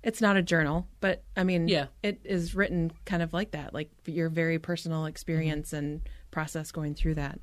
it's 0.03 0.21
not 0.21 0.35
a 0.37 0.41
journal, 0.41 0.85
but 0.99 1.23
I 1.37 1.43
mean, 1.43 1.67
Yeah. 1.67 1.85
it 2.03 2.19
is 2.25 2.55
written 2.55 2.91
kind 3.05 3.21
of 3.23 3.33
like 3.33 3.51
that, 3.51 3.73
like 3.73 3.89
your 4.05 4.29
very 4.29 4.59
personal 4.59 5.05
experience 5.05 5.69
Mm-hmm. 5.69 5.77
and 5.77 6.01
process 6.31 6.71
going 6.71 6.93
through 6.93 7.15
that. 7.15 7.39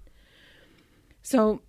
So, 1.22 1.62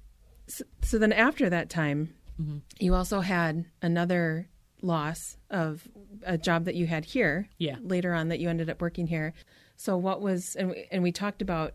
so, 0.48 0.64
so 0.82 0.98
then 0.98 1.14
after 1.14 1.50
that 1.50 1.70
time, 1.70 2.14
Mm-hmm. 2.42 2.58
you 2.80 2.94
also 2.94 3.22
had 3.22 3.66
another 3.82 4.48
loss 4.82 5.38
of 5.50 5.88
a 6.24 6.38
job 6.38 6.66
that 6.66 6.76
you 6.76 6.88
had 6.88 7.06
here. 7.06 7.50
Yeah. 7.58 7.78
Later 7.82 8.14
on, 8.14 8.30
that 8.30 8.40
you 8.40 8.50
ended 8.50 8.70
up 8.70 8.82
working 8.82 9.08
here. 9.08 9.34
So 9.76 9.98
what 9.98 10.22
was 10.22 10.56
and 10.56 10.70
we, 10.70 10.88
and 10.92 11.04
we 11.04 11.12
talked 11.12 11.42
about 11.42 11.74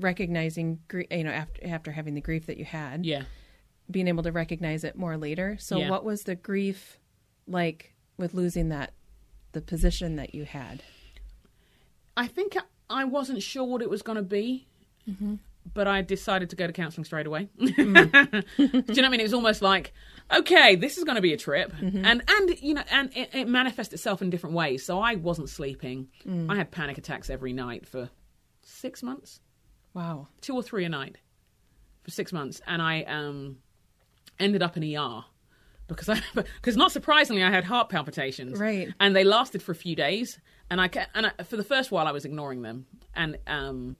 recognizing 0.00 0.80
you 0.92 1.24
know 1.24 1.30
after 1.30 1.66
after 1.66 1.92
having 1.92 2.14
the 2.14 2.20
grief 2.20 2.46
that 2.46 2.56
you 2.56 2.64
had, 2.64 3.04
Yeah. 3.06 3.22
being 3.90 4.08
able 4.08 4.22
to 4.24 4.32
recognize 4.32 4.84
it 4.84 4.96
more 4.96 5.16
later. 5.16 5.56
So 5.60 5.78
Yeah. 5.78 5.90
what 5.90 6.04
was 6.04 6.22
the 6.22 6.34
grief 6.34 6.98
like 7.46 7.94
with 8.16 8.34
losing 8.34 8.68
that 8.70 8.94
the 9.52 9.60
position 9.60 10.16
that 10.16 10.34
you 10.34 10.44
had? 10.44 10.82
I 12.16 12.26
think 12.26 12.56
I 12.88 13.04
wasn't 13.04 13.42
sure 13.42 13.64
what 13.64 13.82
it 13.82 13.90
was 13.90 14.02
going 14.02 14.16
to 14.16 14.22
be, 14.22 14.66
mm-hmm. 15.08 15.36
but 15.72 15.88
I 15.88 16.02
decided 16.02 16.50
to 16.50 16.56
go 16.56 16.66
to 16.66 16.72
counselling 16.72 17.04
straight 17.04 17.26
away. 17.26 17.48
Mm. 17.58 18.44
Do 18.56 18.62
you 18.62 18.66
know 18.68 18.82
what 18.82 19.04
I 19.04 19.08
mean? 19.08 19.20
It 19.20 19.24
was 19.24 19.34
almost 19.34 19.62
like, 19.62 19.92
okay, 20.32 20.76
this 20.76 20.98
is 20.98 21.04
going 21.04 21.16
to 21.16 21.22
be 21.22 21.32
a 21.32 21.36
trip, 21.36 21.72
and 21.80 22.22
and 22.28 22.58
you 22.60 22.74
know, 22.74 22.82
and 22.90 23.10
it, 23.16 23.30
it 23.34 23.48
manifests 23.48 23.92
itself 23.94 24.22
in 24.22 24.30
different 24.30 24.54
ways. 24.56 24.84
So 24.84 24.98
I 25.00 25.14
wasn't 25.16 25.48
sleeping. 25.48 26.08
I 26.48 26.56
had 26.56 26.70
panic 26.70 26.98
attacks 26.98 27.30
every 27.30 27.52
night 27.52 27.86
for 27.86 28.10
six 28.62 29.02
months, 29.02 29.40
Wow. 29.92 30.28
two 30.40 30.54
or 30.54 30.62
three 30.62 30.84
a 30.84 30.88
night, 30.88 31.18
for 32.02 32.10
six 32.10 32.32
months, 32.32 32.60
and 32.66 32.80
I 32.82 33.02
um 33.02 33.58
ended 34.38 34.62
up 34.62 34.76
in 34.76 34.96
ER. 34.96 35.24
Because 35.86 36.08
I, 36.08 36.18
because 36.34 36.76
not 36.78 36.92
surprisingly, 36.92 37.42
I 37.42 37.50
had 37.50 37.64
heart 37.64 37.90
palpitations, 37.90 38.58
Right. 38.58 38.88
And 38.98 39.14
they 39.14 39.22
lasted 39.24 39.62
for 39.62 39.72
a 39.72 39.74
few 39.76 39.94
days, 39.94 40.38
and 40.70 40.80
I 40.80 40.88
and 41.14 41.26
I, 41.38 41.42
for 41.44 41.56
the 41.58 41.64
first 41.64 41.90
while 41.90 42.06
I 42.06 42.12
was 42.12 42.24
ignoring 42.24 42.62
them, 42.62 42.86
and 43.14 43.36
um, 43.46 43.96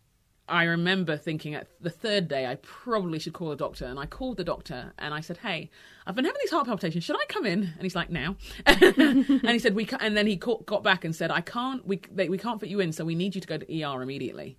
I 0.49 0.64
remember 0.64 1.16
thinking 1.16 1.55
at 1.55 1.68
the 1.80 1.90
third 1.90 2.28
day 2.28 2.47
I 2.47 2.57
probably 2.57 3.18
should 3.18 3.32
call 3.32 3.51
a 3.51 3.57
doctor, 3.57 3.86
and 3.86 3.99
I 3.99 4.07
called 4.07 4.36
the 4.36 4.45
doctor 4.45 4.92
and 4.99 5.14
I 5.14 5.20
said, 5.20 5.38
"Hey, 5.38 5.70
I've 6.07 6.14
been 6.14 6.24
having 6.26 6.40
these 6.42 6.51
heart 6.51 6.66
palpitations. 6.66 7.05
Should 7.05 7.16
I 7.16 7.24
come 7.28 7.47
in?" 7.47 7.62
And 7.62 7.82
he's 7.82 7.97
like, 7.97 8.11
"Now," 8.11 8.36
and 8.66 9.49
he 9.49 9.59
said, 9.59 9.74
"We," 9.74 9.86
ca-, 9.86 9.97
and 10.01 10.16
then 10.16 10.26
he 10.26 10.36
ca- 10.36 10.59
got 10.66 10.82
back 10.82 11.05
and 11.05 11.16
said, 11.16 11.30
"I 11.30 11.40
can't. 11.40 11.86
We 11.86 12.01
they, 12.12 12.28
we 12.28 12.36
can't 12.36 12.61
fit 12.61 12.68
you 12.68 12.80
in, 12.80 12.92
so 12.92 13.05
we 13.05 13.14
need 13.14 13.34
you 13.34 13.40
to 13.40 13.47
go 13.49 13.57
to 13.57 13.82
ER 13.82 14.03
immediately." 14.03 14.59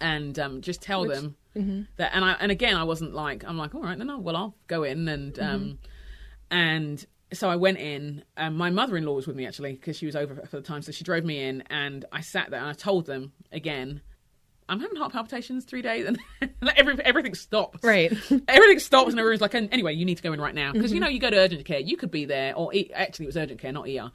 And 0.00 0.36
um, 0.38 0.62
just 0.62 0.82
tell 0.82 1.04
them 1.04 1.36
that, 1.98 2.10
and 2.14 2.24
I 2.24 2.32
and 2.40 2.50
again 2.50 2.74
I 2.76 2.82
wasn't 2.82 3.14
like 3.14 3.44
I'm 3.46 3.56
like 3.58 3.74
all 3.76 3.82
right, 3.82 3.96
then 3.96 4.08
no, 4.08 4.18
well 4.18 4.36
I'll 4.36 4.56
go 4.66 4.82
in 4.82 5.06
and 5.06 5.38
um, 5.38 5.78
and 6.50 7.06
so 7.32 7.48
I 7.48 7.56
went 7.56 7.78
in. 7.78 8.24
And 8.36 8.56
my 8.56 8.70
mother-in-law 8.70 9.14
was 9.14 9.26
with 9.26 9.36
me 9.36 9.46
actually 9.46 9.74
because 9.74 9.96
she 9.96 10.06
was 10.06 10.16
over 10.16 10.34
for 10.34 10.56
the 10.56 10.62
time, 10.62 10.82
so 10.82 10.90
she 10.90 11.04
drove 11.04 11.24
me 11.24 11.40
in, 11.44 11.62
and 11.70 12.04
I 12.10 12.20
sat 12.20 12.50
there 12.50 12.58
and 12.58 12.68
I 12.68 12.72
told 12.72 13.06
them 13.06 13.32
again, 13.52 14.00
I'm 14.68 14.80
having 14.80 14.96
heart 14.96 15.12
palpitations 15.12 15.64
three 15.64 15.82
days, 15.82 16.06
and 16.06 16.18
every, 16.76 16.98
everything 17.04 17.34
stops. 17.34 17.82
Right. 17.82 18.10
everything 18.48 18.78
stops, 18.78 19.10
and 19.10 19.18
everyone's 19.18 19.40
like, 19.40 19.54
anyway, 19.54 19.94
you 19.94 20.04
need 20.04 20.16
to 20.16 20.22
go 20.22 20.32
in 20.32 20.40
right 20.40 20.54
now 20.54 20.72
because 20.72 20.92
you 20.92 21.00
know 21.00 21.08
you 21.08 21.18
go 21.18 21.30
to 21.30 21.36
urgent 21.36 21.64
care, 21.64 21.80
you 21.80 21.96
could 21.96 22.10
be 22.10 22.24
there, 22.24 22.54
or 22.56 22.72
e- 22.74 22.90
actually 22.94 23.26
it 23.26 23.28
was 23.28 23.36
urgent 23.36 23.60
care, 23.60 23.72
not 23.72 23.88
ER. 23.88 24.10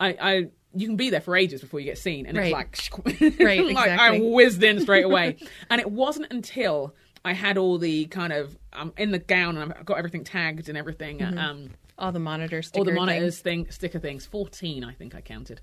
I, 0.00 0.08
I 0.20 0.32
you 0.74 0.86
can 0.86 0.96
be 0.96 1.10
there 1.10 1.20
for 1.20 1.36
ages 1.36 1.60
before 1.60 1.80
you 1.80 1.86
get 1.86 1.98
seen, 1.98 2.26
and 2.26 2.36
Right. 2.36 2.54
it's 2.72 2.90
like, 2.92 3.20
Right, 3.40 3.64
like 3.64 3.76
I 3.76 3.92
exactly. 4.14 4.30
whizzed 4.32 4.62
in 4.62 4.80
straight 4.80 5.04
away, 5.04 5.36
and 5.70 5.80
it 5.80 5.90
wasn't 5.90 6.26
until 6.32 6.94
I 7.24 7.32
had 7.34 7.56
all 7.58 7.78
the 7.78 8.06
kind 8.06 8.32
of 8.32 8.56
I'm 8.72 8.92
in 8.96 9.12
the 9.12 9.18
gown 9.20 9.56
and 9.56 9.72
I've 9.72 9.84
got 9.84 9.98
everything 9.98 10.24
tagged 10.24 10.68
and 10.68 10.76
everything. 10.76 11.22
Um, 11.22 11.70
All 11.98 12.10
the 12.10 12.18
monitors, 12.18 12.70
all 12.74 12.84
the 12.84 12.92
monitors 12.92 13.38
thing 13.38 13.70
sticker 13.70 14.00
things 14.00 14.26
14 14.26 14.82
i 14.82 14.92
think 14.92 15.14
i 15.14 15.20
counted 15.20 15.60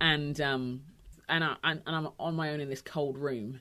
and 0.00 0.40
um 0.40 0.80
and 1.28 1.42
i 1.44 1.56
and, 1.64 1.82
and 1.86 1.96
i'm 1.96 2.08
on 2.18 2.34
my 2.34 2.50
own 2.50 2.60
in 2.60 2.68
this 2.68 2.82
cold 2.82 3.16
room 3.18 3.60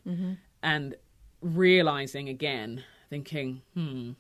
and 0.64 0.96
realizing 1.42 2.30
again 2.30 2.84
thinking 3.10 3.62
hmm 3.74 4.12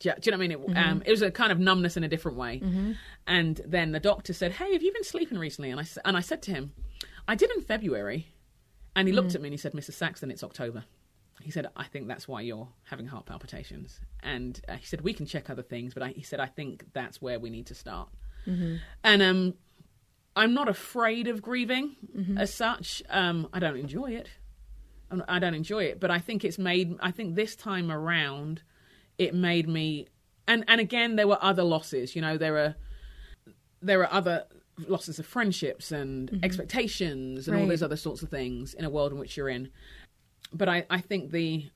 do 0.00 0.08
you, 0.10 0.14
do 0.14 0.20
you 0.26 0.30
know 0.30 0.38
what 0.38 0.44
I 0.44 0.48
mean? 0.48 0.52
It, 0.52 0.76
um, 0.76 1.02
it 1.06 1.10
was 1.10 1.22
a 1.22 1.30
kind 1.32 1.50
of 1.50 1.58
numbness 1.58 1.96
in 1.96 2.04
a 2.04 2.08
different 2.08 2.38
way. 2.38 2.60
And 3.26 3.60
then 3.66 3.90
the 3.90 3.98
doctor 3.98 4.32
said, 4.32 4.52
"Hey, 4.52 4.72
have 4.72 4.80
you 4.80 4.92
been 4.92 5.02
sleeping 5.02 5.38
recently?" 5.38 5.70
And 5.72 5.80
I 5.80 5.86
and 6.04 6.16
I 6.16 6.20
said 6.20 6.40
to 6.42 6.52
him, 6.52 6.72
"I 7.26 7.34
did 7.34 7.50
in 7.50 7.62
February." 7.62 8.28
And 8.94 9.08
he 9.08 9.12
looked 9.14 9.34
at 9.34 9.40
me 9.40 9.48
and 9.48 9.52
he 9.54 9.58
said, 9.58 9.72
"Mrs. 9.72 9.94
Saxton, 9.94 10.30
it's 10.30 10.44
October." 10.44 10.84
He 11.42 11.50
said, 11.50 11.66
"I 11.76 11.82
think 11.82 12.06
that's 12.06 12.28
why 12.28 12.42
you're 12.42 12.68
having 12.84 13.06
heart 13.08 13.26
palpitations." 13.26 14.00
And 14.22 14.60
uh, 14.68 14.76
he 14.76 14.86
said, 14.86 15.00
"We 15.00 15.12
can 15.12 15.26
check 15.26 15.50
other 15.50 15.64
things, 15.64 15.94
but 15.94 16.04
I, 16.04 16.08
he 16.10 16.22
said 16.22 16.38
I 16.38 16.46
think 16.46 16.92
that's 16.92 17.20
where 17.20 17.40
we 17.40 17.50
need 17.50 17.66
to 17.66 17.74
start." 17.74 18.08
And 19.02 19.20
um, 19.20 19.54
I'm 20.38 20.54
not 20.54 20.68
afraid 20.68 21.26
of 21.28 21.42
grieving 21.42 21.96
as 22.38 22.52
such. 22.54 23.02
Um, 23.10 23.48
I 23.52 23.58
don't 23.58 23.76
enjoy 23.76 24.12
it. 24.12 24.28
I'm- 25.10 25.40
don't 25.40 25.54
enjoy 25.54 25.84
it, 25.84 26.00
but 26.00 26.10
I 26.10 26.18
think 26.18 26.44
it's 26.44 26.58
made. 26.58 26.96
I 27.00 27.10
think 27.10 27.34
this 27.34 27.56
time 27.56 27.90
around, 27.90 28.62
it 29.18 29.34
made 29.34 29.68
me. 29.68 30.06
And 30.46 30.64
and 30.68 30.80
again, 30.80 31.16
there 31.16 31.26
were 31.28 31.38
other 31.42 31.62
losses. 31.64 32.14
You 32.16 32.22
know, 32.22 32.36
there 32.38 32.56
are 32.58 32.74
there 33.82 34.00
are 34.02 34.12
other 34.12 34.44
losses 34.86 35.18
of 35.18 35.26
friendships 35.26 35.90
and 35.92 36.38
expectations 36.44 37.48
and 37.48 37.56
all 37.56 37.66
those 37.68 37.82
other 37.82 37.96
sorts 37.96 38.22
of 38.22 38.28
things 38.28 38.74
in 38.74 38.84
a 38.84 38.90
world 38.90 39.12
in 39.12 39.18
which 39.18 39.36
you're 39.36 39.48
in. 39.48 39.70
But 40.52 40.68
I 40.68 40.86
I 40.90 41.00
think 41.00 41.30
the 41.32 41.70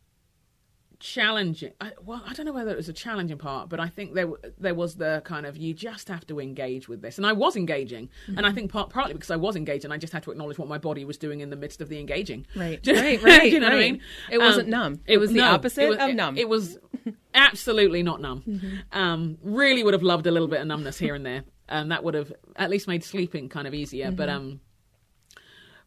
challenging 1.02 1.72
I, 1.80 1.90
well 2.04 2.22
i 2.28 2.32
don't 2.32 2.46
know 2.46 2.52
whether 2.52 2.70
it 2.70 2.76
was 2.76 2.88
a 2.88 2.92
challenging 2.92 3.36
part 3.36 3.68
but 3.68 3.80
i 3.80 3.88
think 3.88 4.14
there 4.14 4.28
there 4.56 4.74
was 4.74 4.94
the 4.94 5.20
kind 5.24 5.46
of 5.46 5.56
you 5.56 5.74
just 5.74 6.06
have 6.08 6.24
to 6.28 6.38
engage 6.38 6.88
with 6.88 7.02
this. 7.02 7.18
And 7.18 7.26
i 7.26 7.32
was 7.32 7.56
engaging. 7.56 8.08
And 8.36 8.46
i 8.46 8.52
think 8.52 8.70
part, 8.70 8.88
partly 8.90 9.12
because 9.12 9.30
i 9.32 9.36
was 9.36 9.56
engaging 9.56 9.90
i 9.90 9.98
just 9.98 10.12
had 10.12 10.22
to 10.22 10.30
acknowledge 10.30 10.58
what 10.58 10.68
my 10.68 10.78
body 10.78 11.04
was 11.04 11.18
doing 11.18 11.40
in 11.40 11.50
the 11.50 11.56
midst 11.56 11.80
of 11.80 11.88
the 11.88 11.98
engaging. 11.98 12.46
Right, 12.54 12.78
right, 12.86 13.20
right. 13.30 13.42
do 13.42 13.48
you 13.48 13.58
know 13.60 13.66
what 13.70 13.74
i 13.76 13.80
mean? 13.80 14.00
It 14.30 14.38
wasn't 14.38 14.66
Um, 14.66 14.70
numb. 14.70 15.00
It, 15.06 15.18
was 15.18 15.32
the 15.32 15.40
opposite 15.40 15.82
it 15.84 15.88
was, 15.88 15.98
of 15.98 16.10
it- 16.10 16.14
numb. 16.14 16.38
it 16.38 16.48
was 16.48 16.78
absolutely 17.34 18.04
not 18.04 18.20
numb. 18.20 18.82
Um 18.92 19.38
really 19.42 19.82
would 19.82 19.94
have 19.94 20.04
loved 20.04 20.26
a 20.28 20.30
little 20.30 20.48
bit 20.48 20.60
of 20.60 20.66
numbness 20.68 20.98
here 20.98 21.16
and 21.16 21.26
there. 21.26 21.42
And 21.68 21.90
that 21.90 22.04
would 22.04 22.14
have 22.14 22.32
at 22.54 22.70
least 22.70 22.86
made 22.86 23.02
sleeping 23.02 23.48
kind 23.48 23.66
of 23.66 23.74
easier 23.74 24.12
but 24.12 24.28
um 24.28 24.60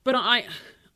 but 0.04 0.16
i 0.16 0.46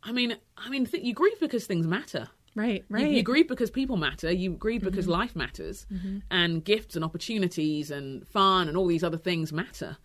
i 0.04 0.12
mean 0.12 0.36
i 0.58 0.70
mean 0.70 0.86
th- 0.86 1.04
you 1.04 1.14
grieve 1.14 1.40
because 1.40 1.66
things 1.66 1.86
matter 1.88 2.28
right, 2.56 2.84
you- 2.90 2.96
right. 2.96 3.12
You, 3.12 3.24
grieve 3.24 3.48
because 3.48 3.70
people 3.72 3.98
matter. 3.98 4.32
You 4.32 4.52
grieve 4.52 4.82
because 4.84 5.08
life 5.08 5.36
matters, 5.36 5.86
and 6.32 6.64
gifts 6.64 6.96
and 6.96 7.04
opportunities 7.06 7.92
and 7.92 8.28
fun 8.28 8.68
and 8.68 8.76
all 8.78 8.88
these 8.88 9.04
other 9.04 9.18
things 9.18 9.52
matter. 9.54 9.98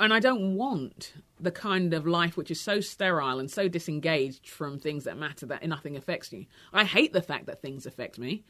And 0.00 0.12
I 0.12 0.18
don't 0.18 0.56
want 0.56 1.12
the 1.38 1.52
kind 1.52 1.94
of 1.94 2.06
life 2.06 2.36
which 2.36 2.50
is 2.50 2.60
so 2.60 2.80
sterile 2.80 3.38
and 3.38 3.48
so 3.48 3.68
disengaged 3.68 4.48
from 4.48 4.78
things 4.78 5.04
that 5.04 5.16
matter 5.16 5.46
that 5.46 5.64
nothing 5.68 5.96
affects 5.96 6.32
you. 6.32 6.46
I 6.72 6.84
hate 6.84 7.12
the 7.12 7.22
fact 7.22 7.46
that 7.46 7.62
things 7.62 7.86
affect 7.86 8.18
me, 8.18 8.42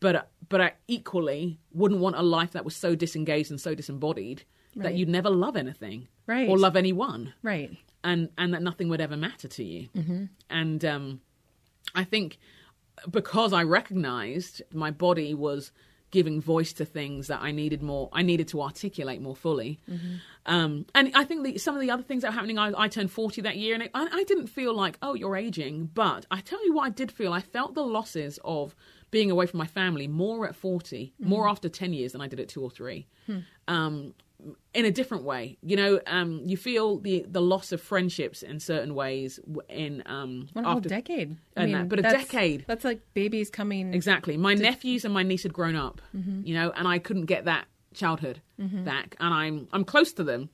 but 0.00 0.30
but 0.50 0.60
I 0.60 0.72
equally 0.86 1.60
wouldn't 1.72 2.00
want 2.00 2.16
a 2.16 2.22
life 2.22 2.50
that 2.50 2.64
was 2.64 2.76
so 2.76 2.94
disengaged 2.94 3.50
and 3.50 3.60
so 3.60 3.74
disembodied 3.74 4.42
that 4.76 4.94
you'd 4.94 5.08
never 5.08 5.30
love 5.30 5.56
anything 5.56 6.08
Right. 6.26 6.48
or 6.48 6.58
love 6.58 6.76
anyone 6.76 7.32
right. 7.42 7.74
and 8.04 8.28
and 8.36 8.52
that 8.52 8.62
nothing 8.62 8.88
would 8.90 9.00
ever 9.00 9.16
matter 9.16 9.48
to 9.48 9.64
you. 9.64 9.88
Mm-hmm. 9.96 10.24
And 10.50 10.84
um, 10.84 11.20
I 11.94 12.04
think 12.04 12.38
because 13.10 13.52
I 13.52 13.62
recognised 13.62 14.62
my 14.72 14.90
body 14.90 15.34
was 15.34 15.72
giving 16.10 16.40
voice 16.40 16.72
to 16.72 16.84
things 16.84 17.26
that 17.26 17.40
I 17.42 17.50
needed 17.52 17.82
more. 17.82 18.08
I 18.12 18.22
needed 18.22 18.48
to 18.48 18.62
articulate 18.62 19.20
more 19.20 19.36
fully. 19.36 19.78
Um, 20.46 20.86
and 20.94 21.12
I 21.14 21.24
think 21.24 21.44
the, 21.44 21.58
some 21.58 21.74
of 21.74 21.82
the 21.82 21.90
other 21.90 22.02
things 22.02 22.22
that 22.22 22.28
were 22.28 22.34
happening. 22.34 22.58
I, 22.58 22.72
I 22.76 22.88
turned 22.88 23.12
forty 23.12 23.42
that 23.42 23.56
year, 23.56 23.74
and 23.74 23.82
it, 23.82 23.90
I, 23.94 24.08
I 24.10 24.24
didn't 24.24 24.46
feel 24.46 24.74
like, 24.74 24.98
oh, 25.02 25.14
you're 25.14 25.36
aging. 25.36 25.90
But 25.92 26.24
I 26.30 26.40
tell 26.40 26.64
you 26.64 26.72
what, 26.72 26.86
I 26.86 26.90
did 26.90 27.12
feel. 27.12 27.32
I 27.32 27.40
felt 27.40 27.74
the 27.74 27.82
losses 27.82 28.38
of 28.44 28.74
being 29.10 29.30
away 29.30 29.46
from 29.46 29.58
my 29.58 29.66
family 29.66 30.06
more 30.06 30.46
at 30.46 30.54
40, 30.54 31.14
more 31.18 31.48
after 31.48 31.68
10 31.68 31.92
years 31.94 32.12
than 32.12 32.20
I 32.20 32.28
did 32.28 32.40
at 32.40 32.48
two 32.48 32.62
or 32.62 32.70
three. 32.70 33.06
Um, 33.66 34.14
in 34.72 34.84
a 34.84 34.90
different 34.92 35.24
way, 35.24 35.58
you 35.62 35.74
know, 35.76 36.00
um, 36.06 36.40
you 36.44 36.56
feel 36.56 36.98
the 36.98 37.24
the 37.28 37.40
loss 37.42 37.72
of 37.72 37.80
friendships 37.80 38.42
in 38.42 38.60
certain 38.60 38.94
ways. 38.94 39.40
In 39.68 40.02
um, 40.06 40.48
whole 40.54 40.66
after 40.76 40.88
decade. 40.88 41.36
and 41.56 41.74
that- 41.74 41.88
but 41.88 41.98
a 41.98 42.02
that's- 42.02 42.24
decade. 42.26 42.64
That's 42.68 42.84
like 42.84 43.00
babies 43.14 43.50
coming. 43.50 43.92
Exactly. 43.94 44.36
My 44.36 44.54
nephews 44.54 45.04
and 45.04 45.12
my 45.12 45.22
niece 45.24 45.42
had 45.42 45.52
grown 45.52 45.74
up, 45.76 46.00
you 46.12 46.54
know, 46.54 46.70
and 46.76 46.86
I 46.86 46.98
couldn't 46.98 47.26
get 47.26 47.44
that 47.46 47.66
childhood 47.94 48.40
back. 48.58 49.16
And 49.18 49.34
I'm 49.34 49.68
I'm 49.72 49.84
close 49.84 50.12
to 50.14 50.24
them, 50.24 50.50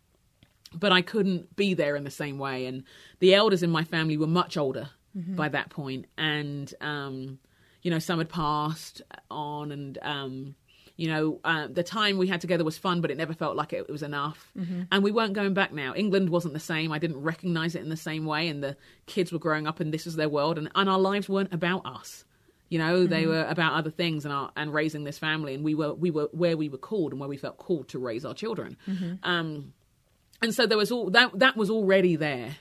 but 0.73 0.91
I 0.93 1.03
couldn't 1.03 1.55
be 1.57 1.75
there 1.75 1.95
in 1.95 2.05
the 2.05 2.11
same 2.11 2.39
way. 2.39 2.65
And 2.67 2.85
the 3.19 3.35
elders 3.35 3.63
in 3.63 3.71
my 3.71 3.85
family 3.85 4.17
were 4.17 4.27
much 4.27 4.57
older 4.57 4.89
by 5.15 5.49
that 5.51 5.69
point, 5.71 6.07
and 6.19 6.73
um, 6.81 7.39
you 7.83 7.91
know, 7.91 7.99
some 8.01 8.19
had 8.19 8.29
passed 8.31 9.03
on, 9.31 9.71
and 9.71 9.99
um, 10.03 10.55
you 10.97 11.09
know, 11.09 11.41
uh, 11.45 11.67
the 11.69 11.83
time 11.83 12.19
we 12.19 12.29
had 12.29 12.41
together 12.41 12.65
was 12.65 12.79
fun, 12.79 13.01
but 13.01 13.11
it 13.11 13.17
never 13.17 13.35
felt 13.35 13.57
like 13.57 13.73
it, 13.73 13.87
it 13.89 13.93
was 13.93 14.03
enough. 14.03 14.53
And 14.93 15.03
we 15.03 15.11
weren't 15.11 15.33
going 15.33 15.53
back 15.55 15.73
now. 15.73 15.93
England 15.95 16.31
wasn't 16.31 16.55
the 16.55 16.61
same. 16.61 16.93
I 16.93 16.99
didn't 16.99 17.21
recognize 17.21 17.75
it 17.75 17.83
in 17.83 17.89
the 17.89 17.97
same 17.97 18.27
way, 18.27 18.47
and 18.49 18.63
the 18.63 18.77
kids 19.07 19.33
were 19.33 19.41
growing 19.41 19.67
up, 19.67 19.81
and 19.81 19.93
this 19.93 20.05
was 20.05 20.15
their 20.17 20.29
world, 20.29 20.57
and, 20.57 20.71
and 20.75 20.89
our 20.89 20.99
lives 20.99 21.29
weren't 21.29 21.53
about 21.53 21.85
us. 21.85 22.25
You 22.69 22.79
know, 22.79 23.07
they 23.07 23.27
were 23.27 23.45
about 23.45 23.75
other 23.75 23.91
things 23.91 24.25
and 24.25 24.33
our, 24.33 24.51
and 24.57 24.73
raising 24.73 25.05
this 25.05 25.19
family, 25.19 25.55
and 25.55 25.65
we 25.65 25.75
were 25.75 25.95
we 25.95 26.11
were 26.11 26.29
where 26.33 26.57
we 26.57 26.69
were 26.69 26.79
called 26.79 27.13
and 27.13 27.21
where 27.21 27.29
we 27.29 27.37
felt 27.37 27.57
called 27.59 27.89
to 27.89 27.99
raise 27.99 28.25
our 28.25 28.35
children. 28.35 28.77
Um, 29.23 29.73
and 30.43 30.55
so 30.55 30.67
there 30.67 30.79
was 30.79 30.91
all 30.91 31.11
that 31.11 31.39
that 31.39 31.57
was 31.57 31.71
already 31.71 32.17
there, 32.17 32.57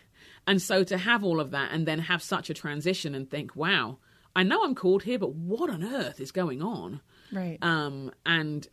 and 0.46 0.62
so 0.62 0.84
to 0.84 0.98
have 0.98 1.24
all 1.24 1.40
of 1.40 1.52
that 1.52 1.72
and 1.72 1.88
then 1.88 2.00
have 2.00 2.22
such 2.22 2.50
a 2.50 2.54
transition 2.54 3.16
and 3.16 3.30
think, 3.30 3.56
wow, 3.56 3.98
I 4.36 4.44
know 4.44 4.64
I'm 4.64 4.76
called 4.76 5.04
here, 5.04 5.18
but 5.18 5.34
what 5.34 5.70
on 5.70 5.84
earth 5.84 6.20
is 6.20 6.32
going 6.32 6.62
on? 6.62 7.02
Right. 7.34 7.58
um, 7.62 8.12
and 8.26 8.68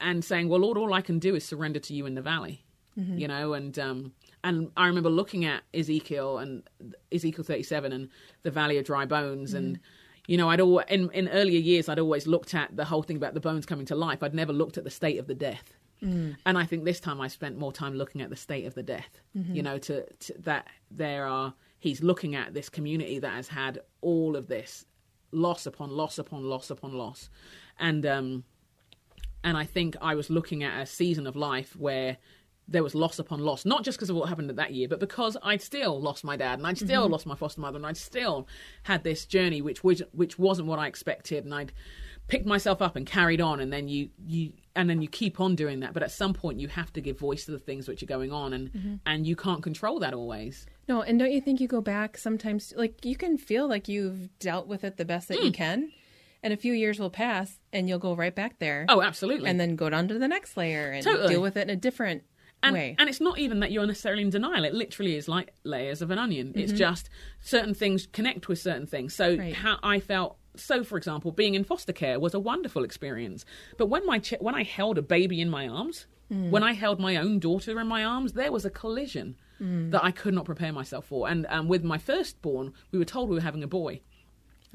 and 0.00 0.24
saying, 0.24 0.48
"Well, 0.48 0.60
Lord, 0.60 0.78
all 0.78 0.92
I 0.94 1.00
can 1.00 1.18
do 1.18 1.34
is 1.34 1.44
surrender 1.44 1.78
to 1.80 1.94
you 1.94 2.06
in 2.06 2.14
the 2.14 2.22
valley," 2.22 2.64
Mm-hmm. 2.98 3.18
you 3.18 3.28
know. 3.28 3.52
And 3.54 3.78
um, 3.78 4.12
and 4.44 4.70
I 4.76 4.86
remember 4.86 5.10
looking 5.10 5.44
at 5.44 5.62
Ezekiel 5.74 6.38
and 6.38 6.62
Ezekiel 7.12 7.44
thirty 7.44 7.62
seven 7.62 7.92
and 7.92 8.08
the 8.42 8.50
valley 8.50 8.78
of 8.78 8.84
dry 8.84 9.04
bones, 9.06 9.54
and 9.54 9.76
Mm-hmm. 9.76 9.82
you 10.32 10.36
know, 10.36 10.50
I'd 10.50 10.60
always 10.60 10.86
in 10.88 11.10
in 11.10 11.28
earlier 11.28 11.58
years 11.60 11.88
I'd 11.88 11.98
always 11.98 12.26
looked 12.26 12.54
at 12.54 12.76
the 12.76 12.84
whole 12.84 13.02
thing 13.02 13.16
about 13.16 13.34
the 13.34 13.40
bones 13.40 13.66
coming 13.66 13.86
to 13.86 13.94
life. 13.94 14.22
I'd 14.22 14.34
never 14.34 14.52
looked 14.52 14.76
at 14.78 14.84
the 14.84 14.90
state 14.90 15.18
of 15.18 15.26
the 15.26 15.34
death. 15.34 15.74
Mm. 16.02 16.36
And 16.46 16.56
I 16.56 16.64
think 16.64 16.84
this 16.84 17.00
time 17.00 17.20
I 17.20 17.26
spent 17.26 17.58
more 17.58 17.72
time 17.72 17.94
looking 17.94 18.20
at 18.22 18.30
the 18.30 18.36
state 18.36 18.66
of 18.66 18.74
the 18.74 18.84
death. 18.84 19.20
Mm-hmm. 19.36 19.54
You 19.56 19.62
know, 19.64 19.78
to, 19.78 20.06
to 20.12 20.34
that 20.40 20.68
there 20.92 21.26
are 21.26 21.54
he's 21.80 22.02
looking 22.04 22.36
at 22.36 22.54
this 22.54 22.68
community 22.68 23.18
that 23.18 23.32
has 23.32 23.48
had 23.48 23.80
all 24.00 24.36
of 24.36 24.46
this 24.46 24.84
loss 25.32 25.66
upon 25.66 25.90
loss 25.90 26.18
upon 26.18 26.44
loss 26.44 26.70
upon 26.70 26.92
loss, 26.92 27.28
and 27.78 28.04
um, 28.06 28.44
and 29.44 29.56
I 29.56 29.64
think 29.64 29.96
I 30.00 30.14
was 30.14 30.30
looking 30.30 30.62
at 30.64 30.80
a 30.82 30.86
season 30.86 31.26
of 31.26 31.36
life 31.36 31.76
where 31.76 32.16
there 32.70 32.82
was 32.82 32.94
loss 32.94 33.18
upon 33.18 33.40
loss, 33.40 33.64
not 33.64 33.82
just 33.82 33.96
because 33.96 34.10
of 34.10 34.16
what 34.16 34.28
happened 34.28 34.50
that 34.50 34.74
year, 34.74 34.88
but 34.88 35.00
because 35.00 35.38
I'd 35.42 35.62
still 35.62 35.98
lost 36.02 36.22
my 36.22 36.36
dad 36.36 36.58
and 36.58 36.66
I'd 36.66 36.76
still 36.76 37.08
lost 37.08 37.24
my 37.24 37.34
foster 37.34 37.62
mother 37.62 37.76
and 37.76 37.86
I'd 37.86 37.96
still 37.96 38.46
had 38.82 39.04
this 39.04 39.24
journey 39.24 39.62
which 39.62 39.82
was 39.82 40.02
which 40.12 40.38
wasn't 40.38 40.68
what 40.68 40.78
I 40.78 40.86
expected, 40.86 41.44
and 41.44 41.54
I'd 41.54 41.72
picked 42.26 42.44
myself 42.44 42.82
up 42.82 42.94
and 42.94 43.06
carried 43.06 43.40
on, 43.40 43.60
and 43.60 43.72
then 43.72 43.88
you 43.88 44.10
you 44.26 44.52
and 44.76 44.88
then 44.90 45.00
you 45.00 45.08
keep 45.08 45.40
on 45.40 45.56
doing 45.56 45.80
that, 45.80 45.94
but 45.94 46.02
at 46.02 46.10
some 46.10 46.34
point 46.34 46.60
you 46.60 46.68
have 46.68 46.92
to 46.92 47.00
give 47.00 47.18
voice 47.18 47.46
to 47.46 47.52
the 47.52 47.58
things 47.58 47.88
which 47.88 48.02
are 48.02 48.06
going 48.06 48.32
on, 48.32 48.52
and 48.52 49.00
and 49.06 49.26
you 49.26 49.34
can't 49.34 49.62
control 49.62 49.98
that 50.00 50.12
always. 50.12 50.66
No, 50.88 51.00
and 51.02 51.18
don't 51.18 51.32
you 51.32 51.40
think 51.40 51.60
you 51.60 51.68
go 51.68 51.80
back 51.80 52.18
sometimes? 52.18 52.74
Like 52.76 53.02
you 53.04 53.16
can 53.16 53.38
feel 53.38 53.66
like 53.66 53.88
you've 53.88 54.28
dealt 54.40 54.66
with 54.66 54.84
it 54.84 54.98
the 54.98 55.04
best 55.06 55.28
that 55.28 55.38
Hmm. 55.38 55.46
you 55.46 55.52
can, 55.52 55.90
and 56.42 56.52
a 56.52 56.56
few 56.56 56.72
years 56.72 56.98
will 56.98 57.10
pass, 57.10 57.58
and 57.72 57.88
you'll 57.88 57.98
go 57.98 58.14
right 58.14 58.34
back 58.34 58.58
there. 58.58 58.86
Oh, 58.88 59.02
absolutely. 59.02 59.48
and 59.48 59.58
then 59.58 59.76
go 59.76 59.90
down 59.90 60.08
to 60.08 60.18
the 60.18 60.28
next 60.28 60.56
layer 60.56 60.90
and 60.90 61.04
Totally. 61.04 61.28
deal 61.28 61.42
with 61.42 61.56
it 61.56 61.62
in 61.62 61.70
a 61.70 61.76
different 61.76 62.22
and, 62.62 62.74
way. 62.74 62.96
and 62.98 63.08
it's 63.08 63.20
not 63.20 63.38
even 63.38 63.60
that 63.60 63.70
you're 63.70 63.86
necessarily 63.86 64.22
in 64.22 64.30
denial. 64.30 64.64
It 64.64 64.74
literally 64.74 65.16
is 65.16 65.28
like 65.28 65.52
layers 65.64 66.02
of 66.02 66.10
an 66.10 66.18
onion. 66.18 66.52
It's 66.54 66.72
mm-hmm. 66.72 66.78
just 66.78 67.08
certain 67.40 67.74
things 67.74 68.06
connect 68.12 68.48
with 68.48 68.58
certain 68.58 68.86
things. 68.86 69.14
So 69.14 69.36
Right. 69.36 69.54
how 69.54 69.78
I 69.82 70.00
felt. 70.00 70.36
So, 70.56 70.82
for 70.82 70.98
example, 70.98 71.30
being 71.30 71.54
in 71.54 71.62
foster 71.62 71.92
care 71.92 72.18
was 72.18 72.34
a 72.34 72.40
wonderful 72.40 72.82
experience. 72.82 73.44
But 73.76 73.86
when 73.86 74.04
my 74.06 74.18
ch- 74.18 74.34
when 74.40 74.56
I 74.56 74.64
held 74.64 74.98
a 74.98 75.02
baby 75.02 75.40
in 75.40 75.48
my 75.48 75.68
arms, 75.68 76.06
mm. 76.32 76.50
when 76.50 76.64
I 76.64 76.72
held 76.72 76.98
my 76.98 77.16
own 77.16 77.38
daughter 77.38 77.78
in 77.78 77.86
my 77.86 78.04
arms, 78.04 78.32
there 78.32 78.50
was 78.50 78.64
a 78.64 78.70
collision 78.70 79.36
mm. 79.60 79.92
that 79.92 80.04
I 80.04 80.10
could 80.10 80.34
not 80.34 80.46
prepare 80.46 80.72
myself 80.72 81.06
for. 81.06 81.28
And 81.28 81.46
um, 81.48 81.68
with 81.68 81.84
my 81.84 81.98
firstborn, 81.98 82.72
we 82.90 82.98
were 82.98 83.04
told 83.04 83.28
we 83.28 83.36
were 83.36 83.42
having 83.42 83.62
a 83.62 83.68
boy. 83.68 84.00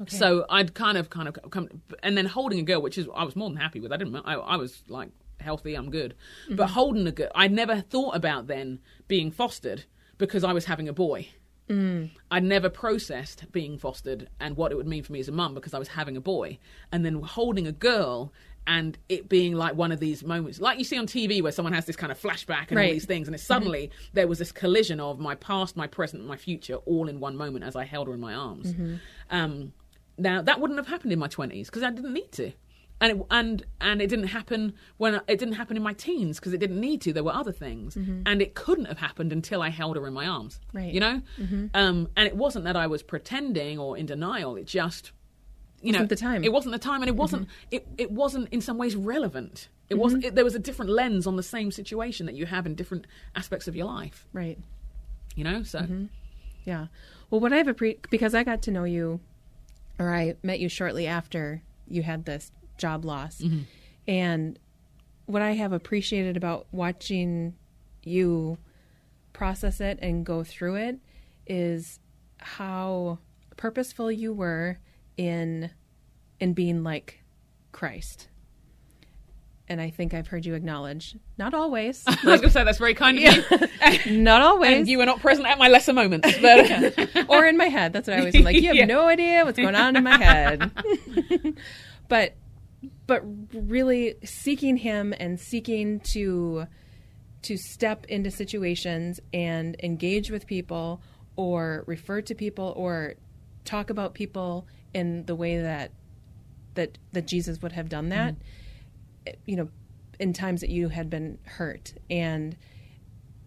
Okay. 0.02 0.16
So 0.16 0.44
I'd 0.48 0.74
kind 0.74 0.98
of, 0.98 1.10
kind 1.10 1.28
of 1.28 1.50
come, 1.50 1.68
and 2.02 2.16
then 2.16 2.26
holding 2.26 2.58
a 2.58 2.62
girl, 2.62 2.82
which 2.82 2.98
is 2.98 3.08
I 3.14 3.24
was 3.24 3.36
more 3.36 3.48
than 3.48 3.58
happy 3.58 3.80
with. 3.80 3.92
I 3.92 3.96
didn't, 3.96 4.16
I, 4.16 4.34
I 4.34 4.56
was 4.56 4.82
like 4.88 5.10
healthy, 5.40 5.74
I'm 5.74 5.90
good. 5.90 6.14
But 6.50 6.68
holding 6.68 7.06
a 7.06 7.12
girl, 7.12 7.30
I 7.34 7.48
never 7.48 7.80
thought 7.80 8.16
about 8.16 8.46
then 8.46 8.80
being 9.08 9.30
fostered 9.30 9.84
because 10.18 10.44
I 10.44 10.52
was 10.52 10.64
having 10.64 10.88
a 10.88 10.92
boy. 10.92 11.28
Mm. 11.68 12.10
I'd 12.30 12.44
never 12.44 12.68
processed 12.68 13.50
being 13.50 13.78
fostered 13.78 14.28
and 14.38 14.56
what 14.56 14.70
it 14.70 14.74
would 14.74 14.86
mean 14.86 15.02
for 15.02 15.12
me 15.12 15.20
as 15.20 15.28
a 15.28 15.32
mum 15.32 15.54
because 15.54 15.72
I 15.72 15.78
was 15.78 15.88
having 15.88 16.16
a 16.16 16.20
boy, 16.20 16.58
and 16.92 17.04
then 17.04 17.22
holding 17.22 17.66
a 17.66 17.72
girl 17.72 18.32
and 18.66 18.96
it 19.10 19.28
being 19.28 19.54
like 19.54 19.74
one 19.74 19.92
of 19.92 20.00
these 20.00 20.24
moments, 20.24 20.58
like 20.58 20.78
you 20.78 20.84
see 20.84 20.96
on 20.98 21.06
TV 21.06 21.42
where 21.42 21.52
someone 21.52 21.74
has 21.74 21.84
this 21.84 21.96
kind 21.96 22.10
of 22.10 22.20
flashback 22.20 22.70
and 22.70 22.78
all 22.78 22.84
these 22.84 23.04
things, 23.04 23.28
and 23.28 23.34
it's 23.34 23.46
suddenly 23.46 23.90
there 24.14 24.26
was 24.26 24.38
this 24.38 24.52
collision 24.52 25.00
of 25.00 25.18
my 25.18 25.34
past, 25.34 25.76
my 25.76 25.86
present, 25.86 26.20
and 26.20 26.28
my 26.28 26.36
future 26.36 26.76
all 26.76 27.08
in 27.08 27.20
one 27.20 27.36
moment 27.36 27.64
as 27.64 27.76
I 27.76 27.84
held 27.84 28.08
her 28.08 28.14
in 28.14 28.20
my 28.20 28.34
arms. 28.34 28.72
Um, 29.30 29.72
now 30.18 30.42
that 30.42 30.60
wouldn't 30.60 30.78
have 30.78 30.88
happened 30.88 31.12
in 31.12 31.18
my 31.18 31.28
twenties 31.28 31.68
because 31.68 31.82
I 31.82 31.90
didn't 31.90 32.12
need 32.12 32.32
to, 32.32 32.52
and 33.00 33.20
it, 33.20 33.26
and 33.30 33.64
and 33.80 34.02
it 34.02 34.08
didn't 34.08 34.28
happen 34.28 34.74
when 34.96 35.14
it 35.14 35.38
didn't 35.38 35.54
happen 35.54 35.76
in 35.76 35.82
my 35.82 35.92
teens 35.92 36.38
because 36.38 36.52
it 36.52 36.58
didn't 36.58 36.80
need 36.80 37.00
to. 37.02 37.12
There 37.12 37.24
were 37.24 37.34
other 37.34 37.52
things, 37.52 37.94
mm-hmm. 37.94 38.22
and 38.26 38.40
it 38.40 38.54
couldn't 38.54 38.86
have 38.86 38.98
happened 38.98 39.32
until 39.32 39.62
I 39.62 39.70
held 39.70 39.96
her 39.96 40.06
in 40.06 40.14
my 40.14 40.26
arms. 40.26 40.60
Right. 40.72 40.92
You 40.92 41.00
know, 41.00 41.22
mm-hmm. 41.38 41.66
um, 41.74 42.08
and 42.16 42.26
it 42.26 42.36
wasn't 42.36 42.64
that 42.64 42.76
I 42.76 42.86
was 42.86 43.02
pretending 43.02 43.78
or 43.78 43.96
in 43.96 44.06
denial. 44.06 44.56
It 44.56 44.66
just 44.66 45.12
you 45.82 45.92
know 45.92 45.98
Wasn't 45.98 46.10
the 46.10 46.16
time. 46.16 46.44
It 46.44 46.52
wasn't 46.52 46.72
the 46.72 46.78
time, 46.78 47.02
and 47.02 47.08
it 47.08 47.12
mm-hmm. 47.12 47.20
wasn't 47.20 47.48
it, 47.70 47.86
it 47.98 48.10
wasn't 48.10 48.48
in 48.50 48.60
some 48.60 48.78
ways 48.78 48.96
relevant. 48.96 49.68
It 49.90 49.96
wasn't. 49.96 50.24
It, 50.24 50.34
there 50.34 50.44
was 50.44 50.54
a 50.54 50.58
different 50.58 50.90
lens 50.90 51.26
on 51.26 51.36
the 51.36 51.42
same 51.42 51.70
situation 51.70 52.24
that 52.26 52.34
you 52.34 52.46
have 52.46 52.64
in 52.64 52.74
different 52.74 53.06
aspects 53.36 53.68
of 53.68 53.76
your 53.76 53.86
life. 53.86 54.26
right. 54.32 54.58
You 55.34 55.44
know, 55.44 55.62
so 55.62 55.80
Yeah. 56.64 56.86
Well, 57.30 57.40
what 57.40 57.52
I've 57.52 57.66
appre- 57.66 57.98
because 58.10 58.34
I 58.34 58.44
got 58.44 58.62
to 58.62 58.70
know 58.70 58.84
you, 58.84 59.20
or 59.98 60.14
I 60.14 60.36
met 60.42 60.60
you 60.60 60.68
shortly 60.68 61.06
after 61.06 61.62
you 61.86 62.02
had 62.02 62.24
this 62.24 62.50
job 62.78 63.04
loss, 63.04 63.40
mm-hmm. 63.40 63.62
and 64.08 64.58
what 65.26 65.42
I 65.42 65.52
have 65.52 65.72
appreciated 65.72 66.36
about 66.36 66.66
watching 66.72 67.54
you 68.02 68.58
process 69.32 69.80
it 69.80 69.98
and 70.02 70.24
go 70.24 70.44
through 70.44 70.76
it 70.76 70.98
is 71.46 71.98
how 72.38 73.18
purposeful 73.56 74.10
you 74.10 74.32
were 74.32 74.78
in 75.16 75.70
in 76.40 76.52
being 76.52 76.82
like 76.82 77.20
Christ. 77.72 78.28
And 79.68 79.80
I 79.80 79.88
think 79.88 80.12
I've 80.12 80.26
heard 80.26 80.44
you 80.44 80.54
acknowledge, 80.54 81.16
not 81.38 81.54
always, 81.54 82.04
I 82.06 82.10
was 82.10 82.22
going 82.22 82.40
to 82.42 82.50
say 82.50 82.64
that's 82.64 82.78
very 82.78 82.92
kind 82.94 83.18
of 83.18 83.24
you. 84.06 84.06
not 84.22 84.42
always, 84.42 84.76
And 84.76 84.86
you 84.88 84.98
were 84.98 85.06
not 85.06 85.20
present 85.20 85.46
at 85.46 85.58
my 85.58 85.68
lesser 85.68 85.94
moments, 85.94 86.36
but 86.38 87.26
or 87.30 87.46
in 87.46 87.56
my 87.56 87.66
head. 87.66 87.92
That's 87.94 88.06
what 88.06 88.16
I 88.16 88.20
always 88.20 88.34
am 88.34 88.44
like. 88.44 88.56
You 88.56 88.68
have 88.68 88.76
Yeah. 88.76 88.84
no 88.84 89.06
idea 89.08 89.44
what's 89.44 89.58
going 89.58 89.74
on 89.74 89.96
in 89.96 90.04
my 90.04 90.18
head. 90.18 90.70
but 92.08 92.34
but 93.06 93.22
really 93.52 94.16
seeking 94.24 94.76
him 94.76 95.14
and 95.18 95.40
seeking 95.40 96.00
to 96.12 96.66
to 97.42 97.56
step 97.56 98.06
into 98.06 98.30
situations 98.30 99.20
and 99.32 99.76
engage 99.82 100.30
with 100.30 100.46
people 100.46 101.00
or 101.36 101.84
refer 101.86 102.20
to 102.22 102.34
people 102.34 102.72
or 102.76 103.14
talk 103.64 103.90
about 103.90 104.14
people 104.14 104.66
in 104.92 105.24
the 105.26 105.34
way 105.34 105.60
that 105.60 105.92
that 106.74 106.98
that 107.12 107.26
Jesus 107.26 107.60
would 107.62 107.72
have 107.72 107.88
done 107.88 108.10
that 108.10 108.34
mm-hmm. 108.34 108.42
You 109.46 109.56
know 109.56 109.68
in 110.18 110.32
times 110.32 110.60
that 110.60 110.70
you 110.70 110.88
had 110.88 111.10
been 111.10 111.38
hurt 111.44 111.92
and 112.08 112.56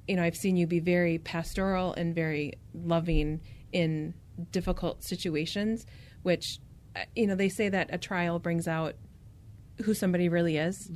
you 0.07 0.15
know, 0.15 0.23
I've 0.23 0.35
seen 0.35 0.55
you 0.55 0.67
be 0.67 0.79
very 0.79 1.17
pastoral 1.17 1.93
and 1.93 2.15
very 2.15 2.53
loving 2.73 3.41
in 3.71 4.13
difficult 4.51 5.03
situations, 5.03 5.85
which, 6.23 6.59
uh, 6.95 7.01
you 7.15 7.27
know, 7.27 7.35
they 7.35 7.49
say 7.49 7.69
that 7.69 7.89
a 7.91 7.97
trial 7.97 8.39
brings 8.39 8.67
out 8.67 8.95
who 9.83 9.93
somebody 9.93 10.29
really 10.29 10.57
is, 10.57 10.91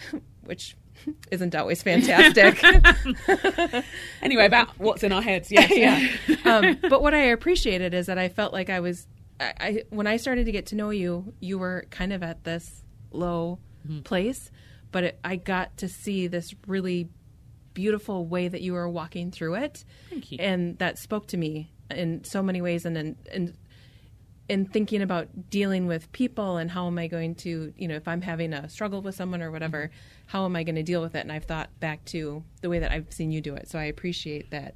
which 0.44 0.76
isn't 1.30 1.54
always 1.54 1.82
fantastic. 1.82 2.62
anyway, 4.22 4.46
about 4.46 4.68
what's 4.78 5.02
in 5.02 5.12
our 5.12 5.22
heads, 5.22 5.52
yes. 5.52 5.70
yeah. 5.70 6.36
Um, 6.44 6.78
but 6.88 7.02
what 7.02 7.14
I 7.14 7.24
appreciated 7.24 7.92
is 7.92 8.06
that 8.06 8.18
I 8.18 8.28
felt 8.28 8.52
like 8.52 8.70
I 8.70 8.80
was, 8.80 9.06
I, 9.38 9.52
I 9.60 9.82
when 9.90 10.06
I 10.06 10.16
started 10.16 10.46
to 10.46 10.52
get 10.52 10.66
to 10.66 10.76
know 10.76 10.90
you, 10.90 11.34
you 11.40 11.58
were 11.58 11.86
kind 11.90 12.12
of 12.12 12.22
at 12.22 12.44
this 12.44 12.84
low 13.10 13.58
Mm-hmm. 13.86 14.00
place, 14.00 14.50
but 14.92 15.04
it, 15.04 15.18
I 15.22 15.36
got 15.36 15.76
to 15.78 15.88
see 15.88 16.26
this 16.26 16.54
really 16.66 17.08
beautiful 17.74 18.24
way 18.24 18.48
that 18.48 18.62
you 18.62 18.72
were 18.72 18.88
walking 18.88 19.30
through 19.30 19.56
it. 19.56 19.84
Thank 20.08 20.32
you. 20.32 20.38
And 20.40 20.78
that 20.78 20.98
spoke 20.98 21.26
to 21.28 21.36
me 21.36 21.72
in 21.90 22.24
so 22.24 22.42
many 22.42 22.62
ways 22.62 22.86
and 22.86 22.96
in, 22.96 23.16
in 23.32 23.56
in 24.48 24.66
thinking 24.66 25.00
about 25.00 25.48
dealing 25.48 25.86
with 25.86 26.10
people 26.12 26.58
and 26.58 26.70
how 26.70 26.86
am 26.86 26.98
I 26.98 27.06
going 27.06 27.34
to, 27.36 27.72
you 27.78 27.88
know, 27.88 27.94
if 27.94 28.06
I'm 28.06 28.20
having 28.20 28.52
a 28.52 28.68
struggle 28.68 29.00
with 29.00 29.14
someone 29.14 29.40
or 29.40 29.50
whatever, 29.50 29.86
mm-hmm. 29.86 30.26
how 30.26 30.44
am 30.44 30.54
I 30.54 30.64
going 30.64 30.74
to 30.74 30.82
deal 30.82 31.00
with 31.00 31.14
it? 31.14 31.20
And 31.20 31.32
I've 31.32 31.46
thought 31.46 31.70
back 31.80 32.04
to 32.06 32.44
the 32.60 32.68
way 32.68 32.78
that 32.78 32.90
I've 32.90 33.10
seen 33.10 33.30
you 33.30 33.40
do 33.40 33.54
it. 33.54 33.70
So 33.70 33.78
I 33.78 33.84
appreciate 33.84 34.50
that. 34.50 34.74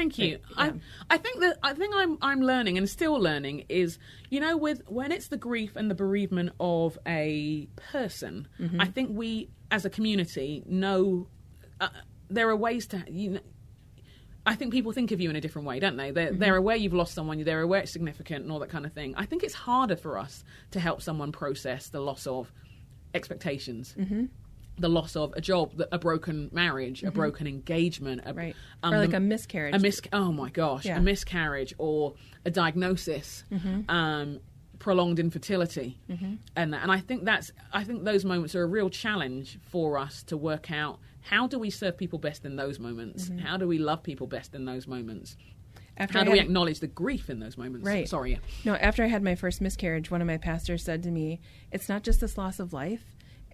Thank 0.00 0.18
you. 0.18 0.38
I 0.56 0.72
I 1.10 1.18
think 1.18 1.40
that 1.40 1.58
I 1.62 1.74
think 1.74 1.94
I'm 1.94 2.16
I'm 2.22 2.40
learning 2.40 2.78
and 2.78 2.88
still 2.88 3.20
learning 3.20 3.66
is 3.68 3.98
you 4.30 4.40
know 4.40 4.56
with 4.56 4.82
when 4.88 5.12
it's 5.12 5.28
the 5.28 5.36
grief 5.36 5.76
and 5.76 5.90
the 5.90 5.94
bereavement 5.94 6.52
of 6.58 6.98
a 7.06 7.68
person, 7.92 8.48
mm-hmm. 8.58 8.80
I 8.80 8.86
think 8.86 9.10
we 9.12 9.50
as 9.70 9.84
a 9.84 9.90
community 9.90 10.62
know 10.66 11.28
uh, 11.82 11.88
there 12.30 12.48
are 12.48 12.56
ways 12.56 12.86
to 12.88 13.04
you 13.08 13.30
know. 13.32 13.40
I 14.46 14.54
think 14.54 14.72
people 14.72 14.92
think 14.92 15.12
of 15.12 15.20
you 15.20 15.28
in 15.28 15.36
a 15.36 15.40
different 15.40 15.68
way, 15.68 15.80
don't 15.80 15.98
they? 15.98 16.12
They're, 16.12 16.30
mm-hmm. 16.30 16.38
they're 16.38 16.56
aware 16.56 16.76
you've 16.76 16.94
lost 16.94 17.12
someone, 17.12 17.44
they're 17.44 17.60
aware 17.60 17.82
it's 17.82 17.92
significant 17.92 18.44
and 18.44 18.50
all 18.50 18.58
that 18.60 18.70
kind 18.70 18.86
of 18.86 18.94
thing. 18.94 19.14
I 19.18 19.26
think 19.26 19.44
it's 19.44 19.52
harder 19.52 19.96
for 19.96 20.16
us 20.16 20.44
to 20.70 20.80
help 20.80 21.02
someone 21.02 21.30
process 21.30 21.90
the 21.90 22.00
loss 22.00 22.26
of 22.26 22.50
expectations, 23.12 23.94
mm-hmm. 23.98 24.24
The 24.80 24.88
loss 24.88 25.14
of 25.16 25.32
a 25.36 25.40
job, 25.40 25.80
a 25.92 25.98
broken 25.98 26.48
marriage, 26.52 27.02
a 27.02 27.10
broken 27.10 27.46
engagement, 27.46 28.22
a, 28.24 28.32
Right. 28.34 28.56
um, 28.82 28.94
or 28.94 28.98
like 28.98 29.12
a 29.14 29.20
miscarriage. 29.20 29.74
a 29.74 29.78
mis 29.78 30.00
oh 30.12 30.32
my 30.32 30.50
gosh 30.50 30.86
Yeah. 30.86 30.98
a 30.98 31.00
miscarriage 31.00 31.74
or 31.78 32.14
a 32.44 32.50
diagnosis 32.50 33.44
um, 33.88 34.40
prolonged 34.78 35.18
infertility 35.18 35.98
and 36.56 36.72
that, 36.72 36.82
and 36.82 36.90
I 36.90 37.00
think 37.00 37.24
that's 37.24 37.52
I 37.72 37.84
think 37.84 38.04
those 38.04 38.24
moments 38.24 38.54
are 38.54 38.62
a 38.62 38.66
real 38.66 38.88
challenge 38.90 39.58
for 39.70 39.98
us 39.98 40.22
to 40.24 40.36
work 40.36 40.70
out 40.70 40.98
how 41.20 41.46
do 41.46 41.58
we 41.58 41.68
serve 41.68 41.98
people 41.98 42.18
best 42.18 42.44
in 42.46 42.56
those 42.56 42.78
moments 42.78 43.30
how 43.44 43.56
do 43.58 43.68
we 43.68 43.78
love 43.78 44.02
people 44.02 44.26
best 44.26 44.54
in 44.54 44.64
those 44.64 44.86
moments 44.86 45.36
After 45.98 46.16
how 46.18 46.24
do 46.24 46.30
we 46.30 46.40
acknowledge 46.40 46.80
the 46.80 46.86
grief 46.86 47.28
in 47.28 47.40
those 47.40 47.58
moments 47.58 47.86
Right. 47.86 48.08
sorry. 48.08 48.40
No, 48.64 48.74
after 48.76 49.04
I 49.04 49.08
had 49.08 49.22
my 49.22 49.34
first 49.34 49.60
miscarriage, 49.60 50.10
one 50.10 50.22
of 50.22 50.26
my 50.26 50.38
pastors 50.38 50.82
said 50.82 51.02
to 51.02 51.10
me, 51.10 51.40
"It's 51.70 51.88
not 51.90 52.02
just 52.02 52.20
this 52.22 52.38
loss 52.38 52.58
of 52.58 52.72
life; 52.72 53.04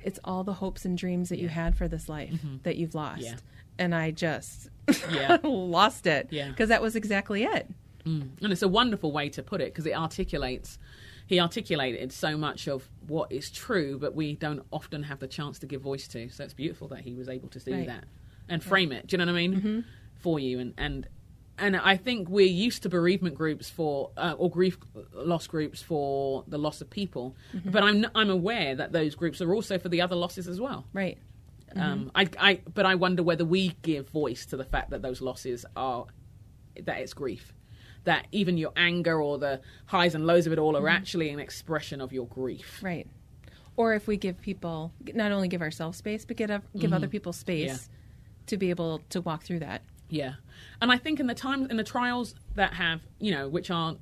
it's 0.06 0.18
all 0.24 0.42
the 0.44 0.54
hopes 0.54 0.84
and 0.86 0.96
dreams 0.96 1.28
that 1.28 1.38
you 1.38 1.48
had 1.48 1.76
for 1.76 1.86
this 1.88 2.08
life 2.08 2.34
that 2.62 2.76
you've 2.76 2.94
lost." 2.94 3.20
Mm-hmm. 3.22 3.34
Yeah. 3.34 3.40
And 3.78 3.94
I 3.94 4.10
just 4.10 4.70
Yeah. 5.12 5.36
lost 5.44 6.06
it 6.06 6.28
Yeah. 6.30 6.48
because 6.48 6.70
that 6.70 6.80
was 6.80 6.96
exactly 6.96 7.42
it. 7.44 7.66
and 8.06 8.38
it's 8.40 8.62
a 8.62 8.68
wonderful 8.68 9.10
way 9.12 9.28
to 9.30 9.42
put 9.42 9.60
it 9.60 9.72
because 9.74 9.84
it 9.84 9.94
articulates 9.96 10.78
he 11.26 11.40
articulated 11.40 12.12
so 12.12 12.36
much 12.36 12.68
of 12.68 12.88
what 13.08 13.32
is 13.32 13.50
true 13.50 13.98
but 13.98 14.14
we 14.14 14.34
don't 14.36 14.62
often 14.70 15.02
have 15.02 15.18
the 15.18 15.26
chance 15.26 15.58
to 15.58 15.66
give 15.66 15.80
voice 15.82 16.06
to 16.06 16.28
so 16.30 16.44
it's 16.44 16.54
beautiful 16.54 16.86
that 16.86 17.00
he 17.00 17.14
was 17.14 17.28
able 17.28 17.48
to 17.48 17.58
do 17.58 17.72
Right. 17.72 17.86
that 17.88 18.04
and 18.48 18.62
frame 18.62 18.92
it 18.92 19.08
do 19.08 19.14
you 19.14 19.18
know 19.18 19.32
what 19.32 19.36
i 19.38 19.46
mean 19.48 19.84
for 20.20 20.38
you 20.38 20.60
and 20.60 20.72
and 20.78 21.08
and 21.58 21.76
i 21.76 21.96
think 21.96 22.28
we're 22.28 22.46
used 22.46 22.82
to 22.82 22.88
bereavement 22.88 23.34
groups 23.34 23.68
for 23.70 24.10
uh, 24.16 24.34
or 24.38 24.50
grief 24.50 24.76
loss 25.12 25.46
groups 25.46 25.80
for 25.82 26.44
the 26.48 26.58
loss 26.58 26.80
of 26.80 26.88
people 26.90 27.34
but 27.64 27.82
i'm 27.82 28.06
i'm 28.14 28.30
aware 28.30 28.74
that 28.74 28.92
those 28.92 29.14
groups 29.14 29.40
are 29.40 29.54
also 29.54 29.78
for 29.78 29.88
the 29.88 30.00
other 30.00 30.16
losses 30.16 30.46
as 30.48 30.60
well 30.60 30.84
Right. 30.92 31.18
um, 31.74 32.10
I, 32.14 32.28
I, 32.38 32.60
but 32.72 32.86
I 32.86 32.94
wonder 32.94 33.22
whether 33.22 33.44
we 33.44 33.74
give 33.82 34.08
voice 34.10 34.46
to 34.46 34.56
the 34.56 34.64
fact 34.64 34.90
that 34.90 35.02
those 35.02 35.20
losses 35.20 35.66
are 35.76 36.06
that 36.84 36.98
it's 37.00 37.12
grief, 37.14 37.52
that 38.04 38.26
even 38.32 38.56
your 38.56 38.72
anger 38.76 39.20
or 39.20 39.36
the 39.38 39.60
highs 39.86 40.14
and 40.14 40.26
lows 40.26 40.46
of 40.46 40.52
it 40.52 40.58
all 40.58 40.76
are 40.76 40.88
actually 40.88 41.30
an 41.30 41.38
expression 41.40 42.00
of 42.00 42.12
your 42.12 42.26
grief. 42.26 42.80
Right. 42.82 43.06
Or 43.76 43.94
if 43.94 44.06
we 44.06 44.16
give 44.16 44.40
people 44.40 44.92
not 45.14 45.32
only 45.32 45.48
give 45.48 45.60
ourselves 45.60 45.98
space, 45.98 46.24
but 46.24 46.36
give 46.36 46.50
give 46.78 46.92
other 46.92 47.08
people 47.08 47.32
space 47.32 47.72
Mm-hmm. 47.72 47.92
Yeah. 47.92 48.46
to 48.46 48.56
be 48.56 48.70
able 48.70 49.00
to 49.10 49.20
walk 49.20 49.42
through 49.42 49.58
that. 49.60 49.82
Yeah, 50.08 50.34
and 50.80 50.92
I 50.92 50.98
think 50.98 51.20
in 51.20 51.26
the 51.26 51.34
times 51.34 51.68
in 51.68 51.76
the 51.76 51.84
trials 51.84 52.34
that 52.54 52.74
have 52.74 53.00
you 53.18 53.32
know 53.32 53.48
which 53.48 53.70
are 53.70 53.96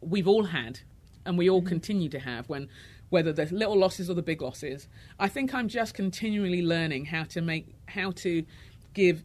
we've 0.00 0.28
all 0.28 0.44
had, 0.44 0.80
and 1.24 1.38
we 1.38 1.48
all 1.48 1.60
mm-hmm. 1.60 1.68
continue 1.68 2.08
to 2.10 2.18
have 2.18 2.48
when 2.48 2.68
whether 3.08 3.32
the 3.32 3.46
little 3.46 3.78
losses 3.78 4.10
or 4.10 4.14
the 4.14 4.22
big 4.22 4.42
losses. 4.42 4.88
I 5.18 5.28
think 5.28 5.54
I'm 5.54 5.68
just 5.68 5.94
continually 5.94 6.62
learning 6.62 7.06
how 7.06 7.24
to 7.24 7.40
make 7.40 7.74
how 7.86 8.10
to 8.12 8.44
give 8.94 9.24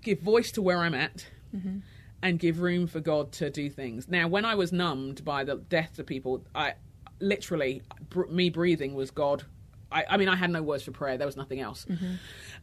give 0.00 0.20
voice 0.20 0.50
to 0.52 0.62
where 0.62 0.78
I'm 0.78 0.94
at. 0.94 1.26
Mm-hmm. 1.54 1.78
And 2.20 2.40
give 2.40 2.58
room 2.58 2.88
for 2.88 2.98
God 2.98 3.30
to 3.34 3.48
do 3.48 3.70
things. 3.70 4.08
Now, 4.08 4.26
when 4.26 4.44
I 4.44 4.56
was 4.56 4.72
numbed 4.72 5.24
by 5.24 5.44
the 5.44 5.54
deaths 5.54 6.00
of 6.00 6.06
people, 6.06 6.44
I 6.52 6.74
literally 7.20 7.82
br- 8.10 8.26
me 8.26 8.50
breathing 8.50 8.94
was 8.94 9.12
God 9.12 9.44
I, 9.90 10.04
I 10.10 10.16
mean, 10.16 10.28
I 10.28 10.36
had 10.36 10.50
no 10.50 10.62
words 10.62 10.82
for 10.82 10.92
prayer. 10.92 11.16
There 11.16 11.26
was 11.26 11.36
nothing 11.36 11.60
else. 11.60 11.86
Mm-hmm. 11.88 12.14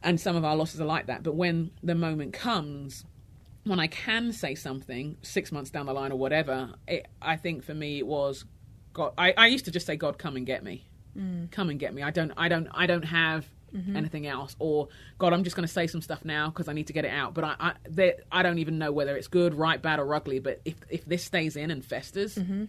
And 0.02 0.20
some 0.20 0.36
of 0.36 0.44
our 0.44 0.56
losses 0.56 0.80
are 0.80 0.86
like 0.86 1.06
that. 1.06 1.22
But 1.22 1.34
when 1.34 1.70
the 1.82 1.94
moment 1.94 2.32
comes, 2.32 3.04
when 3.64 3.80
I 3.80 3.88
can 3.88 4.32
say 4.32 4.54
something 4.54 5.16
six 5.22 5.50
months 5.50 5.70
down 5.70 5.86
the 5.86 5.92
line 5.92 6.12
or 6.12 6.18
whatever, 6.18 6.74
it, 6.86 7.06
I 7.20 7.36
think 7.36 7.64
for 7.64 7.74
me 7.74 7.98
it 7.98 8.06
was 8.06 8.44
God. 8.92 9.12
I, 9.18 9.34
I 9.36 9.46
used 9.48 9.64
to 9.64 9.70
just 9.70 9.86
say, 9.86 9.96
God, 9.96 10.18
come 10.18 10.36
and 10.36 10.46
get 10.46 10.62
me. 10.62 10.86
Mm. 11.16 11.50
Come 11.50 11.70
and 11.70 11.78
get 11.78 11.94
me. 11.94 12.02
I 12.02 12.10
don't. 12.10 12.32
I 12.36 12.48
don't. 12.48 12.68
I 12.72 12.86
don't 12.86 13.04
have 13.04 13.46
mm-hmm. 13.74 13.96
anything 13.96 14.26
else. 14.26 14.54
Or 14.58 14.88
God, 15.18 15.32
I'm 15.32 15.44
just 15.44 15.56
going 15.56 15.66
to 15.66 15.72
say 15.72 15.86
some 15.86 16.02
stuff 16.02 16.24
now 16.24 16.50
because 16.50 16.68
I 16.68 16.72
need 16.72 16.86
to 16.88 16.92
get 16.92 17.04
it 17.04 17.10
out. 17.10 17.34
But 17.34 17.44
I, 17.44 17.72
I, 17.98 18.14
I 18.30 18.42
don't 18.42 18.58
even 18.58 18.78
know 18.78 18.92
whether 18.92 19.16
it's 19.16 19.28
good, 19.28 19.54
right, 19.54 19.80
bad, 19.80 19.98
or 19.98 20.14
ugly. 20.14 20.38
But 20.38 20.60
if 20.64 20.76
if 20.88 21.04
this 21.04 21.24
stays 21.24 21.56
in 21.56 21.70
and 21.70 21.84
festers, 21.84 22.36
mm-hmm. 22.36 22.64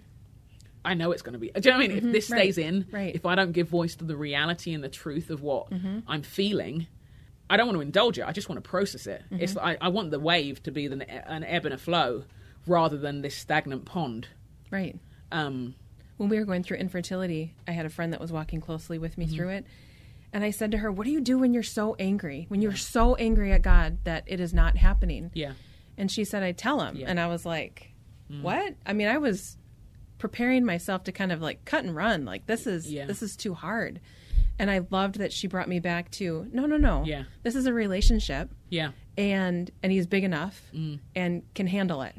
I 0.87 0.93
know 0.93 1.11
it's 1.11 1.21
going 1.21 1.33
to 1.33 1.39
be. 1.39 1.49
Do 1.51 1.61
you 1.63 1.71
know 1.71 1.77
what 1.77 1.85
I 1.85 1.87
mean? 1.87 1.97
If 1.97 2.03
this 2.11 2.29
right, 2.31 2.39
stays 2.39 2.57
in, 2.57 2.85
right. 2.91 3.13
if 3.13 3.25
I 3.25 3.35
don't 3.35 3.51
give 3.51 3.67
voice 3.67 3.95
to 3.97 4.05
the 4.05 4.15
reality 4.15 4.73
and 4.73 4.83
the 4.83 4.89
truth 4.89 5.29
of 5.29 5.41
what 5.41 5.67
I'm 6.07 6.21
feeling, 6.23 6.87
I 7.49 7.57
don't 7.57 7.67
want 7.67 7.77
to 7.77 7.81
indulge 7.81 8.17
it. 8.19 8.25
I 8.25 8.31
just 8.31 8.49
want 8.49 8.63
to 8.63 8.69
process 8.69 9.05
it. 9.07 9.23
It's 9.31 9.55
I, 9.57 9.77
I 9.79 9.89
want 9.89 10.11
the 10.11 10.19
wave 10.19 10.63
to 10.63 10.71
be 10.71 10.87
the, 10.87 11.09
an 11.31 11.43
ebb 11.43 11.65
and 11.65 11.73
a 11.73 11.77
flow 11.77 12.23
rather 12.65 12.97
than 12.97 13.21
this 13.21 13.35
stagnant 13.35 13.85
pond. 13.85 14.27
Right. 14.71 14.97
Um, 15.31 15.75
When 16.17 16.29
we 16.29 16.37
were 16.39 16.45
going 16.45 16.63
through 16.63 16.77
infertility, 16.77 17.53
I 17.67 17.71
had 17.71 17.85
a 17.85 17.89
friend 17.89 18.11
that 18.13 18.19
was 18.19 18.31
walking 18.31 18.59
closely 18.61 18.97
with 18.97 19.17
me 19.17 19.25
Mm-hmm. 19.25 19.35
through 19.35 19.49
it. 19.49 19.65
And 20.33 20.43
I 20.43 20.51
said 20.51 20.71
to 20.71 20.77
her, 20.79 20.91
What 20.91 21.05
do 21.05 21.11
you 21.11 21.21
do 21.21 21.37
when 21.37 21.53
you're 21.53 21.63
so 21.63 21.95
angry? 21.99 22.45
When 22.49 22.61
you're 22.61 22.75
so 22.75 23.15
angry 23.15 23.53
at 23.53 23.61
God 23.61 23.99
that 24.03 24.23
it 24.27 24.39
is 24.41 24.53
not 24.53 24.75
happening? 24.75 25.31
yeah, 25.33 25.53
And 25.97 26.11
she 26.11 26.25
said, 26.25 26.43
I 26.43 26.51
tell 26.51 26.81
him. 26.81 26.97
Yeah. 26.97 27.07
Mm. 27.07 27.09
And 27.11 27.19
I 27.19 27.27
was 27.27 27.45
like, 27.45 27.91
What? 28.41 28.75
I 28.85 28.91
mean, 28.93 29.07
I 29.07 29.17
was 29.19 29.57
preparing 30.17 30.65
myself 30.65 31.03
to 31.05 31.11
kind 31.11 31.31
of 31.31 31.41
like 31.41 31.63
cut 31.65 31.83
and 31.83 31.95
run. 31.95 32.25
Like, 32.25 32.45
this 32.47 32.65
is 32.67 32.91
Yeah. 32.91 33.05
this 33.05 33.21
is 33.21 33.35
too 33.35 33.53
hard. 33.53 33.99
And 34.59 34.71
I 34.71 34.81
loved 34.89 35.19
that 35.19 35.31
she 35.31 35.47
brought 35.47 35.69
me 35.69 35.79
back 35.79 36.09
to 36.11 36.47
no, 36.51 36.65
no, 36.65 36.77
no. 36.77 37.03
Yeah. 37.05 37.23
This 37.43 37.55
is 37.55 37.65
a 37.67 37.73
relationship 37.73 38.49
yeah. 38.69 38.91
and 39.17 39.69
and 39.83 39.91
he's 39.91 40.07
big 40.07 40.23
enough 40.23 40.61
Mm. 40.73 40.99
and 41.15 41.43
can 41.53 41.67
handle 41.67 42.01
it. 42.01 42.15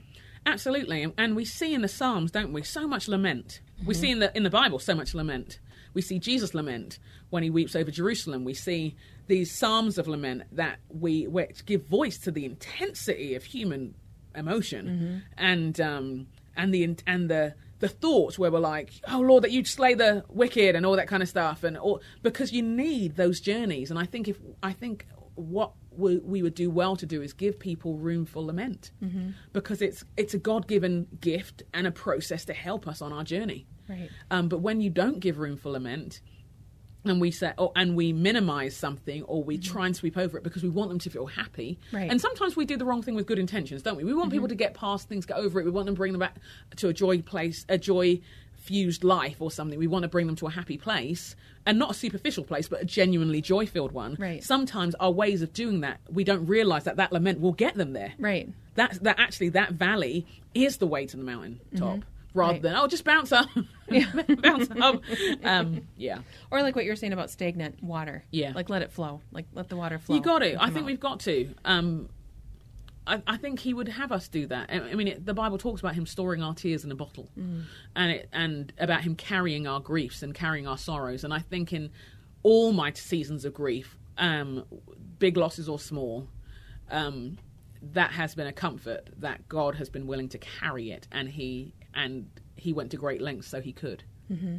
Absolutely, 0.47 1.03
And- 1.03 1.13
and 1.19 1.37
we 1.37 1.45
see 1.45 1.75
in 1.75 1.83
the 1.83 1.89
Psalms, 1.89 2.31
don't 2.31 2.53
we, 2.53 2.63
so 2.63 2.87
much 2.87 3.07
lament. 3.09 3.61
We 3.85 3.93
see 3.95 4.11
in 4.11 4.19
the 4.21 4.35
in 4.37 4.45
the 4.45 4.51
Bible 4.51 4.79
so 4.79 4.95
much 4.95 5.15
lament. 5.15 5.59
We 5.95 6.03
see 6.03 6.19
Jesus 6.19 6.55
lament 6.55 6.99
when 7.31 7.43
he 7.43 7.51
weeps 7.51 7.75
over 7.77 7.91
Jerusalem. 7.91 8.45
We 8.45 8.55
see 8.55 8.95
these 9.27 9.51
psalms 9.59 9.99
of 9.99 10.07
lament 10.09 10.45
that 10.53 10.79
we 10.89 11.27
which 11.27 11.67
give 11.67 11.85
voice 11.87 12.19
to 12.19 12.31
the 12.31 12.45
intensity 12.45 13.35
of 13.35 13.45
human 13.45 13.95
emotion 14.35 15.23
and 15.37 15.81
um, 15.81 16.27
and 16.57 16.73
the 16.73 16.97
and 17.07 17.29
the 17.31 17.55
the 17.81 17.89
thoughts 17.89 18.39
where 18.39 18.51
we're 18.51 18.59
like, 18.59 18.93
oh 19.09 19.21
Lord, 19.21 19.45
that 19.45 19.53
you'd 19.53 19.67
slay 19.67 19.95
the 19.95 20.25
wicked 20.29 20.75
and 20.75 20.85
all 20.85 20.97
that 20.97 21.09
kind 21.09 21.23
of 21.23 21.29
stuff, 21.29 21.65
and 21.65 21.77
all, 21.77 22.01
because 22.23 22.53
you 22.53 22.63
need 22.63 23.17
those 23.17 23.41
journeys. 23.41 23.91
And 23.91 23.99
I 23.99 24.05
think 24.05 24.29
if 24.29 24.39
I 24.63 24.73
think 24.73 25.07
what 25.35 25.73
we, 25.91 26.19
we 26.19 26.43
would 26.43 26.55
do 26.55 26.71
well 26.71 26.97
to 26.97 27.07
do 27.07 27.23
is 27.23 27.33
give 27.33 27.59
people 27.59 27.97
room 27.97 28.25
for 28.27 28.43
lament 28.43 28.91
because 29.53 29.83
it's 29.83 30.05
it's 30.17 30.35
a 30.35 30.39
God 30.39 30.67
given 30.67 31.07
gift 31.21 31.63
and 31.73 31.87
a 31.87 31.91
process 31.93 32.45
to 32.47 32.53
help 32.53 32.89
us 32.89 33.01
on 33.03 33.13
our 33.13 33.25
journey. 33.25 33.67
Right. 33.89 34.11
Um, 34.31 34.49
but 34.49 34.59
when 34.61 34.81
you 34.81 34.91
don't 34.91 35.21
give 35.21 35.39
room 35.39 35.57
for 35.57 35.71
lament, 35.71 36.21
and 37.05 37.21
we 37.21 37.31
say, 37.31 37.53
oh, 37.59 37.73
and 37.77 37.97
we 37.97 38.13
minimize 38.13 38.77
something, 38.77 39.23
or 39.25 39.43
we 39.43 39.57
mm-hmm. 39.57 39.73
try 39.73 39.87
and 39.87 39.97
sweep 39.97 40.17
over 40.17 40.37
it 40.37 40.45
because 40.45 40.63
we 40.63 40.69
want 40.69 40.91
them 40.91 40.99
to 40.99 41.11
feel 41.11 41.27
happy. 41.27 41.79
Right. 41.93 42.11
And 42.11 42.21
sometimes 42.21 42.57
we 42.57 42.65
do 42.65 42.77
the 42.77 42.85
wrong 42.85 43.03
thing 43.03 43.15
with 43.15 43.27
good 43.27 43.39
intentions, 43.39 43.83
don't 43.83 43.97
we? 43.97 44.05
We 44.05 44.15
want 44.15 44.31
people 44.31 44.47
mm-hmm. 44.47 44.53
to 44.53 44.57
get 44.57 44.75
past 44.75 45.09
things, 45.09 45.25
get 45.25 45.37
over 45.37 45.61
it. 45.61 45.65
We 45.65 45.71
want 45.71 45.87
them 45.87 45.95
to 45.95 45.99
bring 45.99 46.13
them 46.13 46.21
back 46.21 46.37
to 46.77 46.89
a 46.89 46.93
joy 46.93 47.23
place, 47.23 47.65
a 47.69 47.79
joy 47.79 48.21
fused 48.57 49.05
life 49.05 49.37
or 49.41 49.51
something. 49.51 49.79
We 49.79 49.87
want 49.87 50.03
to 50.03 50.09
bring 50.09 50.27
them 50.27 50.37
to 50.37 50.47
a 50.47 50.51
happy 50.51 50.77
place, 50.77 51.35
and 51.65 51.79
not 51.79 51.93
a 51.93 51.95
superficial 51.95 52.45
place, 52.45 52.69
but 52.69 52.83
a 52.83 52.85
genuinely 52.85 53.41
joy 53.41 53.67
filled 53.67 53.93
one. 53.93 54.17
Right. 54.19 54.43
Sometimes 54.45 54.95
our 54.97 55.11
ways 55.11 55.41
of 55.41 55.53
doing 55.53 55.81
that, 55.81 56.01
we 56.11 56.25
don't 56.25 56.47
realize 56.47 56.85
that 56.85 56.97
that 56.97 57.13
lament 57.13 57.41
will 57.41 57.53
get 57.53 57.77
them 57.77 57.93
there. 57.93 58.13
Right. 58.19 58.49
That 58.75 59.03
that 59.05 59.19
actually 59.19 59.51
that 59.51 59.73
valley 59.73 60.27
is 60.55 60.77
the 60.77 60.87
way 60.87 61.07
to 61.07 61.17
the 61.17 61.23
mountain 61.23 61.61
top, 61.77 61.99
mm-hmm. 61.99 62.09
Rather 62.39 62.53
Right. 62.55 62.63
than 62.63 62.77
oh 62.77 62.87
just 62.87 63.05
bounce 63.05 63.33
up, 63.33 63.49
bounce 64.43 64.69
up. 64.81 65.03
Um, 65.45 65.83
yeah. 65.97 66.19
Or 66.51 66.63
like 66.63 66.77
what 66.77 66.85
you're 66.85 66.97
saying 66.97 67.13
about 67.13 67.31
stagnant 67.31 67.83
water. 67.83 68.25
Yeah. 68.31 68.53
Like 68.55 68.69
let 68.71 68.83
it 68.83 68.93
flow. 68.93 69.21
Like 69.33 69.47
let 69.53 69.69
the 69.69 69.77
water 69.77 69.99
flow. 69.99 70.17
You 70.17 70.23
got 70.23 70.43
it. 70.43 70.57
I 70.59 70.67
think 70.67 70.79
out. 70.81 70.87
we've 70.87 71.01
got 71.01 71.21
to. 71.21 71.55
Um, 71.65 72.09
I, 73.07 73.23
I 73.27 73.37
think 73.39 73.61
he 73.61 73.73
would 73.73 73.89
have 73.89 74.13
us 74.13 74.29
do 74.29 74.47
that. 74.49 74.69
I, 74.71 74.81
I 74.91 74.95
mean, 74.95 75.09
it, 75.09 75.25
the 75.25 75.33
Bible 75.35 75.57
talks 75.59 75.81
about 75.81 75.95
him 75.95 76.05
storing 76.07 76.43
our 76.43 76.55
tears 76.55 76.85
in 76.85 76.93
a 76.93 76.95
bottle, 76.95 77.31
and 77.97 78.13
it, 78.13 78.29
and 78.33 78.71
about 78.79 79.01
him 79.03 79.15
carrying 79.17 79.67
our 79.67 79.81
griefs 79.81 80.23
and 80.23 80.35
carrying 80.35 80.67
our 80.67 80.77
sorrows. 80.79 81.25
And 81.25 81.33
I 81.33 81.39
think 81.39 81.73
in 81.73 81.91
all 82.43 82.73
my 82.73 82.93
seasons 82.93 83.45
of 83.47 83.55
grief, 83.55 83.97
um, 84.19 84.65
big 85.19 85.37
losses 85.39 85.69
or 85.71 85.79
small, 85.79 86.29
um, 86.91 87.39
that 87.81 88.11
has 88.11 88.35
been 88.35 88.47
a 88.47 88.53
comfort 88.53 89.09
that 89.19 89.49
God 89.49 89.77
has 89.77 89.89
been 89.89 90.07
willing 90.07 90.29
to 90.31 90.39
carry 90.39 90.91
it, 90.91 91.09
and 91.11 91.31
he 91.31 91.73
and 91.99 92.31
he 92.57 92.73
went 92.73 92.91
to 92.93 92.97
great 92.97 93.21
lengths 93.21 93.49
so 93.49 93.61
he 93.61 93.73
could. 93.73 94.05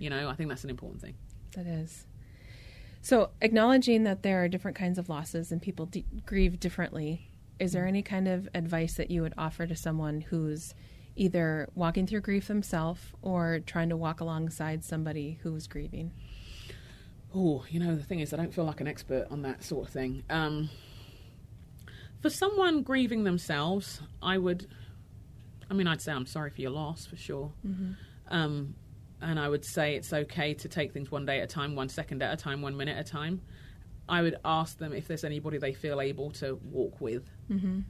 You 0.01 0.09
know, 0.09 0.27
I 0.29 0.35
think 0.35 0.49
that's 0.49 0.63
an 0.63 0.69
important 0.69 1.01
thing. 1.01 1.15
That 1.55 1.67
is. 1.67 2.05
So, 3.01 3.29
acknowledging 3.41 4.03
that 4.03 4.23
there 4.23 4.43
are 4.43 4.47
different 4.47 4.75
kinds 4.77 4.97
of 4.99 5.09
losses 5.09 5.51
and 5.51 5.61
people 5.61 5.85
d- 5.85 6.05
grieve 6.25 6.59
differently, 6.59 7.31
is 7.59 7.71
there 7.71 7.85
any 7.87 8.01
kind 8.01 8.27
of 8.27 8.49
advice 8.53 8.95
that 8.95 9.09
you 9.09 9.21
would 9.21 9.33
offer 9.37 9.65
to 9.67 9.75
someone 9.75 10.21
who's 10.21 10.73
either 11.15 11.69
walking 11.75 12.07
through 12.07 12.21
grief 12.21 12.47
themselves 12.47 13.01
or 13.21 13.59
trying 13.65 13.89
to 13.89 13.97
walk 13.97 14.21
alongside 14.21 14.83
somebody 14.83 15.39
who's 15.43 15.67
grieving? 15.67 16.11
Oh, 17.33 17.63
you 17.69 17.79
know, 17.79 17.95
the 17.95 18.03
thing 18.03 18.21
is, 18.21 18.33
I 18.33 18.37
don't 18.37 18.53
feel 18.53 18.65
like 18.65 18.81
an 18.81 18.87
expert 18.87 19.27
on 19.29 19.43
that 19.43 19.63
sort 19.63 19.87
of 19.87 19.93
thing. 19.93 20.23
Um, 20.29 20.69
for 22.21 22.29
someone 22.29 22.81
grieving 22.81 23.23
themselves, 23.23 24.01
I 24.21 24.37
would, 24.37 24.67
I 25.69 25.73
mean, 25.73 25.87
I'd 25.87 26.01
say 26.01 26.11
I'm 26.11 26.25
sorry 26.25 26.49
for 26.49 26.61
your 26.61 26.71
loss 26.71 27.05
for 27.05 27.15
sure. 27.15 27.51
Um, 28.29 28.75
and 29.21 29.39
I 29.39 29.49
would 29.49 29.65
say 29.65 29.95
it's 29.95 30.13
okay 30.13 30.53
to 30.55 30.67
take 30.67 30.93
things 30.93 31.11
one 31.11 31.25
day 31.25 31.39
at 31.39 31.43
a 31.43 31.47
time, 31.47 31.75
one 31.75 31.89
second 31.89 32.23
at 32.23 32.33
a 32.33 32.37
time, 32.37 32.61
one 32.61 32.75
minute 32.77 32.97
at 32.97 33.07
a 33.07 33.11
time. 33.11 33.41
I 34.07 34.21
would 34.21 34.37
ask 34.43 34.77
them 34.77 34.93
if 34.93 35.07
there's 35.07 35.23
anybody 35.23 35.57
they 35.57 35.73
feel 35.73 36.01
able 36.01 36.31
to 36.31 36.59
walk 36.63 36.99
with. 36.99 37.29
Mm-hmm. 37.51 37.81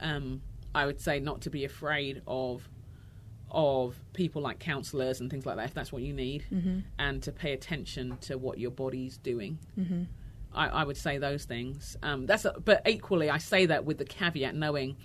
Um, 0.00 0.42
I 0.74 0.86
would 0.86 1.00
say 1.00 1.20
not 1.20 1.42
to 1.42 1.50
be 1.50 1.64
afraid 1.64 2.22
of 2.26 2.68
of 3.50 3.94
people 4.14 4.40
like 4.40 4.58
counselors 4.58 5.20
and 5.20 5.30
things 5.30 5.44
like 5.44 5.56
that 5.56 5.66
if 5.66 5.74
that's 5.74 5.92
what 5.92 6.02
you 6.02 6.14
need, 6.14 6.42
and 6.98 7.22
to 7.22 7.32
pay 7.32 7.52
attention 7.52 8.16
to 8.22 8.38
what 8.38 8.58
your 8.58 8.70
body's 8.70 9.18
doing. 9.18 9.58
Mm-hmm. 9.78 10.04
I, 10.54 10.68
I 10.68 10.84
would 10.84 10.96
say 10.96 11.18
those 11.18 11.44
things. 11.44 11.96
Um, 12.02 12.24
that's 12.24 12.46
a, 12.46 12.54
but 12.64 12.80
equally, 12.88 13.28
I 13.28 13.38
say 13.38 13.66
that 13.66 13.84
with 13.84 13.98
the 13.98 14.06
caveat, 14.06 14.54
knowing 14.54 14.96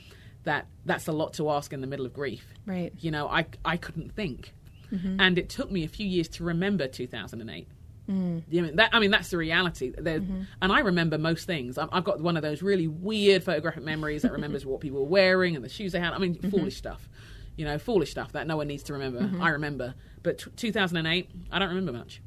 that 0.48 0.66
that's 0.86 1.08
a 1.08 1.12
lot 1.12 1.34
to 1.34 1.50
ask 1.52 1.74
in 1.74 1.82
the 1.82 1.88
middle 1.88 2.06
of 2.06 2.14
grief. 2.14 2.46
Right. 2.66 2.94
You 3.00 3.12
know, 3.12 3.28
I 3.28 3.46
I 3.66 3.78
couldn't 3.78 4.16
think, 4.16 4.54
mm-hmm. 4.92 5.20
and 5.20 5.38
it 5.38 5.50
took 5.50 5.70
me 5.70 5.84
a 5.84 5.88
few 5.88 6.08
years 6.08 6.30
to 6.30 6.46
remember 6.46 6.88
2008. 6.88 7.68
Mm. 8.10 8.44
You 8.50 8.62
know, 8.62 8.72
that, 8.76 8.92
I 8.94 9.00
mean, 9.00 9.12
that's 9.12 9.30
the 9.30 9.38
reality. 9.38 9.92
There- 9.98 10.22
mm-hmm. 10.22 10.44
And 10.62 10.72
I 10.72 10.80
remember 10.80 11.18
most 11.18 11.46
things. 11.46 11.78
I've, 11.78 11.90
I've 11.92 12.06
got 12.06 12.22
one 12.22 12.38
of 12.38 12.44
those 12.44 12.62
really 12.62 12.88
weird 12.88 13.44
photographic 13.44 13.84
memories 13.84 14.22
that 14.22 14.32
remembers 14.32 14.66
what 14.66 14.80
people 14.80 15.02
were 15.02 15.10
wearing 15.10 15.58
and 15.58 15.66
the 15.66 15.68
shoes 15.68 15.92
they 15.92 16.00
had. 16.00 16.14
I 16.14 16.18
mean, 16.18 16.36
mm-hmm. 16.36 16.50
foolish 16.50 16.78
stuff. 16.78 17.10
You 17.58 17.66
know, 17.66 17.78
foolish 17.78 18.12
stuff 18.12 18.32
that 18.32 18.48
no 18.48 18.56
one 18.56 18.68
needs 18.68 18.84
to 18.84 18.94
remember. 18.94 19.30
I 19.42 19.50
remember. 19.50 19.94
But 20.24 20.38
t- 20.38 20.52
2008, 20.56 21.30
I 21.52 21.60
don't 21.60 21.68
remember 21.70 21.92
much. 21.92 22.22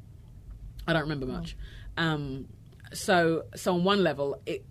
I 0.87 0.93
don't 0.93 1.03
remember 1.03 1.25
much. 1.25 1.57
Um, 1.97 2.47
so, 2.93 3.45
so 3.55 3.73
on 3.73 3.83
one 3.83 4.03
level, 4.03 4.39
it, 4.45 4.65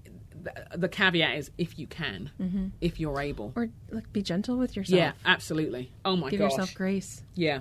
the, 0.75 0.89
caveat 0.89 1.37
is 1.37 1.51
if 1.59 1.79
you 1.79 1.87
can, 1.87 2.73
if 2.81 2.99
you're 3.01 3.21
able. 3.21 3.53
Or 3.57 3.69
like 3.91 4.13
be 4.13 4.23
gentle 4.23 4.57
with 4.57 4.77
yourself. 4.77 4.99
Yeah, 4.99 5.13
absolutely. 5.25 5.91
Oh 6.05 6.17
my 6.17 6.23
god, 6.27 6.31
Give 6.31 6.41
gosh. 6.41 6.51
yourself 6.53 6.75
grace. 6.75 7.23
Yeah, 7.35 7.61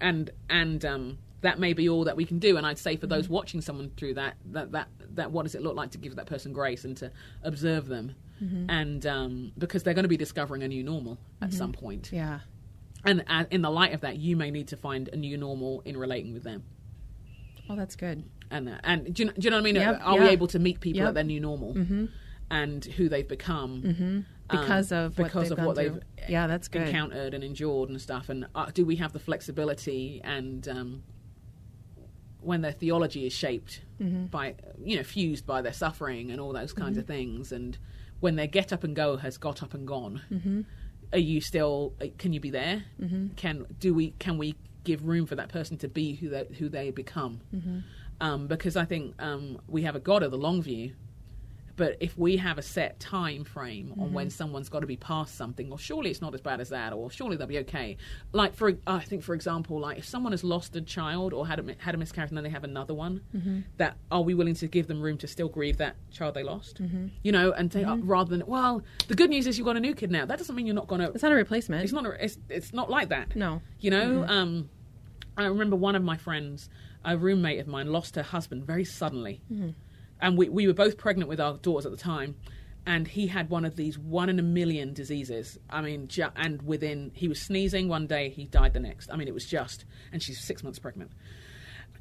and 0.00 0.30
and 0.48 0.84
um, 0.84 1.18
that 1.42 1.58
may 1.58 1.72
be 1.72 1.88
all 1.88 2.04
that 2.04 2.16
we 2.16 2.24
can 2.24 2.38
do. 2.38 2.56
And 2.56 2.66
I'd 2.66 2.78
say 2.78 2.96
for 2.96 3.06
those 3.06 3.28
watching 3.28 3.60
someone 3.60 3.90
through 3.96 4.14
that, 4.14 4.36
that 4.52 4.72
that 4.72 4.88
that 5.14 5.30
what 5.32 5.44
does 5.44 5.54
it 5.54 5.62
look 5.62 5.76
like 5.76 5.90
to 5.92 5.98
give 5.98 6.16
that 6.16 6.26
person 6.26 6.52
grace 6.52 6.84
and 6.84 6.96
to 6.98 7.10
observe 7.42 7.86
them, 7.88 8.14
and 8.68 9.04
um, 9.06 9.52
because 9.58 9.82
they're 9.82 9.94
going 9.94 10.04
to 10.04 10.08
be 10.08 10.16
discovering 10.16 10.62
a 10.62 10.68
new 10.68 10.82
normal 10.82 11.18
at 11.42 11.52
some 11.52 11.72
point. 11.72 12.10
Yeah. 12.12 12.40
And 13.04 13.24
uh, 13.28 13.44
in 13.50 13.62
the 13.62 13.70
light 13.70 13.94
of 13.94 14.02
that, 14.02 14.18
you 14.18 14.36
may 14.36 14.50
need 14.50 14.68
to 14.68 14.76
find 14.76 15.08
a 15.10 15.16
new 15.16 15.38
normal 15.38 15.80
in 15.86 15.96
relating 15.96 16.34
with 16.34 16.42
them. 16.42 16.62
Oh, 17.68 17.76
that's 17.76 17.96
good. 17.96 18.24
And 18.50 18.68
uh, 18.68 18.78
and 18.84 19.14
do 19.14 19.24
you, 19.24 19.30
do 19.32 19.40
you 19.42 19.50
know 19.50 19.56
what 19.56 19.60
I 19.60 19.64
mean? 19.64 19.74
Yep, 19.76 20.00
Are 20.02 20.18
we 20.18 20.26
able 20.28 20.46
to 20.48 20.58
meet 20.58 20.80
people 20.80 21.02
at 21.08 21.14
their 21.14 21.24
new 21.24 21.40
normal 21.40 21.74
and 22.50 22.84
who 22.84 23.08
they've 23.08 23.28
become 23.28 23.82
um, 23.84 24.26
Because 24.50 24.90
of 24.90 25.16
what 25.16 25.26
because 25.28 25.48
they've 25.50 25.58
of 25.58 25.64
what 25.64 25.76
they've 25.76 25.92
through. 25.92 26.02
Yeah, 26.28 26.46
that's 26.48 26.66
good. 26.66 26.82
encountered 26.88 27.32
and 27.34 27.44
endured 27.44 27.88
and 27.90 28.00
stuff 28.00 28.28
and 28.28 28.46
uh, 28.56 28.66
do 28.74 28.84
we 28.84 28.96
have 28.96 29.12
the 29.12 29.20
flexibility 29.20 30.20
and 30.24 30.66
um, 30.68 31.02
when 32.40 32.62
their 32.62 32.72
theology 32.72 33.26
is 33.26 33.32
shaped 33.32 33.82
Mm-hmm. 34.00 34.24
by 34.28 34.54
you 34.82 34.96
know 34.96 35.02
fused 35.02 35.44
by 35.46 35.60
their 35.60 35.74
suffering 35.74 36.30
and 36.30 36.40
all 36.40 36.54
those 36.54 36.72
kinds 36.72 36.96
of 36.96 37.04
things 37.06 37.52
and 37.52 37.76
when 38.20 38.36
their 38.36 38.46
get 38.46 38.72
up 38.72 38.82
and 38.82 38.96
go 38.96 39.18
has 39.18 39.36
got 39.36 39.62
up 39.62 39.74
and 39.74 39.86
gone 39.86 40.22
Mm-hmm. 40.32 40.62
are 41.12 41.18
you 41.18 41.42
still 41.42 41.92
uh, 42.00 42.06
can 42.16 42.32
you 42.32 42.40
be 42.40 42.48
there 42.48 42.84
can 43.36 43.66
do 43.78 43.92
we 43.92 44.12
can 44.18 44.38
we 44.38 44.54
give 44.84 45.06
room 45.06 45.26
for 45.26 45.34
that 45.34 45.50
person 45.50 45.76
to 45.76 45.86
be 45.88 46.14
who 46.14 46.30
they 46.30 46.46
who 46.58 46.70
they 46.70 46.90
become 46.90 47.42
Mm-hmm. 47.54 47.78
Um, 48.20 48.46
because 48.46 48.76
I 48.76 48.84
think 48.84 49.14
um, 49.22 49.60
we 49.68 49.82
have 49.82 49.96
a 49.96 50.00
God 50.00 50.22
of 50.22 50.30
the 50.30 50.38
long 50.38 50.62
view 50.62 50.92
but 51.76 51.96
if 51.98 52.18
we 52.18 52.36
have 52.36 52.58
a 52.58 52.62
set 52.62 53.00
time 53.00 53.42
frame 53.42 53.92
on 53.92 54.08
Mm-hmm. 54.08 54.14
when 54.14 54.28
someone's 54.28 54.68
got 54.68 54.80
to 54.80 54.86
be 54.86 54.96
past 54.96 55.34
something, 55.34 55.72
or 55.72 55.78
surely 55.78 56.10
it's 56.10 56.20
not 56.20 56.34
as 56.34 56.42
bad 56.42 56.60
as 56.60 56.68
that, 56.68 56.92
or 56.92 57.10
surely 57.10 57.38
they'll 57.38 57.46
be 57.46 57.60
okay. 57.60 57.96
Like 58.32 58.54
for, 58.54 58.72
I 58.86 58.98
think 59.00 59.22
for 59.22 59.34
example, 59.34 59.80
like 59.80 59.96
if 59.96 60.04
someone 60.04 60.32
has 60.34 60.44
lost 60.44 60.76
a 60.76 60.82
child 60.82 61.32
or 61.32 61.46
had 61.46 61.58
a, 61.58 61.74
had 61.78 61.94
a 61.94 61.98
miscarriage 61.98 62.32
and 62.32 62.36
then 62.36 62.44
they 62.44 62.50
have 62.50 62.64
another 62.64 62.92
one, 62.92 63.22
Mm-hmm. 63.34 63.60
that 63.78 63.96
are 64.10 64.20
we 64.20 64.34
willing 64.34 64.56
to 64.56 64.66
give 64.66 64.88
them 64.88 65.00
room 65.00 65.16
to 65.18 65.26
still 65.26 65.48
grieve 65.48 65.78
that 65.78 65.96
child 66.12 66.34
they 66.34 66.42
lost? 66.42 66.82
Mm-hmm. 66.82 67.06
You 67.22 67.32
know, 67.32 67.52
and 67.52 67.72
say, 67.72 67.82
uh, 67.84 67.96
rather 67.96 68.28
than 68.36 68.46
well, 68.46 68.82
the 69.08 69.14
good 69.14 69.30
news 69.30 69.46
is 69.46 69.56
you've 69.56 69.64
got 69.66 69.78
a 69.78 69.80
new 69.80 69.94
kid 69.94 70.10
now. 70.10 70.26
That 70.26 70.36
doesn't 70.36 70.54
mean 70.54 70.66
you're 70.66 70.74
not 70.74 70.86
going 70.88 71.00
to. 71.00 71.10
It's 71.12 71.22
not 71.22 71.32
a 71.32 71.36
replacement. 71.36 71.82
It's 71.82 71.94
not. 71.94 72.04
A, 72.04 72.22
it's 72.22 72.36
it's 72.50 72.74
not 72.74 72.90
like 72.90 73.08
that. 73.08 73.34
No. 73.34 73.62
You 73.78 73.90
know, 73.92 74.26
um, 74.28 74.68
I 75.34 75.46
remember 75.46 75.76
one 75.76 75.94
of 75.94 76.02
my 76.02 76.18
friends, 76.18 76.68
a 77.04 77.16
roommate 77.16 77.60
of 77.60 77.66
mine, 77.66 77.86
lost 77.92 78.14
her 78.16 78.22
husband 78.22 78.64
very 78.64 78.84
suddenly, 78.84 79.40
and 80.20 80.36
we 80.38 80.48
we 80.48 80.66
were 80.66 80.74
both 80.74 80.96
pregnant 80.98 81.28
with 81.28 81.40
our 81.40 81.54
daughters 81.58 81.86
at 81.86 81.92
the 81.92 81.98
time, 81.98 82.36
and 82.86 83.06
he 83.08 83.26
had 83.26 83.50
one 83.50 83.64
of 83.64 83.76
these 83.76 83.98
one 83.98 84.28
in 84.28 84.38
a 84.38 84.42
million 84.42 84.92
diseases. 84.92 85.58
I 85.70 85.80
mean, 85.82 86.08
ju- 86.08 86.28
and 86.36 86.60
within 86.62 87.10
he 87.14 87.28
was 87.28 87.40
sneezing 87.40 87.88
one 87.88 88.06
day, 88.06 88.28
he 88.30 88.44
died 88.44 88.72
the 88.74 88.80
next. 88.80 89.10
I 89.12 89.16
mean, 89.16 89.28
it 89.28 89.34
was 89.34 89.46
just, 89.46 89.84
and 90.12 90.22
she's 90.22 90.40
six 90.40 90.62
months 90.62 90.78
pregnant. 90.78 91.10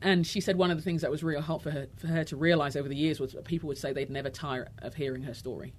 And 0.02 0.26
she 0.26 0.40
said 0.40 0.56
one 0.58 0.72
of 0.72 0.78
the 0.78 0.84
things 0.84 1.02
that 1.02 1.12
was 1.12 1.24
real 1.24 1.42
helpful 1.42 1.72
for 1.74 1.78
her, 1.78 1.88
for 1.98 2.08
her 2.08 2.24
to 2.26 2.38
realize 2.38 2.78
over 2.78 2.88
the 2.88 2.96
years 2.96 3.20
was 3.20 3.34
that 3.34 3.44
people 3.44 3.68
would 3.68 3.78
say 3.78 3.92
they'd 3.92 4.10
never 4.10 4.30
tire 4.30 4.70
of 4.82 4.96
hearing 4.96 5.24
her 5.24 5.34
story. 5.34 5.74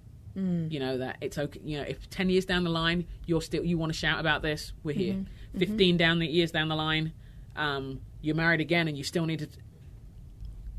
You 0.69 0.79
know 0.79 0.97
that 0.99 1.17
it's 1.21 1.37
okay. 1.37 1.59
You 1.63 1.77
know, 1.79 1.83
if 1.83 2.09
ten 2.09 2.29
years 2.29 2.45
down 2.45 2.63
the 2.63 2.69
line 2.69 3.05
you're 3.25 3.41
still 3.41 3.65
you 3.65 3.77
want 3.77 3.91
to 3.91 3.97
shout 3.97 4.19
about 4.19 4.41
this, 4.41 4.71
we're 4.83 4.95
here. 4.95 5.13
Mm-hmm. 5.15 5.59
15 5.59 5.97
down 5.97 6.19
the 6.19 6.27
years 6.27 6.51
down 6.51 6.69
the 6.69 6.75
line, 6.75 7.11
um, 7.57 7.99
you're 8.21 8.35
married 8.35 8.61
again 8.61 8.87
and 8.87 8.97
you 8.97 9.03
still 9.03 9.25
need 9.25 9.39
to 9.39 9.47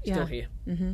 still 0.05 0.16
Yeah. 0.18 0.26
here. 0.26 0.47
Mm-hmm. 0.68 0.93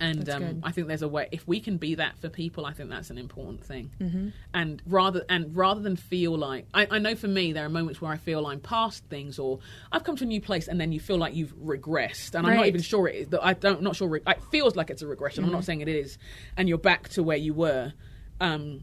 And 0.00 0.28
um. 0.28 0.60
I 0.64 0.72
think 0.72 0.88
there's 0.88 1.02
a 1.02 1.08
way 1.08 1.28
if 1.30 1.46
we 1.46 1.60
can 1.60 1.76
be 1.76 1.94
that 1.94 2.18
for 2.18 2.28
people, 2.28 2.66
I 2.66 2.72
think 2.72 2.90
that's 2.90 3.10
an 3.10 3.16
important 3.18 3.62
thing. 3.64 3.92
Mm-hmm. 4.00 4.28
And 4.52 4.82
rather 4.86 5.24
and 5.28 5.54
rather 5.56 5.80
than 5.80 5.94
feel 5.96 6.36
like 6.36 6.66
I, 6.74 6.88
I 6.90 6.98
know 6.98 7.14
for 7.14 7.28
me 7.28 7.52
there 7.52 7.64
are 7.64 7.68
moments 7.68 8.00
where 8.00 8.10
I 8.10 8.16
feel 8.16 8.44
I'm 8.46 8.58
past 8.60 9.04
things 9.06 9.38
or 9.38 9.60
I've 9.92 10.02
come 10.02 10.16
to 10.16 10.24
a 10.24 10.26
new 10.26 10.40
place 10.40 10.66
and 10.68 10.80
then 10.80 10.90
you 10.90 10.98
feel 11.00 11.16
like 11.16 11.34
you've 11.34 11.54
regressed 11.56 12.34
and 12.34 12.44
I'm 12.46 12.56
not 12.56 12.66
even 12.66 12.82
sure 12.82 13.06
it 13.08 13.14
is. 13.14 13.28
That 13.28 13.44
I 13.44 13.52
don't 13.52 13.82
not 13.82 13.94
sure 13.94 14.08
re- 14.08 14.20
it 14.26 14.42
feels 14.50 14.74
like 14.74 14.90
it's 14.90 15.02
a 15.02 15.06
regression. 15.06 15.44
I'm 15.44 15.48
Mm-hmm. 15.50 15.54
not 15.54 15.64
saying 15.64 15.80
it 15.82 15.88
is, 15.88 16.18
and 16.56 16.68
you're 16.68 16.76
back 16.78 17.08
to 17.10 17.22
where 17.22 17.36
you 17.36 17.54
were. 17.54 17.92
Um, 18.40 18.82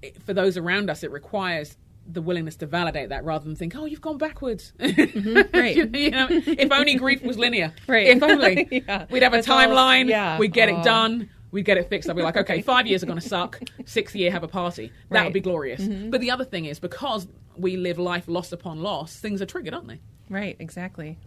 it, 0.00 0.22
for 0.22 0.32
those 0.32 0.56
around 0.56 0.90
us, 0.90 1.02
it 1.02 1.10
requires 1.10 1.76
the 2.08 2.22
willingness 2.22 2.56
to 2.56 2.66
validate 2.66 3.08
that 3.08 3.24
rather 3.24 3.44
than 3.44 3.56
think, 3.56 3.74
"Oh, 3.76 3.84
you've 3.86 4.00
gone 4.00 4.18
backwards." 4.18 4.72
Right. 4.80 5.76
you, 5.76 5.90
you 5.92 6.10
know, 6.10 6.28
if 6.30 6.70
only 6.72 6.94
grief 6.96 7.22
was 7.22 7.38
linear. 7.38 7.72
Right. 7.86 8.06
If 8.08 8.22
only 8.22 8.68
Yeah. 8.88 9.06
we'd 9.10 9.22
have 9.22 9.34
a 9.34 9.38
It's 9.38 9.48
all- 9.48 9.58
timeline. 9.58 10.08
yeah. 10.08 10.38
We'd 10.38 10.52
get 10.52 10.68
Oh. 10.68 10.78
it 10.80 10.84
done. 10.84 11.30
We'd 11.52 11.64
get 11.64 11.78
it 11.78 11.88
fixed. 11.88 12.08
I'd 12.10 12.16
be 12.16 12.22
like, 12.22 12.36
okay, 12.36 12.60
five 12.60 12.86
years 12.86 13.02
are 13.02 13.06
going 13.06 13.20
to 13.20 13.26
suck. 13.26 13.60
Sixth 13.86 14.14
year, 14.16 14.30
have 14.30 14.42
a 14.42 14.48
party. 14.48 14.92
That 15.10 15.18
Right. 15.18 15.24
would 15.24 15.32
be 15.32 15.40
glorious. 15.40 15.86
But 15.86 16.20
the 16.20 16.30
other 16.30 16.44
thing 16.44 16.64
is 16.66 16.78
because 16.80 17.26
we 17.56 17.76
live 17.76 17.98
life 17.98 18.24
loss 18.28 18.52
upon 18.52 18.82
loss, 18.82 19.18
things 19.18 19.40
are 19.40 19.46
triggered, 19.46 19.72
aren't 19.72 19.88
they? 19.88 20.00
Right, 20.28 20.56
exactly. 20.58 21.18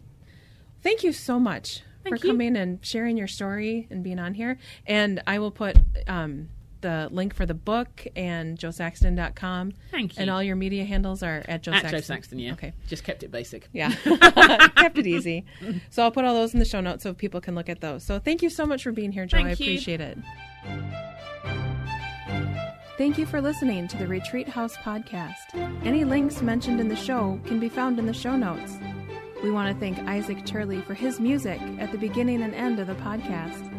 Thank 0.83 1.03
you 1.03 1.13
so 1.13 1.39
much 1.39 1.81
Thank 2.03 2.19
for 2.19 2.25
you. 2.27 2.31
coming 2.33 2.55
and 2.57 2.79
sharing 2.85 3.17
your 3.17 3.27
story 3.27 3.87
and 3.89 4.03
being 4.03 4.19
on 4.19 4.33
here. 4.35 4.57
And 4.85 5.21
I 5.25 5.39
will 5.39 5.51
put 5.51 5.77
um, 6.07 6.49
the 6.81 7.07
link 7.11 7.33
for 7.33 7.45
the 7.45 7.53
book 7.53 8.05
and 8.15 8.57
josaxton.com. 8.57 9.73
Thank 9.91 10.15
you. 10.17 10.21
And 10.21 10.29
all 10.29 10.41
your 10.43 10.55
media 10.55 10.85
handles 10.85 11.23
are 11.23 11.43
at 11.47 11.63
Jo 11.63 11.71
At 11.71 11.81
Saxton. 11.81 11.91
Jo 11.91 12.01
Saxton, 12.01 12.39
yeah. 12.39 12.53
Okay. 12.53 12.73
Just 12.87 13.03
kept 13.03 13.23
it 13.23 13.31
basic. 13.31 13.67
Yeah. 13.73 13.91
Kept 14.75 14.97
it 14.97 15.07
easy. 15.07 15.45
So 15.89 16.03
I'll 16.03 16.11
put 16.11 16.25
all 16.25 16.33
those 16.33 16.53
in 16.53 16.59
the 16.59 16.65
show 16.65 16.81
notes 16.81 17.03
so 17.03 17.13
people 17.13 17.41
can 17.41 17.55
look 17.55 17.69
at 17.69 17.81
those. 17.81 18.03
So 18.03 18.19
thank 18.19 18.41
you 18.41 18.49
so 18.49 18.65
much 18.65 18.83
for 18.83 18.91
being 18.91 19.11
here, 19.11 19.25
Jo. 19.25 19.37
Thank 19.37 19.47
I 19.47 19.49
you. 19.51 19.53
appreciate 19.53 20.01
it. 20.01 20.17
Thank 22.97 23.17
you 23.17 23.25
for 23.25 23.39
listening 23.41 23.87
to 23.87 23.97
the 23.97 24.07
Retreat 24.07 24.49
House 24.49 24.75
podcast. 24.77 25.55
Any 25.85 26.03
links 26.03 26.41
mentioned 26.41 26.81
in 26.81 26.89
the 26.89 26.97
show 26.97 27.39
can 27.45 27.59
be 27.59 27.69
found 27.69 27.97
in 27.97 28.05
the 28.05 28.13
show 28.13 28.35
notes. 28.35 28.77
We 29.41 29.51
want 29.51 29.73
to 29.73 29.79
thank 29.79 29.97
Isaac 29.99 30.45
Turley 30.45 30.81
for 30.81 30.93
his 30.93 31.17
music 31.17 31.61
at 31.79 31.93
the 31.93 31.97
beginning 31.97 32.41
and 32.41 32.53
end 32.53 32.77
of 32.79 32.87
the 32.87 32.95
podcast. 32.95 33.73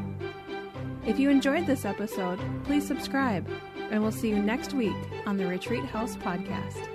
If 1.06 1.18
you 1.18 1.30
enjoyed 1.30 1.66
this 1.66 1.84
episode, 1.84 2.38
please 2.64 2.86
subscribe 2.86 3.48
And 3.90 4.02
we'll 4.02 4.12
see 4.12 4.28
you 4.28 4.38
next 4.40 4.74
week 4.74 4.96
on 5.26 5.36
the 5.36 5.46
Retreat 5.46 5.84
House 5.84 6.16
Podcast. 6.16 6.86